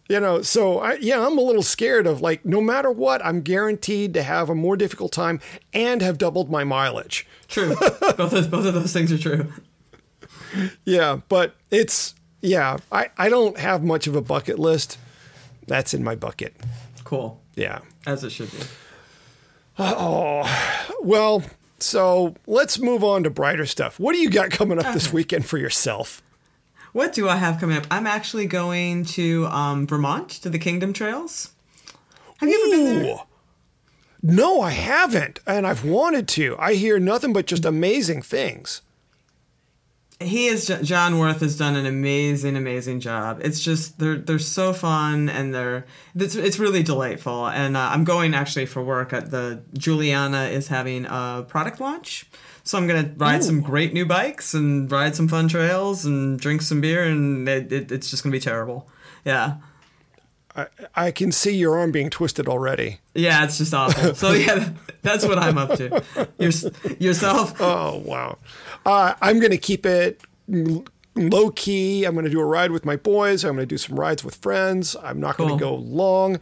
you 0.10 0.20
know, 0.20 0.42
so 0.42 0.80
I, 0.80 0.94
yeah, 0.96 1.24
I'm 1.24 1.38
a 1.38 1.42
little 1.42 1.62
scared 1.62 2.08
of 2.08 2.22
like, 2.22 2.44
no 2.44 2.60
matter 2.60 2.90
what, 2.90 3.24
I'm 3.24 3.42
guaranteed 3.42 4.16
to 4.16 4.24
have 4.24 4.50
a 4.50 4.56
more 4.56 4.76
difficult 4.76 5.12
time 5.12 5.40
and 5.74 6.02
have 6.02 6.18
doubled 6.18 6.50
my 6.50 6.64
mileage. 6.64 7.28
True. 7.48 7.76
both 8.18 8.34
of, 8.34 8.50
both 8.50 8.66
of 8.66 8.74
those 8.74 8.92
things 8.92 9.12
are 9.12 9.18
true. 9.20 9.52
Yeah, 10.86 11.20
but 11.30 11.56
it's 11.70 12.16
yeah, 12.44 12.78
I 12.92 13.10
I 13.18 13.30
don't 13.30 13.58
have 13.58 13.84
much 13.84 14.06
of 14.06 14.16
a 14.16 14.22
bucket 14.22 14.60
list. 14.60 15.00
That's 15.66 15.94
in 15.94 16.04
my 16.04 16.16
bucket. 16.16 16.54
Cool. 17.04 17.42
Yeah. 17.56 17.80
As 18.06 18.24
it 18.24 18.32
should 18.32 18.52
be. 18.52 18.58
Oh, 19.80 20.44
well, 21.02 21.44
so 21.80 22.36
let's 22.46 22.80
move 22.80 23.04
on 23.04 23.24
to 23.24 23.30
brighter 23.30 23.66
stuff. 23.66 24.00
What 24.00 24.14
do 24.14 24.20
you 24.20 24.30
got 24.30 24.52
coming 24.52 24.78
up 24.78 24.94
this 24.94 25.12
weekend 25.14 25.46
for 25.46 25.58
yourself? 25.58 26.22
What 26.92 27.14
do 27.14 27.28
I 27.28 27.38
have 27.38 27.60
coming 27.60 27.78
up? 27.78 27.88
I'm 27.90 28.06
actually 28.06 28.46
going 28.46 29.06
to 29.06 29.48
um, 29.48 29.88
Vermont 29.88 30.30
to 30.30 30.50
the 30.50 30.60
Kingdom 30.60 30.94
Trails. 30.94 31.52
Have 32.38 32.50
you 32.50 32.62
ever 32.62 32.72
been 32.72 33.04
there? 33.04 33.20
No, 34.22 34.62
I 34.62 34.70
haven't, 34.72 35.40
and 35.48 35.66
I've 35.66 35.84
wanted 35.84 36.28
to. 36.30 36.56
I 36.60 36.76
hear 36.76 37.00
nothing 37.00 37.34
but 37.34 37.48
just 37.48 37.66
amazing 37.66 38.22
things. 38.22 38.82
He 40.24 40.48
is 40.48 40.72
John 40.82 41.20
Worth 41.20 41.42
has 41.42 41.58
done 41.58 41.76
an 41.76 41.86
amazing, 41.86 42.56
amazing 42.56 43.00
job. 43.00 43.40
It's 43.44 43.60
just 43.60 44.00
they're 44.00 44.18
they're 44.18 44.40
so 44.40 44.74
fun 44.74 45.30
and 45.30 45.54
they're 45.54 45.86
it's, 46.16 46.36
it's 46.36 46.60
really 46.60 46.84
delightful. 46.84 47.48
And 47.48 47.78
uh, 47.78 47.90
I'm 47.92 48.04
going 48.04 48.34
actually 48.34 48.66
for 48.66 48.84
work 48.84 49.14
at 49.14 49.32
the 49.32 49.64
Juliana 49.78 50.46
is 50.46 50.68
having 50.68 51.06
a 51.06 51.46
product 51.48 51.80
launch, 51.80 52.26
so 52.64 52.78
I'm 52.78 52.88
gonna 52.88 53.14
ride 53.18 53.44
some 53.44 53.62
great 53.62 53.94
new 53.94 54.06
bikes 54.06 54.54
and 54.54 54.92
ride 54.92 55.16
some 55.16 55.28
fun 55.28 55.48
trails 55.48 56.06
and 56.06 56.40
drink 56.40 56.62
some 56.62 56.82
beer 56.82 57.04
and 57.04 57.48
it, 57.48 57.72
it, 57.72 57.92
it's 57.92 58.10
just 58.10 58.24
gonna 58.24 58.32
be 58.32 58.40
terrible. 58.40 58.90
Yeah. 59.26 59.58
I, 60.56 60.68
I 60.96 61.12
can 61.12 61.32
see 61.32 61.56
your 61.56 61.78
arm 61.78 61.92
being 61.92 62.10
twisted 62.10 62.48
already. 62.48 63.00
Yeah, 63.14 63.44
it's 63.44 63.58
just 63.58 63.74
awful. 63.74 64.14
So 64.16 64.32
yeah, 64.32 64.70
that's 65.02 65.26
what 65.26 65.38
I'm 65.40 65.58
up 65.58 65.78
to. 65.78 66.04
Your, 66.38 66.52
yourself? 67.00 67.54
Oh 67.60 68.02
wow! 68.06 68.38
Uh, 68.86 69.14
I'm 69.22 69.40
going 69.40 69.52
to 69.52 69.58
keep 69.58 69.86
it 69.86 70.22
low 71.16 71.50
key. 71.52 72.06
I'm 72.06 72.14
going 72.14 72.26
to 72.26 72.32
do 72.32 72.40
a 72.40 72.46
ride 72.46 72.72
with 72.72 72.86
my 72.86 72.96
boys. 72.96 73.44
I'm 73.44 73.56
going 73.56 73.68
to 73.68 73.74
do 73.74 73.78
some 73.78 74.00
rides 74.00 74.24
with 74.24 74.36
friends. 74.36 74.96
I'm 75.02 75.20
not 75.20 75.38
going 75.38 75.50
to 75.50 75.58
go 75.58 75.76
long. 75.76 76.40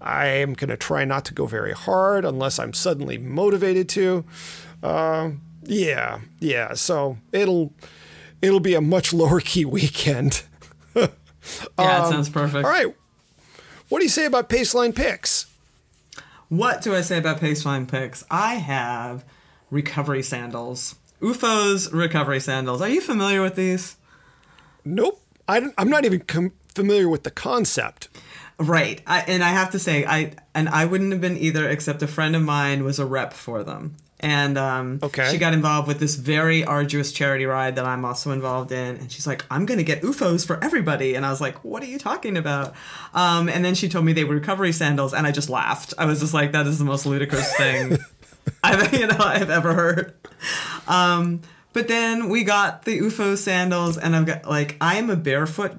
I 0.00 0.26
am 0.26 0.52
going 0.54 0.70
to 0.70 0.76
try 0.76 1.04
not 1.04 1.24
to 1.26 1.34
go 1.34 1.46
very 1.46 1.72
hard 1.72 2.24
unless 2.24 2.58
I'm 2.58 2.74
suddenly 2.74 3.16
motivated 3.18 3.88
to. 3.90 4.24
Uh, 4.82 5.30
yeah, 5.62 6.20
yeah. 6.40 6.74
So 6.74 7.18
it'll 7.32 7.72
it'll 8.42 8.60
be 8.60 8.74
a 8.74 8.80
much 8.80 9.12
lower 9.14 9.40
key 9.40 9.64
weekend. 9.64 10.42
Yeah, 10.94 12.06
it 12.06 12.10
sounds 12.10 12.28
perfect. 12.28 12.64
All 12.64 12.70
right. 12.70 12.94
What 13.88 13.98
do 13.98 14.04
you 14.04 14.10
say 14.10 14.24
about 14.24 14.48
Paceline 14.48 14.94
picks? 14.94 15.46
What 16.48 16.82
do 16.82 16.94
I 16.94 17.00
say 17.00 17.18
about 17.18 17.40
Paceline 17.40 17.86
picks? 17.88 18.24
I 18.30 18.54
have 18.54 19.24
recovery 19.70 20.22
sandals. 20.22 20.94
OOFOS 21.20 21.92
recovery 21.92 22.40
sandals. 22.40 22.80
Are 22.80 22.88
you 22.88 23.00
familiar 23.00 23.42
with 23.42 23.56
these? 23.56 23.96
Nope. 24.84 25.20
I 25.48 25.60
don't, 25.60 25.74
I'm 25.76 25.90
not 25.90 26.04
even 26.04 26.20
com- 26.20 26.52
familiar 26.74 27.08
with 27.08 27.22
the 27.24 27.30
concept. 27.30 28.08
Right. 28.58 29.02
I, 29.06 29.20
and 29.20 29.42
I 29.42 29.48
have 29.48 29.70
to 29.70 29.78
say, 29.78 30.04
I 30.06 30.32
and 30.54 30.68
I 30.68 30.84
wouldn't 30.84 31.12
have 31.12 31.20
been 31.20 31.36
either, 31.36 31.68
except 31.68 32.02
a 32.02 32.06
friend 32.06 32.36
of 32.36 32.42
mine 32.42 32.84
was 32.84 32.98
a 32.98 33.06
rep 33.06 33.32
for 33.32 33.62
them. 33.64 33.96
And 34.24 34.56
um, 34.56 34.98
Okay. 35.02 35.30
she 35.30 35.36
got 35.38 35.52
involved 35.52 35.86
with 35.86 36.00
this 36.00 36.16
very 36.16 36.64
arduous 36.64 37.12
charity 37.12 37.44
ride 37.46 37.76
that 37.76 37.84
I'm 37.84 38.04
also 38.04 38.30
involved 38.30 38.72
in. 38.72 38.96
And 38.96 39.12
she's 39.12 39.26
like, 39.26 39.44
I'm 39.50 39.66
going 39.66 39.78
to 39.78 39.84
get 39.84 40.00
OOFOS 40.02 40.46
for 40.46 40.62
everybody. 40.64 41.14
And 41.14 41.26
I 41.26 41.30
was 41.30 41.40
like, 41.40 41.62
what 41.62 41.82
are 41.82 41.86
you 41.86 41.98
talking 41.98 42.36
about? 42.38 42.74
Um, 43.12 43.48
and 43.50 43.64
then 43.64 43.74
she 43.74 43.88
told 43.88 44.04
me 44.06 44.12
they 44.14 44.24
were 44.24 44.34
recovery 44.34 44.72
sandals. 44.72 45.12
And 45.12 45.26
I 45.26 45.30
just 45.30 45.50
laughed. 45.50 45.92
I 45.98 46.06
was 46.06 46.20
just 46.20 46.32
like, 46.32 46.52
that 46.52 46.66
is 46.66 46.78
the 46.78 46.84
most 46.86 47.04
ludicrous 47.06 47.54
thing 47.56 47.98
I've, 48.64 48.92
you 48.94 49.06
know, 49.06 49.16
I've 49.20 49.50
ever 49.50 49.74
heard. 49.74 50.14
Um, 50.88 51.42
but 51.74 51.88
then 51.88 52.28
we 52.28 52.44
got 52.44 52.84
the 52.84 52.98
UFO 53.00 53.36
sandals, 53.36 53.98
and 53.98 54.14
I've 54.14 54.26
got 54.26 54.48
like 54.48 54.76
I 54.80 54.94
am 54.96 55.10
a 55.10 55.16
barefoot 55.16 55.72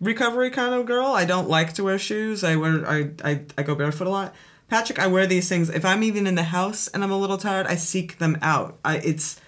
recovery 0.00 0.50
kind 0.50 0.74
of 0.74 0.86
girl. 0.86 1.06
I 1.06 1.24
don't 1.24 1.48
like 1.48 1.74
to 1.74 1.84
wear 1.84 1.98
shoes. 1.98 2.42
I 2.42 2.56
wear 2.56 2.84
I 2.88 3.10
I, 3.24 3.40
I 3.56 3.62
go 3.62 3.74
barefoot 3.74 4.06
a 4.06 4.10
lot. 4.10 4.34
Patrick, 4.68 4.98
I 4.98 5.06
wear 5.06 5.26
these 5.26 5.48
things 5.48 5.70
if 5.70 5.84
I'm 5.84 6.02
even 6.02 6.26
in 6.26 6.34
the 6.34 6.44
house 6.44 6.88
and 6.88 7.04
I'm 7.04 7.12
a 7.12 7.18
little 7.18 7.38
tired. 7.38 7.66
I 7.66 7.76
seek 7.76 8.18
them 8.18 8.36
out. 8.42 8.78
I 8.84 8.96
it's 8.98 9.40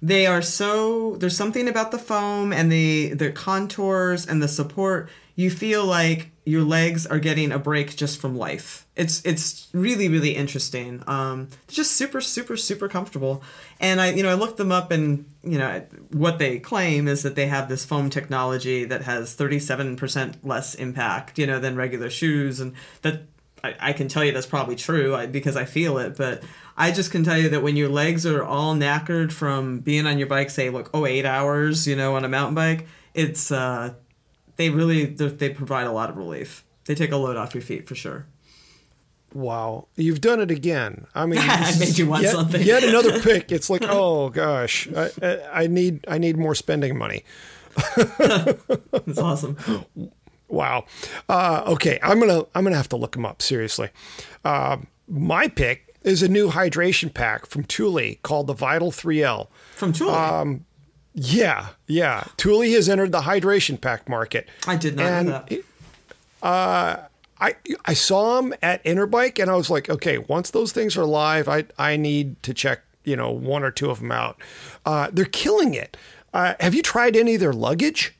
they 0.00 0.26
are 0.26 0.42
so 0.42 1.16
there's 1.16 1.36
something 1.36 1.68
about 1.68 1.90
the 1.90 1.98
foam 1.98 2.52
and 2.52 2.70
the 2.70 3.14
the 3.14 3.32
contours 3.32 4.26
and 4.26 4.42
the 4.42 4.48
support. 4.48 5.08
You 5.36 5.50
feel 5.50 5.84
like 5.84 6.30
your 6.44 6.62
legs 6.62 7.06
are 7.06 7.18
getting 7.18 7.52
a 7.52 7.58
break 7.58 7.96
just 7.96 8.20
from 8.20 8.36
life. 8.36 8.86
It's 8.94 9.24
it's 9.24 9.68
really 9.72 10.08
really 10.08 10.36
interesting. 10.36 11.02
Um, 11.06 11.48
just 11.68 11.92
super 11.92 12.20
super 12.20 12.56
super 12.56 12.88
comfortable. 12.88 13.42
And 13.80 14.00
I 14.00 14.10
you 14.10 14.22
know 14.22 14.30
I 14.30 14.34
looked 14.34 14.58
them 14.58 14.70
up 14.70 14.90
and 14.90 15.24
you 15.42 15.58
know 15.58 15.82
what 16.12 16.38
they 16.38 16.58
claim 16.58 17.08
is 17.08 17.22
that 17.22 17.36
they 17.36 17.46
have 17.46 17.70
this 17.70 17.86
foam 17.86 18.10
technology 18.10 18.84
that 18.84 19.02
has 19.02 19.34
37% 19.34 20.36
less 20.42 20.74
impact 20.74 21.38
you 21.38 21.46
know 21.46 21.58
than 21.58 21.74
regular 21.74 22.10
shoes 22.10 22.60
and 22.60 22.74
that 23.02 23.22
I, 23.64 23.74
I 23.80 23.92
can 23.92 24.08
tell 24.08 24.24
you 24.24 24.32
that's 24.32 24.46
probably 24.46 24.76
true 24.76 25.14
I, 25.14 25.26
because 25.26 25.56
I 25.56 25.64
feel 25.64 25.98
it, 25.98 26.16
but 26.16 26.42
I 26.76 26.90
just 26.90 27.10
can 27.10 27.24
tell 27.24 27.38
you 27.38 27.48
that 27.50 27.62
when 27.62 27.76
your 27.76 27.88
legs 27.88 28.24
are 28.24 28.42
all 28.42 28.74
knackered 28.74 29.32
from 29.32 29.80
being 29.80 30.06
on 30.06 30.18
your 30.18 30.28
bike, 30.28 30.50
say, 30.50 30.70
like, 30.70 30.88
oh, 30.94 31.06
eight 31.06 31.24
hours, 31.24 31.86
you 31.86 31.96
know, 31.96 32.16
on 32.16 32.24
a 32.24 32.28
mountain 32.28 32.54
bike, 32.54 32.86
it's, 33.14 33.50
uh, 33.50 33.94
they 34.56 34.70
really, 34.70 35.04
they 35.06 35.50
provide 35.50 35.86
a 35.86 35.92
lot 35.92 36.10
of 36.10 36.16
relief. 36.16 36.64
They 36.84 36.94
take 36.94 37.12
a 37.12 37.16
load 37.16 37.36
off 37.36 37.54
your 37.54 37.62
feet 37.62 37.88
for 37.88 37.94
sure. 37.94 38.26
Wow, 39.34 39.88
you've 39.96 40.20
done 40.20 40.40
it 40.40 40.50
again. 40.50 41.06
I 41.14 41.26
mean, 41.26 41.38
I 41.42 41.76
made 41.78 41.98
you 41.98 42.08
want 42.08 42.22
yet, 42.22 42.32
something. 42.32 42.62
Yet 42.62 42.82
another 42.82 43.20
pick. 43.22 43.52
It's 43.52 43.68
like, 43.68 43.82
oh 43.84 44.30
gosh, 44.30 44.88
I, 44.96 45.10
I, 45.22 45.40
I 45.52 45.66
need 45.66 46.04
I 46.08 46.18
need 46.18 46.36
more 46.36 46.54
spending 46.54 46.96
money. 46.96 47.24
It's 49.06 49.18
awesome. 49.18 49.56
Wow. 50.48 50.86
Uh, 51.28 51.62
okay, 51.66 51.98
I'm 52.02 52.18
gonna 52.18 52.44
I'm 52.54 52.64
gonna 52.64 52.76
have 52.76 52.88
to 52.90 52.96
look 52.96 53.12
them 53.12 53.26
up 53.26 53.42
seriously. 53.42 53.90
Uh, 54.44 54.78
my 55.06 55.48
pick 55.48 55.94
is 56.02 56.22
a 56.22 56.28
new 56.28 56.50
hydration 56.50 57.12
pack 57.12 57.46
from 57.46 57.64
Thule 57.64 58.14
called 58.22 58.46
the 58.46 58.54
Vital 58.54 58.90
3L. 58.90 59.48
From 59.74 59.92
Thule. 59.92 60.60
Yeah, 61.14 61.68
yeah. 61.86 62.24
Thule 62.38 62.62
has 62.62 62.88
entered 62.88 63.10
the 63.12 63.22
hydration 63.22 63.80
pack 63.80 64.08
market. 64.08 64.48
I 64.66 64.76
did 64.76 64.96
not 64.96 65.06
and 65.06 65.28
know 65.28 65.44
that. 65.48 67.10
I 67.40 67.54
I 67.84 67.94
saw 67.94 68.40
them 68.40 68.54
at 68.62 68.82
Interbike 68.84 69.40
and 69.40 69.50
I 69.50 69.54
was 69.54 69.70
like, 69.70 69.88
okay, 69.88 70.18
once 70.18 70.50
those 70.50 70.72
things 70.72 70.96
are 70.96 71.04
live, 71.04 71.48
I 71.48 71.64
I 71.78 71.96
need 71.96 72.42
to 72.42 72.54
check 72.54 72.82
you 73.04 73.16
know 73.16 73.30
one 73.30 73.62
or 73.62 73.70
two 73.70 73.90
of 73.90 74.00
them 74.00 74.12
out. 74.12 74.40
Uh, 74.84 75.08
they're 75.12 75.24
killing 75.24 75.74
it. 75.74 75.96
Uh, 76.32 76.54
have 76.60 76.74
you 76.74 76.82
tried 76.82 77.16
any 77.16 77.34
of 77.34 77.40
their 77.40 77.52
luggage? 77.52 78.14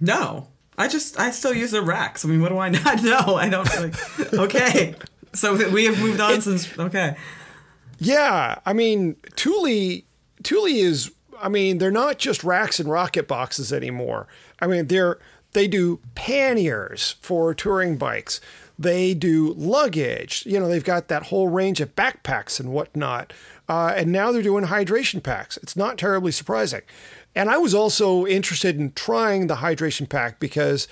no. 0.00 0.48
I 0.78 0.88
just, 0.88 1.18
I 1.18 1.30
still 1.30 1.54
use 1.54 1.70
the 1.72 1.82
racks. 1.82 2.24
I 2.24 2.28
mean, 2.28 2.40
what 2.40 2.48
do 2.48 2.58
I 2.58 2.68
not 2.70 3.02
know? 3.02 3.36
I 3.36 3.48
don't, 3.48 3.68
like, 3.76 4.32
okay. 4.34 4.94
So 5.34 5.70
we 5.70 5.84
have 5.84 5.98
moved 5.98 6.20
on 6.20 6.40
since, 6.40 6.78
okay. 6.78 7.16
Yeah, 7.98 8.58
I 8.66 8.72
mean 8.72 9.14
Thule 9.36 10.00
Thule 10.42 10.64
is 10.66 11.12
I 11.40 11.48
mean 11.48 11.78
they're 11.78 11.92
not 11.92 12.18
just 12.18 12.42
racks 12.42 12.80
and 12.80 12.90
rocket 12.90 13.28
boxes 13.28 13.72
anymore. 13.72 14.26
I 14.60 14.66
mean 14.66 14.88
they're 14.88 15.20
they 15.52 15.68
do 15.68 16.00
panniers 16.16 17.14
for 17.20 17.54
touring 17.54 17.96
bikes. 17.96 18.40
They 18.76 19.14
do 19.14 19.54
luggage. 19.56 20.44
You 20.46 20.58
know 20.58 20.66
they've 20.68 20.82
got 20.82 21.06
that 21.08 21.24
whole 21.26 21.46
range 21.46 21.80
of 21.80 21.94
backpacks 21.94 22.58
and 22.58 22.72
whatnot. 22.72 23.32
Uh, 23.68 23.94
and 23.96 24.10
now 24.10 24.32
they're 24.32 24.42
doing 24.42 24.64
hydration 24.64 25.22
packs. 25.22 25.56
It's 25.58 25.76
not 25.76 25.96
terribly 25.96 26.32
surprising. 26.32 26.82
And 27.34 27.48
I 27.48 27.58
was 27.58 27.74
also 27.74 28.26
interested 28.26 28.78
in 28.78 28.92
trying 28.92 29.46
the 29.46 29.56
hydration 29.56 30.08
pack 30.08 30.38
because 30.38 30.86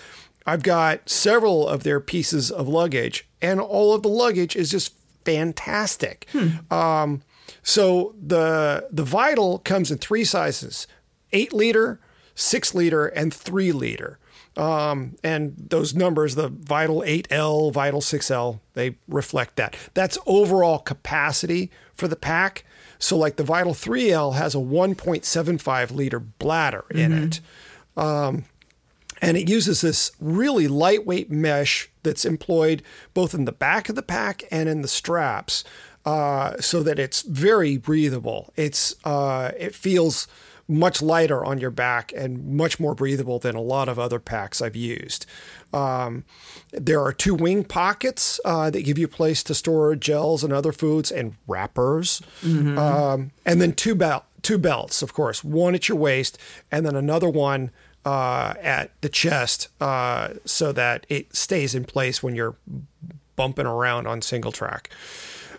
I've 0.47 0.63
got 0.63 1.09
several 1.09 1.69
of 1.69 1.83
their 1.83 2.01
pieces 2.01 2.51
of 2.51 2.67
luggage, 2.67 3.29
and 3.43 3.61
all 3.61 3.93
of 3.95 4.03
the 4.03 4.09
luggage 4.09 4.57
is 4.57 4.71
just 4.71 4.95
fantastic. 5.25 6.27
Um, 6.71 7.23
so 7.63 8.15
the 8.21 8.89
the 8.91 9.05
Vital 9.05 9.59
comes 9.59 9.91
in 9.91 9.99
three 9.99 10.25
sizes: 10.25 10.87
eight 11.33 11.53
liter, 11.53 12.01
six 12.35 12.75
liter, 12.75 13.07
and 13.07 13.33
three 13.35 13.73
liter. 13.73 14.19
Um, 14.57 15.17
and 15.23 15.55
those 15.57 15.95
numbers, 15.95 16.35
the 16.35 16.49
Vital 16.49 17.03
8L, 17.03 17.73
Vital 17.73 18.01
6L, 18.01 18.59
they 18.75 18.97
reflect 19.07 19.57
that. 19.57 19.77
That's 19.95 20.19
overall 20.27 20.81
capacity 20.81 21.71
for 21.95 22.09
the 22.09 22.17
pack. 22.17 22.65
So, 23.01 23.17
like 23.17 23.37
the 23.37 23.43
Vital 23.43 23.75
3L 23.75 24.35
has 24.35 24.55
a 24.55 24.59
1.75 24.59 25.91
liter 25.91 26.21
bladder 26.21 26.85
in 26.91 27.13
it. 27.25 27.41
And 29.23 29.37
it 29.37 29.49
uses 29.49 29.81
this 29.81 30.13
really 30.21 30.69
lightweight 30.69 31.31
mesh 31.31 31.91
that's 32.03 32.25
employed 32.25 32.83
both 33.13 33.35
in 33.35 33.45
the 33.45 33.53
back 33.53 33.89
of 33.89 33.95
the 33.95 34.03
pack 34.03 34.45
and 34.51 34.69
in 34.69 34.81
the 34.83 34.89
straps 34.89 35.65
uh, 36.07 36.59
so 36.61 36.83
that 36.83 36.99
it's 36.99 37.23
very 37.23 37.77
breathable. 37.77 38.53
It's 38.57 38.95
uh, 39.05 39.53
it 39.59 39.75
feels 39.75 40.27
much 40.71 41.03
lighter 41.03 41.45
on 41.45 41.59
your 41.59 41.71
back 41.71 42.13
and 42.17 42.57
much 42.57 42.79
more 42.79 42.95
breathable 42.95 43.39
than 43.39 43.57
a 43.57 43.61
lot 43.61 43.89
of 43.89 43.99
other 43.99 44.19
packs 44.19 44.63
I've 44.63 44.77
used. 44.77 45.27
Um, 45.73 46.25
there 46.73 47.01
are 47.03 47.13
two 47.13 47.35
wing 47.35 47.65
pockets 47.65 48.41
uh, 48.45 48.71
that 48.71 48.83
give 48.83 48.99
you 48.99 49.07
a 49.07 49.09
place 49.09 49.43
to 49.45 49.55
store 49.55 49.95
gels 49.97 50.43
and 50.43 50.53
other 50.53 50.73
foods 50.73 51.11
and 51.11 51.35
wrappers, 51.47 52.23
um, 52.79 53.31
and 53.45 53.61
then 53.61 53.73
two 53.73 53.95
belt 53.95 54.25
two 54.43 54.59
belts, 54.59 55.03
of 55.03 55.13
course, 55.13 55.45
one 55.45 55.75
at 55.75 55.89
your 55.89 55.99
waist 55.99 56.39
and 56.71 56.87
then 56.87 56.97
another 56.97 57.29
one 57.29 57.71
uh, 58.05 58.55
at 58.63 58.91
the 59.03 59.09
chest, 59.09 59.69
uh, 59.81 60.31
so 60.45 60.73
that 60.73 61.05
it 61.09 61.35
stays 61.37 61.75
in 61.75 61.85
place 61.85 62.23
when 62.23 62.35
you're 62.35 62.57
bumping 63.37 63.67
around 63.67 64.07
on 64.07 64.23
single 64.23 64.53
track. 64.53 64.91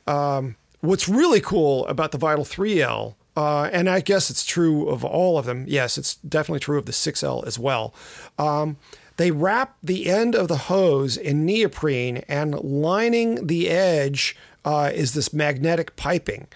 Um, 0.07 0.55
what's 0.81 1.07
really 1.07 1.41
cool 1.41 1.85
about 1.87 2.11
the 2.11 2.17
Vital 2.17 2.43
3L, 2.43 3.15
uh, 3.35 3.69
and 3.71 3.89
I 3.89 4.01
guess 4.01 4.29
it's 4.29 4.45
true 4.45 4.89
of 4.89 5.03
all 5.03 5.37
of 5.37 5.45
them. 5.45 5.65
Yes, 5.67 5.97
it's 5.97 6.15
definitely 6.15 6.59
true 6.59 6.77
of 6.77 6.85
the 6.85 6.91
6L 6.91 7.45
as 7.47 7.57
well. 7.57 7.93
Um, 8.37 8.77
they 9.17 9.31
wrap 9.31 9.77
the 9.83 10.09
end 10.09 10.35
of 10.35 10.47
the 10.47 10.57
hose 10.57 11.15
in 11.17 11.45
neoprene, 11.45 12.23
and 12.27 12.55
lining 12.59 13.47
the 13.47 13.69
edge 13.69 14.35
uh, 14.65 14.91
is 14.93 15.13
this 15.13 15.33
magnetic 15.33 15.95
piping. 15.95 16.47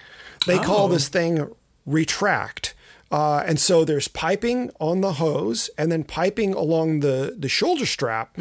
They 0.47 0.57
call 0.59 0.87
this 0.87 1.07
thing 1.07 1.53
retract. 1.85 2.73
Uh, 3.11 3.43
and 3.45 3.59
so 3.59 3.85
there's 3.85 4.07
piping 4.07 4.71
on 4.79 5.01
the 5.01 5.13
hose 5.13 5.69
and 5.77 5.91
then 5.91 6.03
piping 6.03 6.53
along 6.53 6.99
the, 7.01 7.35
the 7.37 7.47
shoulder 7.47 7.85
strap. 7.85 8.35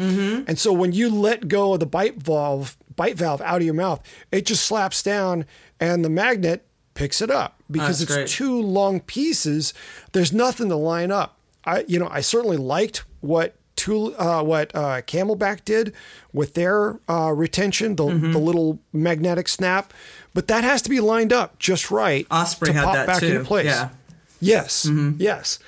And 0.47 0.57
so 0.59 0.73
when 0.73 0.91
you 0.91 1.09
let 1.09 1.47
go 1.47 1.73
of 1.73 1.79
the 1.79 1.85
bite 1.85 2.17
valve, 2.17 2.75
bite 2.95 3.15
valve 3.15 3.41
out 3.41 3.57
of 3.57 3.63
your 3.63 3.75
mouth, 3.75 4.01
it 4.31 4.45
just 4.45 4.65
slaps 4.65 5.01
down 5.03 5.45
and 5.79 6.03
the 6.03 6.09
magnet 6.09 6.65
picks 6.95 7.21
it 7.21 7.29
up 7.29 7.61
because 7.69 8.01
it's 8.01 8.13
great. 8.15 8.27
two 8.27 8.59
long 8.59 8.99
pieces. 9.01 9.73
There's 10.13 10.33
nothing 10.33 10.69
to 10.69 10.75
line 10.75 11.11
up. 11.11 11.37
I, 11.63 11.85
you 11.87 11.99
know, 11.99 12.07
I 12.09 12.21
certainly 12.21 12.57
liked 12.57 13.03
what 13.21 13.55
Tool, 13.75 14.15
uh, 14.17 14.41
what 14.41 14.73
uh, 14.73 15.01
CamelBak 15.01 15.65
did 15.65 15.93
with 16.31 16.53
their 16.53 16.97
uh, 17.09 17.33
retention, 17.35 17.97
the, 17.97 18.05
Mm-hmm. 18.05 18.31
the 18.31 18.39
little 18.39 18.79
magnetic 18.93 19.49
snap, 19.49 19.93
but 20.33 20.47
that 20.47 20.63
has 20.63 20.81
to 20.83 20.89
be 20.89 21.01
lined 21.01 21.33
up 21.33 21.59
just 21.59 21.91
right 21.91 22.25
Osprey 22.31 22.67
to 22.67 22.73
had 22.73 22.83
pop 22.85 22.93
that 22.93 23.07
back 23.07 23.19
too. 23.19 23.27
into 23.27 23.43
place. 23.43 23.65
Yeah. 23.65 23.89
Yes, 24.39 24.89
yes. 25.17 25.59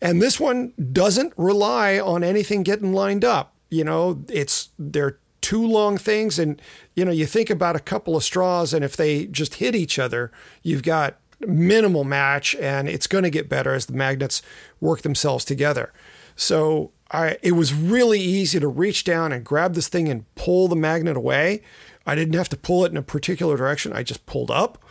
And 0.00 0.22
this 0.22 0.38
one 0.38 0.74
doesn't 0.92 1.32
rely 1.36 1.98
on 1.98 2.22
anything 2.22 2.62
getting 2.62 2.92
lined 2.92 3.24
up. 3.24 3.52
You 3.70 3.82
know, 3.82 4.22
it's 4.28 4.68
they're 4.78 5.18
two 5.46 5.64
long 5.64 5.96
things, 5.96 6.40
and 6.40 6.60
you 6.96 7.04
know, 7.04 7.12
you 7.12 7.24
think 7.24 7.50
about 7.50 7.76
a 7.76 7.80
couple 7.80 8.16
of 8.16 8.24
straws, 8.24 8.74
and 8.74 8.84
if 8.84 8.96
they 8.96 9.26
just 9.26 9.54
hit 9.54 9.76
each 9.76 9.96
other, 9.96 10.32
you've 10.64 10.82
got 10.82 11.20
minimal 11.38 12.02
match, 12.02 12.56
and 12.56 12.88
it's 12.88 13.06
going 13.06 13.22
to 13.22 13.30
get 13.30 13.48
better 13.48 13.72
as 13.72 13.86
the 13.86 13.92
magnets 13.92 14.42
work 14.80 15.02
themselves 15.02 15.44
together. 15.44 15.92
So 16.34 16.90
I, 17.12 17.38
it 17.44 17.52
was 17.52 17.72
really 17.72 18.18
easy 18.18 18.58
to 18.58 18.66
reach 18.66 19.04
down 19.04 19.30
and 19.30 19.44
grab 19.44 19.74
this 19.74 19.86
thing 19.86 20.08
and 20.08 20.24
pull 20.34 20.66
the 20.66 20.74
magnet 20.74 21.16
away. 21.16 21.62
I 22.04 22.16
didn't 22.16 22.34
have 22.34 22.48
to 22.48 22.56
pull 22.56 22.84
it 22.84 22.90
in 22.90 22.96
a 22.96 23.02
particular 23.02 23.56
direction. 23.56 23.92
I 23.92 24.02
just 24.02 24.26
pulled 24.26 24.50
up. 24.50 24.84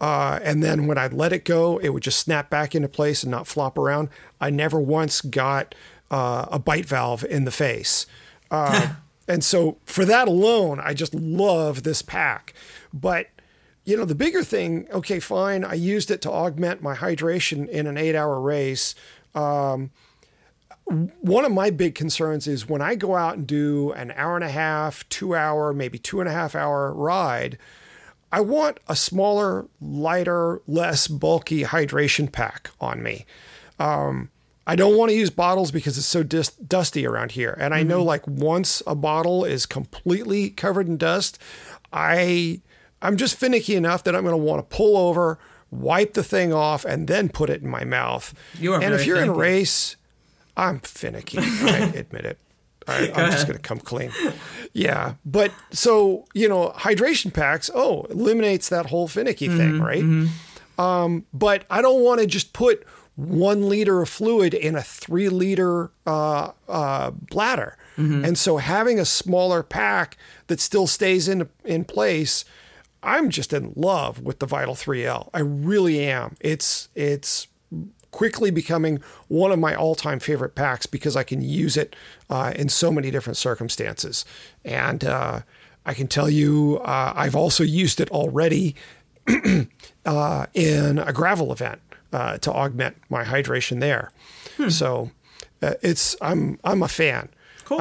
Uh, 0.00 0.38
and 0.42 0.62
then 0.62 0.86
when 0.86 0.96
I'd 0.96 1.12
let 1.12 1.34
it 1.34 1.44
go, 1.44 1.76
it 1.78 1.90
would 1.90 2.02
just 2.02 2.20
snap 2.20 2.48
back 2.48 2.74
into 2.74 2.88
place 2.88 3.24
and 3.24 3.30
not 3.30 3.46
flop 3.46 3.76
around. 3.76 4.08
I 4.40 4.48
never 4.48 4.80
once 4.80 5.20
got 5.20 5.74
uh, 6.10 6.46
a 6.50 6.58
bite 6.58 6.86
valve 6.86 7.24
in 7.24 7.44
the 7.44 7.50
face. 7.50 8.06
Uh, 8.50 8.94
and 9.28 9.44
so 9.44 9.76
for 9.84 10.04
that 10.06 10.26
alone, 10.26 10.80
I 10.80 10.94
just 10.94 11.14
love 11.14 11.82
this 11.82 12.00
pack. 12.02 12.54
But, 12.92 13.28
you 13.84 13.96
know, 13.96 14.06
the 14.06 14.14
bigger 14.14 14.42
thing, 14.42 14.88
okay, 14.90 15.20
fine, 15.20 15.64
I 15.64 15.74
used 15.74 16.10
it 16.10 16.22
to 16.22 16.32
augment 16.32 16.82
my 16.82 16.94
hydration 16.94 17.68
in 17.68 17.86
an 17.86 17.98
eight 17.98 18.16
hour 18.16 18.40
race. 18.40 18.94
Um, 19.34 19.90
one 21.20 21.44
of 21.44 21.52
my 21.52 21.68
big 21.68 21.94
concerns 21.94 22.46
is 22.46 22.66
when 22.66 22.80
I 22.80 22.94
go 22.94 23.14
out 23.14 23.36
and 23.36 23.46
do 23.46 23.92
an 23.92 24.10
hour 24.16 24.36
and 24.36 24.44
a 24.44 24.50
half, 24.50 25.06
two 25.10 25.34
hour, 25.34 25.74
maybe 25.74 25.98
two 25.98 26.20
and 26.20 26.28
a 26.28 26.32
half 26.32 26.54
hour 26.54 26.92
ride, 26.94 27.58
I 28.32 28.40
want 28.40 28.80
a 28.88 28.96
smaller, 28.96 29.68
lighter, 29.80 30.62
less 30.66 31.06
bulky 31.06 31.64
hydration 31.64 32.32
pack 32.32 32.70
on 32.80 33.02
me. 33.02 33.26
Um, 33.78 34.30
I 34.68 34.76
don't 34.76 34.98
want 34.98 35.10
to 35.10 35.16
use 35.16 35.30
bottles 35.30 35.70
because 35.70 35.96
it's 35.96 36.06
so 36.06 36.22
dis- 36.22 36.50
dusty 36.50 37.06
around 37.06 37.32
here. 37.32 37.56
And 37.58 37.74
I 37.74 37.82
know 37.82 38.00
mm-hmm. 38.00 38.08
like 38.08 38.28
once 38.28 38.82
a 38.86 38.94
bottle 38.94 39.46
is 39.46 39.64
completely 39.64 40.50
covered 40.50 40.86
in 40.86 40.98
dust, 40.98 41.38
I 41.90 42.60
I'm 43.00 43.16
just 43.16 43.36
finicky 43.36 43.76
enough 43.76 44.04
that 44.04 44.14
I'm 44.14 44.24
going 44.24 44.34
to 44.34 44.36
want 44.36 44.68
to 44.68 44.76
pull 44.76 44.98
over, 44.98 45.38
wipe 45.70 46.12
the 46.12 46.22
thing 46.22 46.52
off, 46.52 46.84
and 46.84 47.08
then 47.08 47.30
put 47.30 47.48
it 47.48 47.62
in 47.62 47.68
my 47.68 47.84
mouth. 47.84 48.34
You 48.60 48.74
are 48.74 48.82
and 48.82 48.94
if 48.94 49.06
you're 49.06 49.22
in 49.22 49.30
a 49.30 49.34
race, 49.34 49.96
I'm 50.54 50.80
finicky. 50.80 51.38
I 51.38 51.92
admit 51.96 52.26
it. 52.26 52.38
I, 52.86 53.10
I'm 53.14 53.30
just 53.30 53.46
going 53.46 53.56
to 53.56 53.62
come 53.62 53.78
clean. 53.78 54.12
Yeah. 54.74 55.14
But 55.24 55.52
so, 55.70 56.26
you 56.34 56.48
know, 56.48 56.72
hydration 56.76 57.32
packs, 57.32 57.70
oh, 57.74 58.02
eliminates 58.04 58.68
that 58.68 58.86
whole 58.86 59.08
finicky 59.08 59.48
thing, 59.48 59.72
mm-hmm, 59.72 59.82
right? 59.82 60.02
Mm-hmm. 60.02 60.80
Um, 60.80 61.26
but 61.32 61.64
I 61.70 61.82
don't 61.82 62.02
want 62.02 62.20
to 62.20 62.26
just 62.26 62.52
put 62.52 62.86
one 63.18 63.68
liter 63.68 64.00
of 64.00 64.08
fluid 64.08 64.54
in 64.54 64.76
a 64.76 64.82
three 64.82 65.28
liter 65.28 65.90
uh, 66.06 66.52
uh, 66.68 67.10
bladder. 67.10 67.76
And 68.24 68.38
so 68.38 68.58
having 68.58 69.00
a 69.00 69.04
smaller 69.04 69.64
pack 69.64 70.16
that 70.46 70.60
still 70.60 70.86
stays 70.86 71.26
in, 71.26 71.48
in 71.64 71.84
place, 71.84 72.44
I'm 73.02 73.28
just 73.28 73.52
in 73.52 73.72
love 73.74 74.20
with 74.20 74.38
the 74.38 74.46
Vital 74.46 74.76
3L. 74.76 75.30
I 75.34 75.40
really 75.40 75.98
am. 76.06 76.36
It's, 76.40 76.88
it's, 76.94 77.48
quickly 78.10 78.50
becoming 78.50 79.00
one 79.28 79.52
of 79.52 79.58
my 79.58 79.74
all-time 79.74 80.18
favorite 80.18 80.54
packs 80.54 80.86
because 80.86 81.14
I 81.14 81.22
can 81.22 81.42
use 81.42 81.76
it 81.76 81.94
uh, 82.30 82.54
in 82.56 82.70
so 82.70 82.90
many 82.90 83.10
different 83.10 83.36
circumstances. 83.36 84.24
And 84.64 85.04
uh, 85.04 85.40
I 85.84 85.92
can 85.92 86.08
tell 86.08 86.30
you, 86.30 86.80
uh, 86.84 87.12
I've 87.14 87.36
also 87.36 87.62
used 87.62 88.00
it 88.00 88.10
already 88.10 88.74
uh, 90.06 90.46
in 90.54 90.98
a 90.98 91.12
gravel 91.12 91.52
event 91.52 91.82
uh, 92.12 92.38
to 92.38 92.52
augment 92.52 92.96
my 93.08 93.24
hydration 93.24 93.80
there. 93.80 94.10
So 94.68 95.10
uh, 95.62 95.74
it's 95.82 96.16
I'm 96.20 96.58
I'm 96.64 96.82
a 96.82 96.88
fan. 96.88 97.28
Cool. 97.64 97.80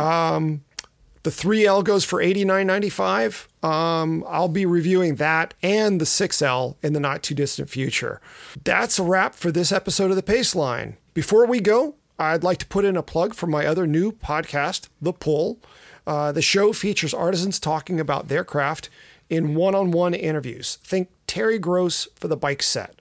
The 1.23 1.32
3L 1.34 1.84
goes 1.84 2.05
for 2.05 2.21
$89.95. 2.21 3.47
Um, 3.67 4.23
I'll 4.30 4.47
be 4.47 4.65
reviewing 4.65 5.15
that 5.15 5.53
and 5.61 5.99
the 5.99 6.05
6L 6.05 6.78
in 6.82 6.93
the 6.93 7.01
not 7.01 7.21
too 7.21 7.36
distant 7.36 7.69
future. 7.69 8.21
That's 8.63 8.97
a 8.97 9.03
wrap 9.03 9.36
for 9.36 9.51
this 9.51 9.73
episode 9.73 10.09
of 10.09 10.15
The 10.15 10.23
Paceline. 10.23 10.95
Before 11.13 11.45
we 11.45 11.59
go, 11.59 11.95
I'd 12.17 12.43
like 12.43 12.59
to 12.59 12.65
put 12.65 12.86
in 12.86 12.95
a 12.95 13.03
plug 13.03 13.34
for 13.34 13.47
my 13.47 13.65
other 13.65 13.86
new 13.86 14.13
podcast, 14.13 14.88
The 15.01 15.11
Pull. 15.11 15.59
Uh, 16.05 16.32
the 16.32 16.41
show 16.41 16.71
features 16.71 17.13
artisans 17.13 17.59
talking 17.59 17.99
about 17.99 18.30
their 18.30 18.45
craft 18.45 18.89
in 19.30 19.53
one 19.53 19.75
on 19.75 19.91
one 19.91 20.13
interviews. 20.13 20.78
Think 20.82 21.09
Terry 21.28 21.59
Gross 21.59 22.07
for 22.15 22.30
the 22.30 22.38
bike 22.38 22.63
set. 22.63 22.95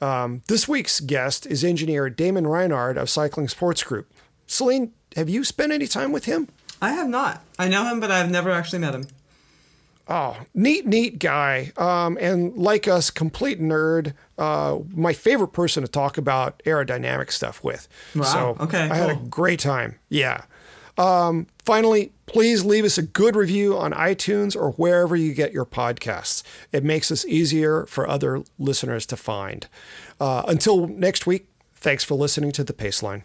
Um, 0.00 0.42
this 0.48 0.68
week's 0.68 1.00
guest 1.00 1.46
is 1.46 1.64
engineer 1.64 2.08
Damon 2.10 2.44
Rinard 2.44 2.96
of 2.96 3.10
Cycling 3.10 3.48
Sports 3.48 3.82
Group. 3.82 4.12
Selene, 4.46 4.92
have 5.16 5.28
you 5.28 5.44
spent 5.44 5.72
any 5.72 5.86
time 5.86 6.12
with 6.12 6.24
him? 6.26 6.48
I 6.80 6.90
have 6.92 7.08
not. 7.08 7.42
I 7.58 7.68
know 7.68 7.84
him, 7.84 7.98
but 8.00 8.10
I've 8.10 8.30
never 8.30 8.50
actually 8.50 8.78
met 8.78 8.94
him. 8.94 9.08
Oh, 10.10 10.38
neat, 10.54 10.86
neat 10.86 11.18
guy. 11.18 11.72
Um, 11.76 12.16
and 12.18 12.56
like 12.56 12.88
us, 12.88 13.10
complete 13.10 13.60
nerd. 13.60 14.14
Uh, 14.38 14.78
my 14.94 15.12
favorite 15.12 15.48
person 15.48 15.82
to 15.82 15.88
talk 15.88 16.16
about 16.16 16.62
aerodynamic 16.64 17.30
stuff 17.30 17.62
with. 17.62 17.88
Wow, 18.14 18.22
So 18.22 18.56
okay, 18.60 18.88
I 18.88 18.94
had 18.94 19.10
a 19.10 19.16
great 19.16 19.60
time. 19.60 19.96
Yeah. 20.08 20.44
Um, 20.98 21.46
finally, 21.64 22.12
please 22.26 22.64
leave 22.64 22.84
us 22.84 22.98
a 22.98 23.02
good 23.02 23.36
review 23.36 23.78
on 23.78 23.92
iTunes 23.92 24.54
or 24.54 24.72
wherever 24.72 25.16
you 25.16 25.32
get 25.32 25.52
your 25.52 25.64
podcasts. 25.64 26.42
It 26.72 26.84
makes 26.84 27.10
us 27.10 27.24
easier 27.24 27.86
for 27.86 28.08
other 28.08 28.42
listeners 28.58 29.06
to 29.06 29.16
find. 29.16 29.66
Uh, 30.20 30.42
until 30.46 30.88
next 30.88 31.26
week, 31.26 31.48
thanks 31.74 32.04
for 32.04 32.14
listening 32.16 32.52
to 32.52 32.64
The 32.64 32.74
Paceline. 32.74 33.22